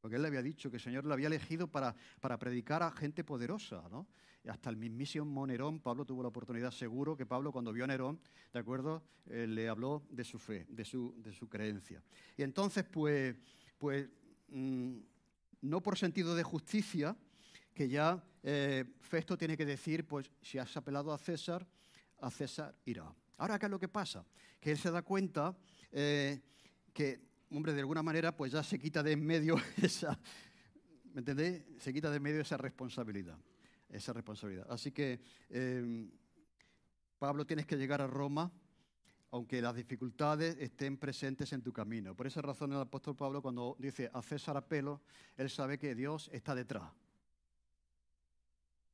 Porque 0.00 0.16
él 0.16 0.22
le 0.22 0.28
había 0.28 0.42
dicho 0.42 0.70
que 0.70 0.76
el 0.76 0.82
Señor 0.82 1.04
le 1.06 1.12
había 1.12 1.28
elegido 1.28 1.68
para, 1.68 1.94
para 2.20 2.38
predicar 2.38 2.82
a 2.82 2.90
gente 2.90 3.22
poderosa, 3.24 3.84
¿no? 3.90 4.06
hasta 4.48 4.70
el 4.70 4.76
mismísimo 4.76 5.46
Nerón, 5.46 5.80
Pablo 5.80 6.04
tuvo 6.04 6.22
la 6.22 6.28
oportunidad, 6.28 6.70
seguro 6.72 7.16
que 7.16 7.26
Pablo 7.26 7.52
cuando 7.52 7.72
vio 7.72 7.84
a 7.84 7.86
Nerón, 7.86 8.20
¿de 8.52 8.58
acuerdo? 8.58 9.02
Eh, 9.26 9.46
le 9.46 9.68
habló 9.68 10.02
de 10.10 10.24
su 10.24 10.38
fe, 10.38 10.66
de 10.68 10.84
su, 10.84 11.14
de 11.18 11.32
su 11.32 11.48
creencia. 11.48 12.02
Y 12.36 12.42
entonces, 12.42 12.84
pues, 12.84 13.36
pues 13.78 14.08
mm, 14.48 14.96
no 15.62 15.80
por 15.80 15.96
sentido 15.96 16.34
de 16.34 16.42
justicia, 16.42 17.16
que 17.72 17.88
ya 17.88 18.22
eh, 18.42 18.84
Festo 19.00 19.36
tiene 19.36 19.56
que 19.56 19.64
decir, 19.64 20.06
pues 20.06 20.30
si 20.40 20.58
has 20.58 20.76
apelado 20.76 21.12
a 21.12 21.18
César, 21.18 21.66
a 22.20 22.30
César 22.30 22.74
irá. 22.84 23.14
Ahora, 23.42 23.58
¿qué 23.58 23.66
es 23.66 23.70
lo 23.70 23.80
que 23.80 23.88
pasa? 23.88 24.24
Que 24.60 24.70
él 24.70 24.78
se 24.78 24.92
da 24.92 25.02
cuenta 25.02 25.52
eh, 25.90 26.40
que, 26.92 27.20
hombre, 27.50 27.72
de 27.72 27.80
alguna 27.80 28.00
manera, 28.00 28.36
pues 28.36 28.52
ya 28.52 28.62
se 28.62 28.78
quita 28.78 29.02
de 29.02 29.10
en 29.10 29.26
medio 29.26 29.56
esa, 29.82 30.16
¿me 31.12 31.18
entendéis? 31.18 31.64
Se 31.78 31.92
quita 31.92 32.08
de 32.08 32.18
en 32.18 32.22
medio 32.22 32.40
esa 32.40 32.56
responsabilidad 32.56 33.36
esa 33.88 34.12
responsabilidad. 34.12 34.66
Así 34.70 34.92
que, 34.92 35.20
em, 35.50 36.08
Pablo, 37.18 37.44
tienes 37.44 37.66
que 37.66 37.76
llegar 37.76 38.00
a 38.00 38.06
Roma, 38.06 38.52
aunque 39.32 39.60
las 39.60 39.74
dificultades 39.74 40.56
estén 40.60 40.96
presentes 40.96 41.52
en 41.52 41.62
tu 41.62 41.72
camino. 41.72 42.14
Por 42.14 42.28
esa 42.28 42.42
razón 42.42 42.72
el 42.72 42.80
apóstol 42.80 43.16
Pablo, 43.16 43.42
cuando 43.42 43.76
dice 43.78 44.08
a 44.14 44.22
César 44.22 44.56
apelo, 44.56 45.02
él 45.36 45.50
sabe 45.50 45.78
que 45.78 45.96
Dios 45.96 46.30
está 46.32 46.54
detrás. 46.54 46.90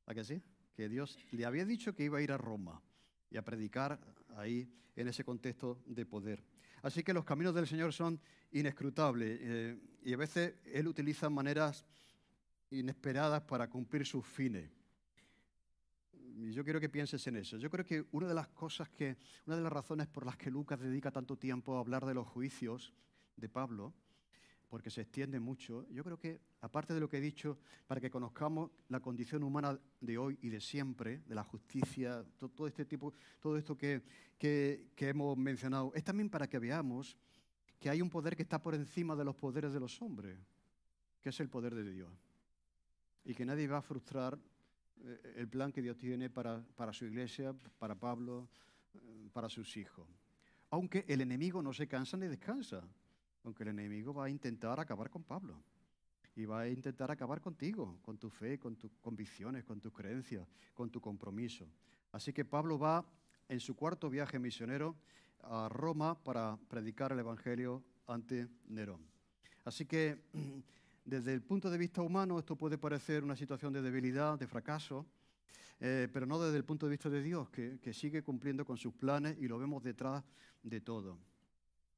¿A 0.07 0.15
qué 0.15 0.23
sí? 0.23 0.41
Que 0.73 0.89
Dios 0.89 1.19
le 1.29 1.45
había 1.45 1.65
dicho 1.65 1.93
que 1.93 2.03
iba 2.03 2.17
a 2.17 2.21
ir 2.21 2.31
a 2.31 2.37
Roma 2.37 2.81
y 3.29 3.37
a 3.37 3.45
predicar 3.45 3.99
ahí 4.35 4.69
en 4.95 5.07
ese 5.07 5.23
contexto 5.23 5.81
de 5.85 6.05
poder. 6.05 6.43
Así 6.81 7.03
que 7.03 7.13
los 7.13 7.25
caminos 7.25 7.53
del 7.53 7.67
Señor 7.67 7.93
son 7.93 8.19
inescrutables 8.51 9.39
eh, 9.41 9.79
y 10.03 10.13
a 10.13 10.17
veces 10.17 10.55
Él 10.65 10.87
utiliza 10.87 11.29
maneras 11.29 11.85
inesperadas 12.71 13.41
para 13.41 13.69
cumplir 13.69 14.05
sus 14.05 14.25
fines. 14.25 14.69
Y 16.11 16.53
yo 16.53 16.63
quiero 16.63 16.79
que 16.79 16.87
pienses 16.87 17.25
en 17.27 17.35
eso. 17.35 17.57
Yo 17.57 17.69
creo 17.69 17.83
que 17.83 18.05
una 18.11 18.27
de 18.27 18.33
las 18.33 18.47
cosas 18.47 18.89
que, 18.89 19.17
una 19.45 19.57
de 19.57 19.63
las 19.63 19.73
razones 19.73 20.07
por 20.07 20.25
las 20.25 20.37
que 20.37 20.49
Lucas 20.49 20.79
dedica 20.79 21.11
tanto 21.11 21.37
tiempo 21.37 21.75
a 21.75 21.79
hablar 21.79 22.05
de 22.05 22.13
los 22.13 22.27
juicios 22.27 22.93
de 23.35 23.49
Pablo, 23.49 23.93
porque 24.69 24.91
se 24.91 25.01
extiende 25.01 25.39
mucho. 25.39 25.85
Yo 25.89 26.03
creo 26.03 26.19
que, 26.19 26.39
aparte 26.61 26.93
de 26.93 26.99
lo 26.99 27.09
que 27.09 27.17
he 27.17 27.21
dicho, 27.21 27.57
para 27.87 27.99
que 27.99 28.09
conozcamos 28.09 28.69
la 28.87 28.99
condición 28.99 29.43
humana 29.43 29.77
de 29.99 30.17
hoy 30.17 30.37
y 30.41 30.49
de 30.49 30.61
siempre, 30.61 31.23
de 31.25 31.35
la 31.35 31.43
justicia, 31.43 32.23
todo, 32.37 32.67
este 32.67 32.85
tipo, 32.85 33.13
todo 33.39 33.57
esto 33.57 33.75
que, 33.75 34.03
que, 34.37 34.89
hemos 34.99 35.37
mencionado, 35.37 35.91
es 35.95 36.03
también 36.03 36.29
para 36.29 36.47
que 36.47 36.59
veamos 36.59 37.17
que 37.79 37.89
hay 37.89 38.01
un 38.01 38.09
poder 38.09 38.35
que 38.35 38.43
está 38.43 38.61
por 38.61 38.75
encima 38.75 39.15
de 39.15 39.25
los 39.25 39.35
poderes 39.35 39.73
de 39.73 39.79
los 39.79 40.01
hombres, 40.01 40.37
que 41.21 41.29
es 41.29 41.39
el 41.39 41.49
poder 41.49 41.73
de 41.73 41.91
Dios. 41.91 42.11
Y 43.25 43.33
que 43.33 43.45
nadie 43.45 43.67
va 43.67 43.77
a 43.77 43.81
frustrar 43.81 44.37
eh, 45.03 45.33
el 45.37 45.47
plan 45.47 45.71
que 45.71 45.81
Dios 45.81 45.97
tiene 45.97 46.29
para, 46.29 46.63
para 46.75 46.93
su 46.93 47.05
iglesia, 47.05 47.55
para 47.79 47.95
Pablo, 47.95 48.49
eh, 48.93 49.29
para 49.33 49.49
sus 49.49 49.75
hijos. 49.77 50.07
Aunque 50.69 51.05
el 51.07 51.21
enemigo 51.21 51.63
no 51.63 51.73
se 51.73 51.87
cansa 51.87 52.15
ni 52.17 52.27
descansa 52.27 52.83
aunque 53.43 53.63
el 53.63 53.69
enemigo 53.69 54.13
va 54.13 54.25
a 54.25 54.29
intentar 54.29 54.79
acabar 54.79 55.09
con 55.09 55.23
Pablo 55.23 55.61
y 56.35 56.45
va 56.45 56.61
a 56.61 56.69
intentar 56.69 57.11
acabar 57.11 57.41
contigo, 57.41 57.99
con 58.01 58.17
tu 58.17 58.29
fe, 58.29 58.57
con 58.57 58.75
tus 58.75 58.91
convicciones, 59.01 59.65
con 59.65 59.79
tus 59.79 59.91
creencias, 59.91 60.47
con 60.73 60.89
tu 60.89 61.01
compromiso. 61.01 61.67
Así 62.11 62.31
que 62.31 62.45
Pablo 62.45 62.79
va 62.79 63.05
en 63.47 63.59
su 63.59 63.75
cuarto 63.75 64.09
viaje 64.09 64.39
misionero 64.39 64.95
a 65.41 65.67
Roma 65.69 66.21
para 66.23 66.57
predicar 66.69 67.11
el 67.11 67.19
Evangelio 67.19 67.83
ante 68.07 68.47
Nerón. 68.67 69.01
Así 69.65 69.85
que 69.85 70.23
desde 71.05 71.33
el 71.33 71.41
punto 71.41 71.69
de 71.69 71.77
vista 71.77 72.01
humano 72.01 72.39
esto 72.39 72.55
puede 72.55 72.77
parecer 72.77 73.23
una 73.23 73.35
situación 73.35 73.73
de 73.73 73.81
debilidad, 73.81 74.37
de 74.37 74.47
fracaso, 74.47 75.05
eh, 75.79 76.07
pero 76.11 76.25
no 76.25 76.39
desde 76.39 76.57
el 76.57 76.65
punto 76.65 76.85
de 76.85 76.91
vista 76.91 77.09
de 77.09 77.21
Dios, 77.21 77.49
que, 77.49 77.79
que 77.79 77.93
sigue 77.93 78.21
cumpliendo 78.21 78.65
con 78.65 78.77
sus 78.77 78.93
planes 78.93 79.37
y 79.39 79.47
lo 79.47 79.57
vemos 79.57 79.83
detrás 79.83 80.23
de 80.61 80.81
todo 80.81 81.17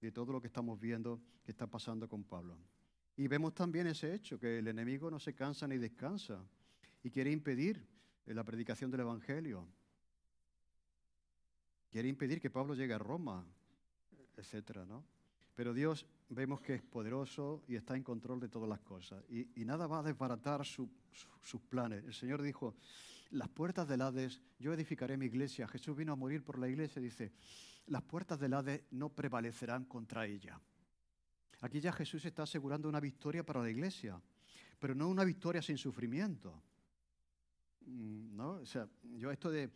de 0.01 0.11
todo 0.11 0.33
lo 0.33 0.41
que 0.41 0.47
estamos 0.47 0.79
viendo 0.79 1.21
que 1.43 1.51
está 1.51 1.67
pasando 1.67 2.09
con 2.09 2.23
Pablo. 2.23 2.57
Y 3.15 3.27
vemos 3.27 3.53
también 3.53 3.87
ese 3.87 4.13
hecho, 4.13 4.39
que 4.39 4.59
el 4.59 4.67
enemigo 4.67 5.11
no 5.11 5.19
se 5.19 5.33
cansa 5.33 5.67
ni 5.67 5.77
descansa 5.77 6.43
y 7.03 7.11
quiere 7.11 7.31
impedir 7.31 7.85
eh, 8.25 8.33
la 8.33 8.43
predicación 8.43 8.89
del 8.89 9.01
Evangelio. 9.01 9.67
Quiere 11.91 12.07
impedir 12.07 12.41
que 12.41 12.49
Pablo 12.49 12.73
llegue 12.73 12.93
a 12.93 12.97
Roma, 12.97 13.45
etcétera, 14.37 14.85
¿no? 14.85 15.03
Pero 15.55 15.73
Dios 15.73 16.07
vemos 16.29 16.61
que 16.61 16.75
es 16.75 16.81
poderoso 16.81 17.63
y 17.67 17.75
está 17.75 17.95
en 17.95 18.03
control 18.03 18.39
de 18.39 18.47
todas 18.47 18.69
las 18.69 18.79
cosas. 18.79 19.23
Y, 19.29 19.65
nada 19.65 19.85
va 19.85 19.99
a 19.99 20.03
desbaratar 20.03 20.65
sus 20.65 21.61
planes. 21.69 22.05
El 22.05 22.13
Señor 22.13 22.41
dijo, 22.41 22.73
las 23.31 23.49
puertas 23.49 23.87
del 23.87 24.01
Hades, 24.01 24.41
yo 24.59 24.73
edificaré 24.73 25.17
mi 25.17 25.25
iglesia. 25.25 25.67
Jesús 25.67 25.95
vino 25.95 26.13
a 26.13 26.15
morir 26.15 26.43
por 26.43 26.57
la 26.57 26.69
iglesia, 26.69 27.01
dice, 27.01 27.31
las 27.87 28.01
puertas 28.03 28.39
del 28.39 28.53
Hades 28.53 28.83
no 28.91 29.09
prevalecerán 29.09 29.85
contra 29.85 30.25
ella. 30.25 30.59
Aquí 31.61 31.79
ya 31.79 31.91
Jesús 31.91 32.25
está 32.25 32.43
asegurando 32.43 32.89
una 32.89 32.99
victoria 32.99 33.45
para 33.45 33.61
la 33.61 33.69
iglesia, 33.69 34.21
pero 34.79 34.95
no 34.95 35.09
una 35.09 35.23
victoria 35.23 35.61
sin 35.61 35.77
sufrimiento. 35.77 36.63
Mm, 37.85 38.35
¿No? 38.35 38.51
O 38.53 38.65
sea, 38.65 38.87
yo 39.03 39.31
esto 39.31 39.51
de 39.51 39.71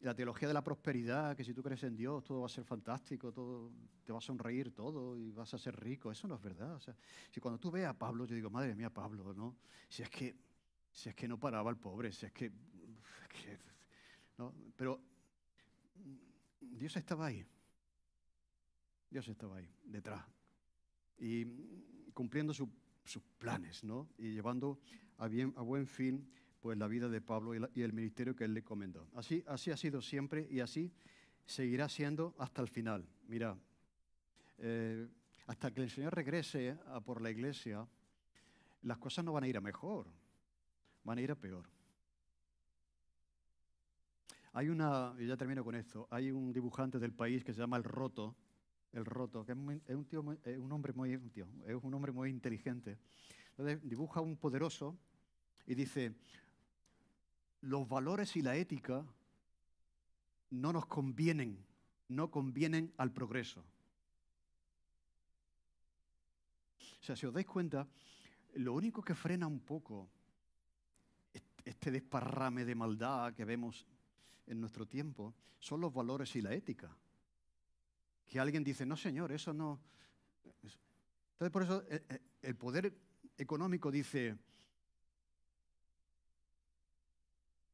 la 0.00 0.14
teología 0.14 0.48
de 0.48 0.54
la 0.54 0.62
prosperidad, 0.62 1.36
que 1.36 1.44
si 1.44 1.54
tú 1.54 1.62
crees 1.62 1.82
en 1.82 1.96
Dios 1.96 2.22
todo 2.24 2.40
va 2.40 2.46
a 2.46 2.50
ser 2.50 2.64
fantástico, 2.64 3.32
todo 3.32 3.72
te 4.04 4.12
va 4.12 4.18
a 4.18 4.22
sonreír 4.22 4.72
todo 4.72 5.16
y 5.16 5.30
vas 5.30 5.52
a 5.54 5.58
ser 5.58 5.78
rico, 5.80 6.10
eso 6.10 6.28
no 6.28 6.36
es 6.36 6.42
verdad. 6.42 6.74
O 6.74 6.80
sea, 6.80 6.94
si 7.30 7.40
cuando 7.40 7.58
tú 7.58 7.70
ves 7.70 7.86
a 7.86 7.94
Pablo, 7.94 8.24
yo 8.24 8.34
digo, 8.34 8.50
madre 8.50 8.74
mía, 8.74 8.90
Pablo, 8.90 9.34
¿no? 9.34 9.56
Si 9.88 10.02
es 10.02 10.10
que, 10.10 10.36
si 10.92 11.08
es 11.08 11.14
que 11.14 11.26
no 11.26 11.38
paraba 11.38 11.70
el 11.70 11.76
pobre, 11.76 12.12
si 12.12 12.26
es 12.26 12.32
que, 12.32 12.52
¿no? 14.38 14.54
Pero 14.76 15.00
Dios 16.60 16.96
estaba 16.96 17.26
ahí. 17.26 17.44
Dios 19.10 19.28
estaba 19.28 19.56
ahí, 19.56 19.68
detrás. 19.84 20.24
Y 21.18 21.44
cumpliendo 22.12 22.52
sus 22.52 22.68
planes, 23.38 23.84
¿no? 23.84 24.08
Y 24.18 24.32
llevando 24.32 24.80
a, 25.18 25.28
bien, 25.28 25.52
a 25.56 25.62
buen 25.62 25.86
fin 25.86 26.28
pues, 26.60 26.76
la 26.76 26.88
vida 26.88 27.08
de 27.08 27.20
Pablo 27.20 27.54
y, 27.54 27.82
el 27.82 27.92
ministerio 27.92 28.34
que 28.34 28.44
él 28.44 28.54
le 28.54 28.62
comendó. 28.62 29.08
Así, 29.14 29.44
así 29.46 29.70
ha 29.70 29.76
sido 29.76 30.02
siempre 30.02 30.46
y 30.50 30.60
así 30.60 30.92
seguirá 31.44 31.88
siendo 31.88 32.34
hasta 32.38 32.60
el 32.60 32.68
final. 32.68 33.08
Mira, 33.28 33.56
eh, 34.58 35.06
hasta 35.46 35.72
que 35.72 35.82
el 35.82 35.90
Señor 35.90 36.14
regrese 36.14 36.76
por 37.04 37.20
la 37.20 37.30
iglesia, 37.30 37.86
las 38.82 38.98
cosas 38.98 39.24
no 39.24 39.32
van 39.32 39.44
a 39.44 39.48
ir 39.48 39.56
a 39.56 39.60
mejor, 39.60 40.08
van 41.04 41.18
a 41.18 41.22
ir 41.22 41.30
a 41.30 41.36
peor. 41.36 41.75
Hay 44.56 44.70
una, 44.70 45.14
y 45.18 45.26
ya 45.26 45.36
termino 45.36 45.62
con 45.62 45.74
esto, 45.74 46.08
hay 46.10 46.30
un 46.30 46.50
dibujante 46.50 46.98
del 46.98 47.12
país 47.12 47.44
que 47.44 47.52
se 47.52 47.60
llama 47.60 47.76
El 47.76 47.84
Roto, 47.84 48.34
El 48.90 49.04
Roto, 49.04 49.44
que 49.44 49.52
es, 49.52 49.94
un, 49.94 50.06
tío 50.06 50.22
un 50.22 50.72
hombre 50.72 50.94
muy, 50.94 51.12
es 51.12 51.76
un 51.82 51.92
hombre 51.92 52.10
muy 52.10 52.30
inteligente. 52.30 52.96
Entonces 53.50 53.86
dibuja 53.86 54.22
un 54.22 54.38
poderoso 54.38 54.96
y 55.66 55.74
dice, 55.74 56.14
los 57.60 57.86
valores 57.86 58.34
y 58.36 58.40
la 58.40 58.56
ética 58.56 59.04
no 60.48 60.72
nos 60.72 60.86
convienen, 60.86 61.62
no 62.08 62.30
convienen 62.30 62.94
al 62.96 63.12
progreso. 63.12 63.62
O 66.80 67.04
sea, 67.04 67.14
si 67.14 67.26
os 67.26 67.34
dais 67.34 67.44
cuenta, 67.44 67.86
lo 68.54 68.72
único 68.72 69.02
que 69.02 69.14
frena 69.14 69.46
un 69.46 69.60
poco 69.60 70.08
este 71.62 71.90
desparrame 71.90 72.64
de 72.64 72.74
maldad 72.74 73.34
que 73.34 73.44
vemos 73.44 73.86
en 74.46 74.60
nuestro 74.60 74.86
tiempo 74.86 75.34
son 75.58 75.80
los 75.80 75.92
valores 75.92 76.34
y 76.36 76.42
la 76.42 76.54
ética. 76.54 76.94
Que 78.24 78.40
alguien 78.40 78.64
dice, 78.64 78.86
no 78.86 78.96
señor, 78.96 79.32
eso 79.32 79.52
no... 79.52 79.80
Entonces 80.44 81.52
por 81.52 81.62
eso 81.62 81.82
eh, 81.88 82.04
eh, 82.08 82.20
el 82.42 82.56
poder 82.56 82.94
económico 83.36 83.90
dice, 83.90 84.36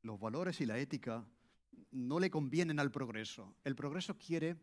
los 0.02 0.18
valores 0.18 0.60
y 0.60 0.66
la 0.66 0.78
ética 0.78 1.24
no 1.92 2.18
le 2.18 2.30
convienen 2.30 2.80
al 2.80 2.90
progreso. 2.90 3.54
El 3.64 3.76
progreso 3.76 4.18
quiere 4.18 4.56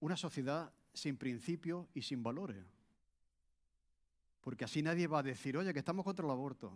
una 0.00 0.16
sociedad 0.16 0.72
sin 0.94 1.16
principios 1.16 1.86
y 1.94 2.02
sin 2.02 2.22
valores. 2.22 2.64
Porque 4.40 4.64
así 4.64 4.82
nadie 4.82 5.06
va 5.06 5.18
a 5.18 5.22
decir, 5.22 5.56
oye, 5.56 5.72
que 5.72 5.80
estamos 5.80 6.04
contra 6.04 6.24
el 6.24 6.30
aborto. 6.30 6.72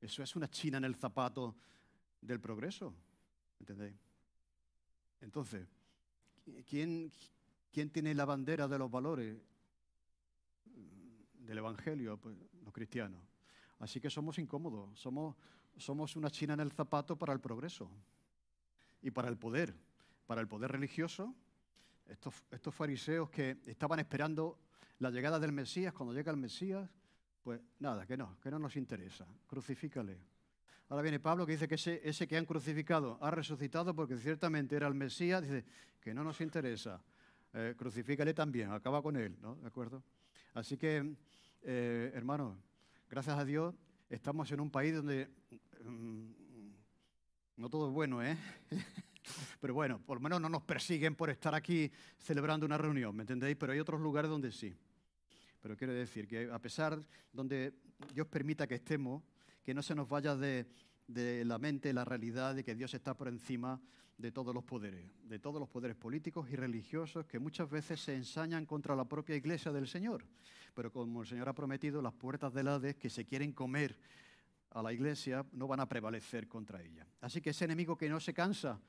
Eso 0.00 0.22
es 0.22 0.34
una 0.34 0.50
china 0.50 0.78
en 0.78 0.84
el 0.84 0.96
zapato 0.96 1.54
del 2.20 2.40
progreso. 2.40 2.92
¿Entendéis? 3.62 3.94
Entonces, 5.20 5.68
¿quién, 6.68 7.12
¿quién 7.70 7.90
tiene 7.90 8.12
la 8.12 8.24
bandera 8.24 8.66
de 8.66 8.76
los 8.76 8.90
valores 8.90 9.36
del 11.38 11.58
Evangelio? 11.58 12.16
Pues 12.16 12.36
los 12.64 12.72
cristianos. 12.72 13.20
Así 13.78 14.00
que 14.00 14.10
somos 14.10 14.36
incómodos, 14.38 14.98
somos, 14.98 15.36
somos 15.76 16.16
una 16.16 16.28
china 16.28 16.54
en 16.54 16.60
el 16.60 16.72
zapato 16.72 17.16
para 17.16 17.32
el 17.32 17.38
progreso 17.38 17.88
y 19.00 19.12
para 19.12 19.28
el 19.28 19.36
poder, 19.36 19.72
para 20.26 20.40
el 20.40 20.48
poder 20.48 20.72
religioso. 20.72 21.32
Estos, 22.08 22.34
estos 22.50 22.74
fariseos 22.74 23.30
que 23.30 23.58
estaban 23.66 24.00
esperando 24.00 24.58
la 24.98 25.10
llegada 25.10 25.38
del 25.38 25.52
Mesías, 25.52 25.92
cuando 25.92 26.12
llega 26.12 26.32
el 26.32 26.36
Mesías, 26.36 26.90
pues 27.44 27.60
nada, 27.78 28.06
que 28.06 28.16
no, 28.16 28.40
que 28.40 28.50
no 28.50 28.58
nos 28.58 28.74
interesa, 28.74 29.24
crucifícale, 29.46 30.18
Ahora 30.92 31.04
viene 31.04 31.20
Pablo 31.20 31.46
que 31.46 31.52
dice 31.52 31.66
que 31.66 31.76
ese, 31.76 32.28
que 32.28 32.36
han 32.36 32.44
crucificado 32.44 33.16
ha 33.22 33.30
resucitado 33.30 33.96
porque 33.96 34.18
ciertamente 34.18 34.76
era 34.76 34.86
el 34.88 34.94
Mesías. 34.94 35.40
Dice 35.40 35.64
que 35.98 36.12
no 36.12 36.22
nos 36.22 36.38
interesa. 36.42 37.02
Eh, 37.54 37.72
crucifícale 37.78 38.34
también, 38.34 38.70
acaba 38.70 39.00
con 39.00 39.16
él, 39.16 39.34
¿no? 39.40 39.54
¿De 39.56 39.66
acuerdo? 39.66 40.02
Así 40.52 40.76
que, 40.76 41.14
eh, 41.62 42.12
hermanos, 42.14 42.58
gracias 43.08 43.38
a 43.38 43.42
Dios 43.46 43.74
estamos 44.10 44.52
en 44.52 44.60
un 44.60 44.70
país 44.70 44.94
donde 44.94 45.30
mm, 45.82 46.26
no 47.56 47.70
todo 47.70 47.88
es 47.88 47.94
bueno, 47.94 48.22
¿eh? 48.22 48.36
Pero 49.62 49.72
bueno, 49.72 49.98
por 49.98 50.18
lo 50.18 50.20
menos 50.20 50.42
no 50.42 50.50
nos 50.50 50.62
persiguen 50.62 51.14
por 51.14 51.30
estar 51.30 51.54
aquí 51.54 51.90
celebrando 52.18 52.66
una 52.66 52.76
reunión, 52.76 53.16
¿me 53.16 53.22
entendéis? 53.22 53.56
Pero 53.56 53.72
hay 53.72 53.80
otros 53.80 53.98
lugares 53.98 54.30
donde 54.30 54.52
sí. 54.52 54.76
Pero 55.62 55.74
quiero 55.74 55.94
decir 55.94 56.28
que 56.28 56.50
a 56.52 56.58
pesar 56.58 57.02
donde 57.32 57.72
Dios 58.12 58.26
permita 58.26 58.66
que 58.66 58.74
estemos, 58.74 59.22
que 59.62 59.74
no 59.74 59.82
se 59.82 59.94
nos 59.94 60.08
vaya 60.08 60.36
de, 60.36 60.66
la 61.44 61.58
mente 61.58 61.92
la 61.92 62.04
realidad 62.04 62.54
de 62.54 62.64
que 62.64 62.74
Dios 62.74 62.94
está 62.94 63.14
por 63.14 63.28
encima 63.28 63.80
de 64.18 64.30
todos 64.30 64.54
los 64.54 64.64
poderes, 64.64 65.04
de 65.24 65.38
todos 65.38 65.60
los 65.60 65.68
poderes 65.68 65.96
políticos 65.96 66.48
y 66.50 66.56
religiosos 66.56 67.26
que 67.26 67.38
muchas 67.38 67.68
veces 67.68 68.00
se 68.00 68.14
ensañan 68.14 68.66
contra 68.66 68.94
la 68.94 69.04
propia 69.04 69.36
iglesia 69.36 69.72
del 69.72 69.88
Señor. 69.88 70.24
Pero 70.74 70.92
como 70.92 71.22
el 71.22 71.28
Señor 71.28 71.48
ha 71.48 71.54
prometido, 71.54 72.00
las 72.00 72.12
puertas 72.12 72.52
del 72.52 72.68
Hades 72.68 72.96
que 72.96 73.10
se 73.10 73.24
quieren 73.24 73.52
comer 73.52 73.98
a 74.70 74.82
la 74.82 74.92
iglesia 74.92 75.44
no 75.52 75.66
van 75.66 75.80
a 75.80 75.88
prevalecer 75.88 76.48
contra 76.48 76.80
ella. 76.82 77.06
Así 77.20 77.40
que 77.40 77.50
ese 77.50 77.64
enemigo 77.64 77.96
que 77.96 78.08
no 78.08 78.20
se 78.20 78.32
cansa 78.32 78.80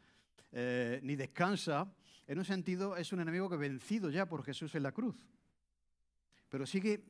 eh, 0.51 0.99
ni 1.03 1.15
descansa, 1.15 1.91
en 2.27 2.37
un 2.37 2.45
sentido 2.45 2.95
es 2.95 3.11
un 3.11 3.19
enemigo 3.19 3.49
que 3.49 3.57
vencido 3.57 4.09
ya 4.09 4.27
por 4.27 4.43
Jesús 4.43 4.75
en 4.75 4.83
la 4.83 4.91
cruz. 4.91 5.15
Pero 6.49 6.65
sigue 6.65 7.03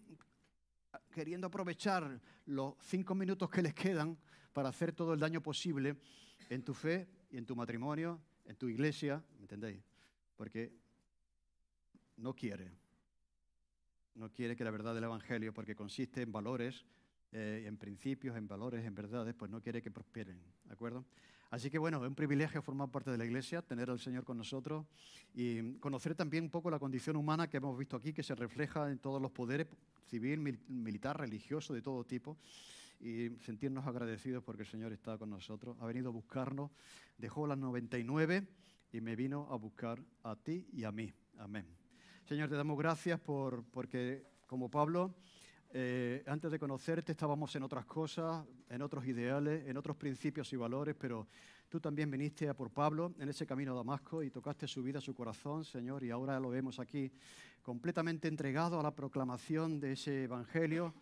queriendo 1.13 1.47
aprovechar 1.47 2.19
los 2.47 2.75
cinco 2.81 3.15
minutos 3.15 3.49
que 3.49 3.61
les 3.61 3.73
quedan 3.73 4.17
para 4.51 4.69
hacer 4.69 4.91
todo 4.91 5.13
el 5.13 5.19
daño 5.19 5.41
posible 5.41 5.95
en 6.49 6.63
tu 6.63 6.73
fe 6.73 7.07
y 7.29 7.37
en 7.37 7.45
tu 7.45 7.55
matrimonio, 7.55 8.19
en 8.45 8.55
tu 8.57 8.67
iglesia, 8.67 9.23
¿me 9.37 9.43
entendéis? 9.43 9.81
Porque 10.35 10.73
no 12.17 12.35
quiere. 12.35 12.71
no 14.15 14.31
quiere 14.31 14.55
que 14.55 14.63
la 14.63 14.71
verdad 14.71 14.93
del 14.93 15.05
Evangelio, 15.05 15.53
porque 15.53 15.75
consiste 15.75 16.21
en 16.21 16.31
valores, 16.31 16.85
eh, 17.33 17.65
en 17.67 17.77
principios, 17.77 18.37
en 18.37 18.47
valores, 18.47 18.85
en 18.85 18.93
verdades, 18.93 19.33
pues 19.33 19.49
no 19.49 19.61
quiere 19.61 19.81
que 19.81 19.91
prosperen, 19.91 20.37
¿de 20.65 20.73
acuerdo? 20.73 21.03
Así 21.49 21.69
que 21.69 21.77
bueno, 21.77 21.97
es 22.03 22.07
un 22.07 22.15
privilegio 22.15 22.61
formar 22.61 22.89
parte 22.89 23.11
de 23.11 23.17
la 23.17 23.25
Iglesia, 23.25 23.61
tener 23.61 23.89
al 23.89 23.99
Señor 23.99 24.23
con 24.23 24.37
nosotros 24.37 24.85
y 25.35 25.73
conocer 25.79 26.15
también 26.15 26.45
un 26.45 26.49
poco 26.49 26.71
la 26.71 26.79
condición 26.79 27.15
humana 27.15 27.47
que 27.47 27.57
hemos 27.57 27.77
visto 27.77 27.95
aquí, 27.95 28.13
que 28.13 28.23
se 28.23 28.33
refleja 28.33 28.89
en 28.89 28.97
todos 28.97 29.21
los 29.21 29.31
poderes, 29.31 29.67
civil, 30.07 30.39
militar, 30.67 31.19
religioso, 31.19 31.73
de 31.73 31.81
todo 31.81 32.03
tipo 32.05 32.37
y 32.99 33.29
sentirnos 33.41 33.85
agradecidos 33.85 34.43
porque 34.43 34.63
el 34.63 34.69
Señor 34.69 34.93
está 34.93 35.17
con 35.17 35.29
nosotros. 35.29 35.75
Ha 35.79 35.85
venido 35.85 36.09
a 36.09 36.11
buscarnos, 36.11 36.71
dejó 37.17 37.45
las 37.45 37.57
99 37.57 38.47
y 38.91 39.01
me 39.01 39.15
vino 39.15 39.47
a 39.51 39.55
buscar 39.55 39.99
a 40.23 40.35
ti 40.35 40.67
y 40.71 40.85
a 40.85 40.91
mí. 40.91 41.13
Amén. 41.37 41.65
Señor, 42.25 42.49
te 42.49 42.55
damos 42.55 42.77
gracias 42.77 43.19
por, 43.19 43.63
porque, 43.65 44.23
como 44.47 44.69
Pablo, 44.71 45.13
eh, 45.75 46.23
antes 46.27 46.51
de 46.51 46.59
conocerte 46.59 47.13
estábamos 47.13 47.55
en 47.55 47.63
otras 47.63 47.85
cosas, 47.85 48.45
en 48.69 48.83
otros 48.83 49.07
ideales, 49.07 49.67
en 49.67 49.75
otros 49.75 49.97
principios 49.97 50.53
y 50.53 50.55
valores, 50.55 50.95
pero 50.95 51.27
tú 51.67 51.79
también 51.79 52.11
viniste 52.11 52.47
a 52.47 52.53
por 52.53 52.69
Pablo 52.69 53.15
en 53.17 53.29
ese 53.29 53.47
camino 53.47 53.71
a 53.71 53.75
Damasco 53.77 54.21
y 54.21 54.29
tocaste 54.29 54.67
su 54.67 54.83
vida, 54.83 55.01
su 55.01 55.15
corazón, 55.15 55.65
Señor, 55.65 56.03
y 56.03 56.11
ahora 56.11 56.39
lo 56.39 56.51
vemos 56.51 56.79
aquí 56.79 57.11
completamente 57.63 58.27
entregado 58.27 58.79
a 58.79 58.83
la 58.83 58.93
proclamación 58.93 59.79
de 59.79 59.93
ese 59.93 60.25
evangelio, 60.25 60.93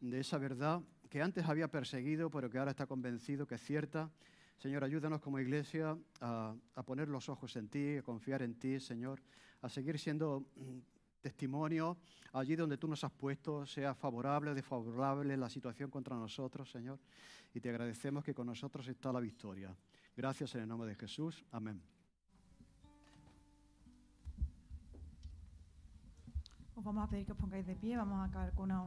de 0.00 0.20
esa 0.20 0.38
verdad 0.38 0.80
que 1.10 1.20
antes 1.20 1.44
había 1.46 1.66
perseguido, 1.66 2.30
pero 2.30 2.48
que 2.48 2.58
ahora 2.58 2.70
está 2.70 2.86
convencido 2.86 3.44
que 3.44 3.56
es 3.56 3.60
cierta. 3.60 4.08
Señor, 4.56 4.84
ayúdanos 4.84 5.20
como 5.20 5.40
iglesia 5.40 5.98
a, 6.20 6.54
poner 6.86 7.08
los 7.08 7.28
ojos 7.28 7.56
en 7.56 7.68
ti, 7.68 7.96
a 7.96 8.02
confiar 8.02 8.42
en 8.42 8.54
ti, 8.54 8.78
Señor, 8.78 9.20
a 9.62 9.68
seguir 9.68 9.98
siendo 9.98 10.46
mm, 10.54 10.78
testimonio 11.22 11.96
allí 12.32 12.56
donde 12.56 12.76
tú 12.76 12.88
nos 12.88 13.04
has 13.04 13.12
puesto, 13.12 13.64
sea 13.66 13.94
favorable 13.94 14.50
o 14.50 14.54
desfavorable 14.54 15.36
la 15.36 15.48
situación 15.48 15.90
contra 15.90 16.16
nosotros, 16.16 16.70
Señor. 16.70 16.98
Y 17.54 17.60
te 17.60 17.70
agradecemos 17.70 18.24
que 18.24 18.34
con 18.34 18.46
nosotros 18.46 18.86
está 18.88 19.12
la 19.12 19.20
victoria. 19.20 19.74
Gracias 20.16 20.54
en 20.54 20.62
el 20.62 20.68
nombre 20.68 20.88
de 20.88 20.96
Jesús. 20.96 21.44
Amén. 21.52 21.82
Os 26.74 26.84
vamos 26.84 27.04
a 27.04 27.10
pedir 27.10 27.26
que 27.26 27.32
os 27.32 27.38
pongáis 27.38 27.66
de 27.66 27.76
pie, 27.76 27.96
vamos 27.96 28.18
a 28.18 28.24
acabar 28.24 28.54
con 28.54 28.64
una 28.64 28.82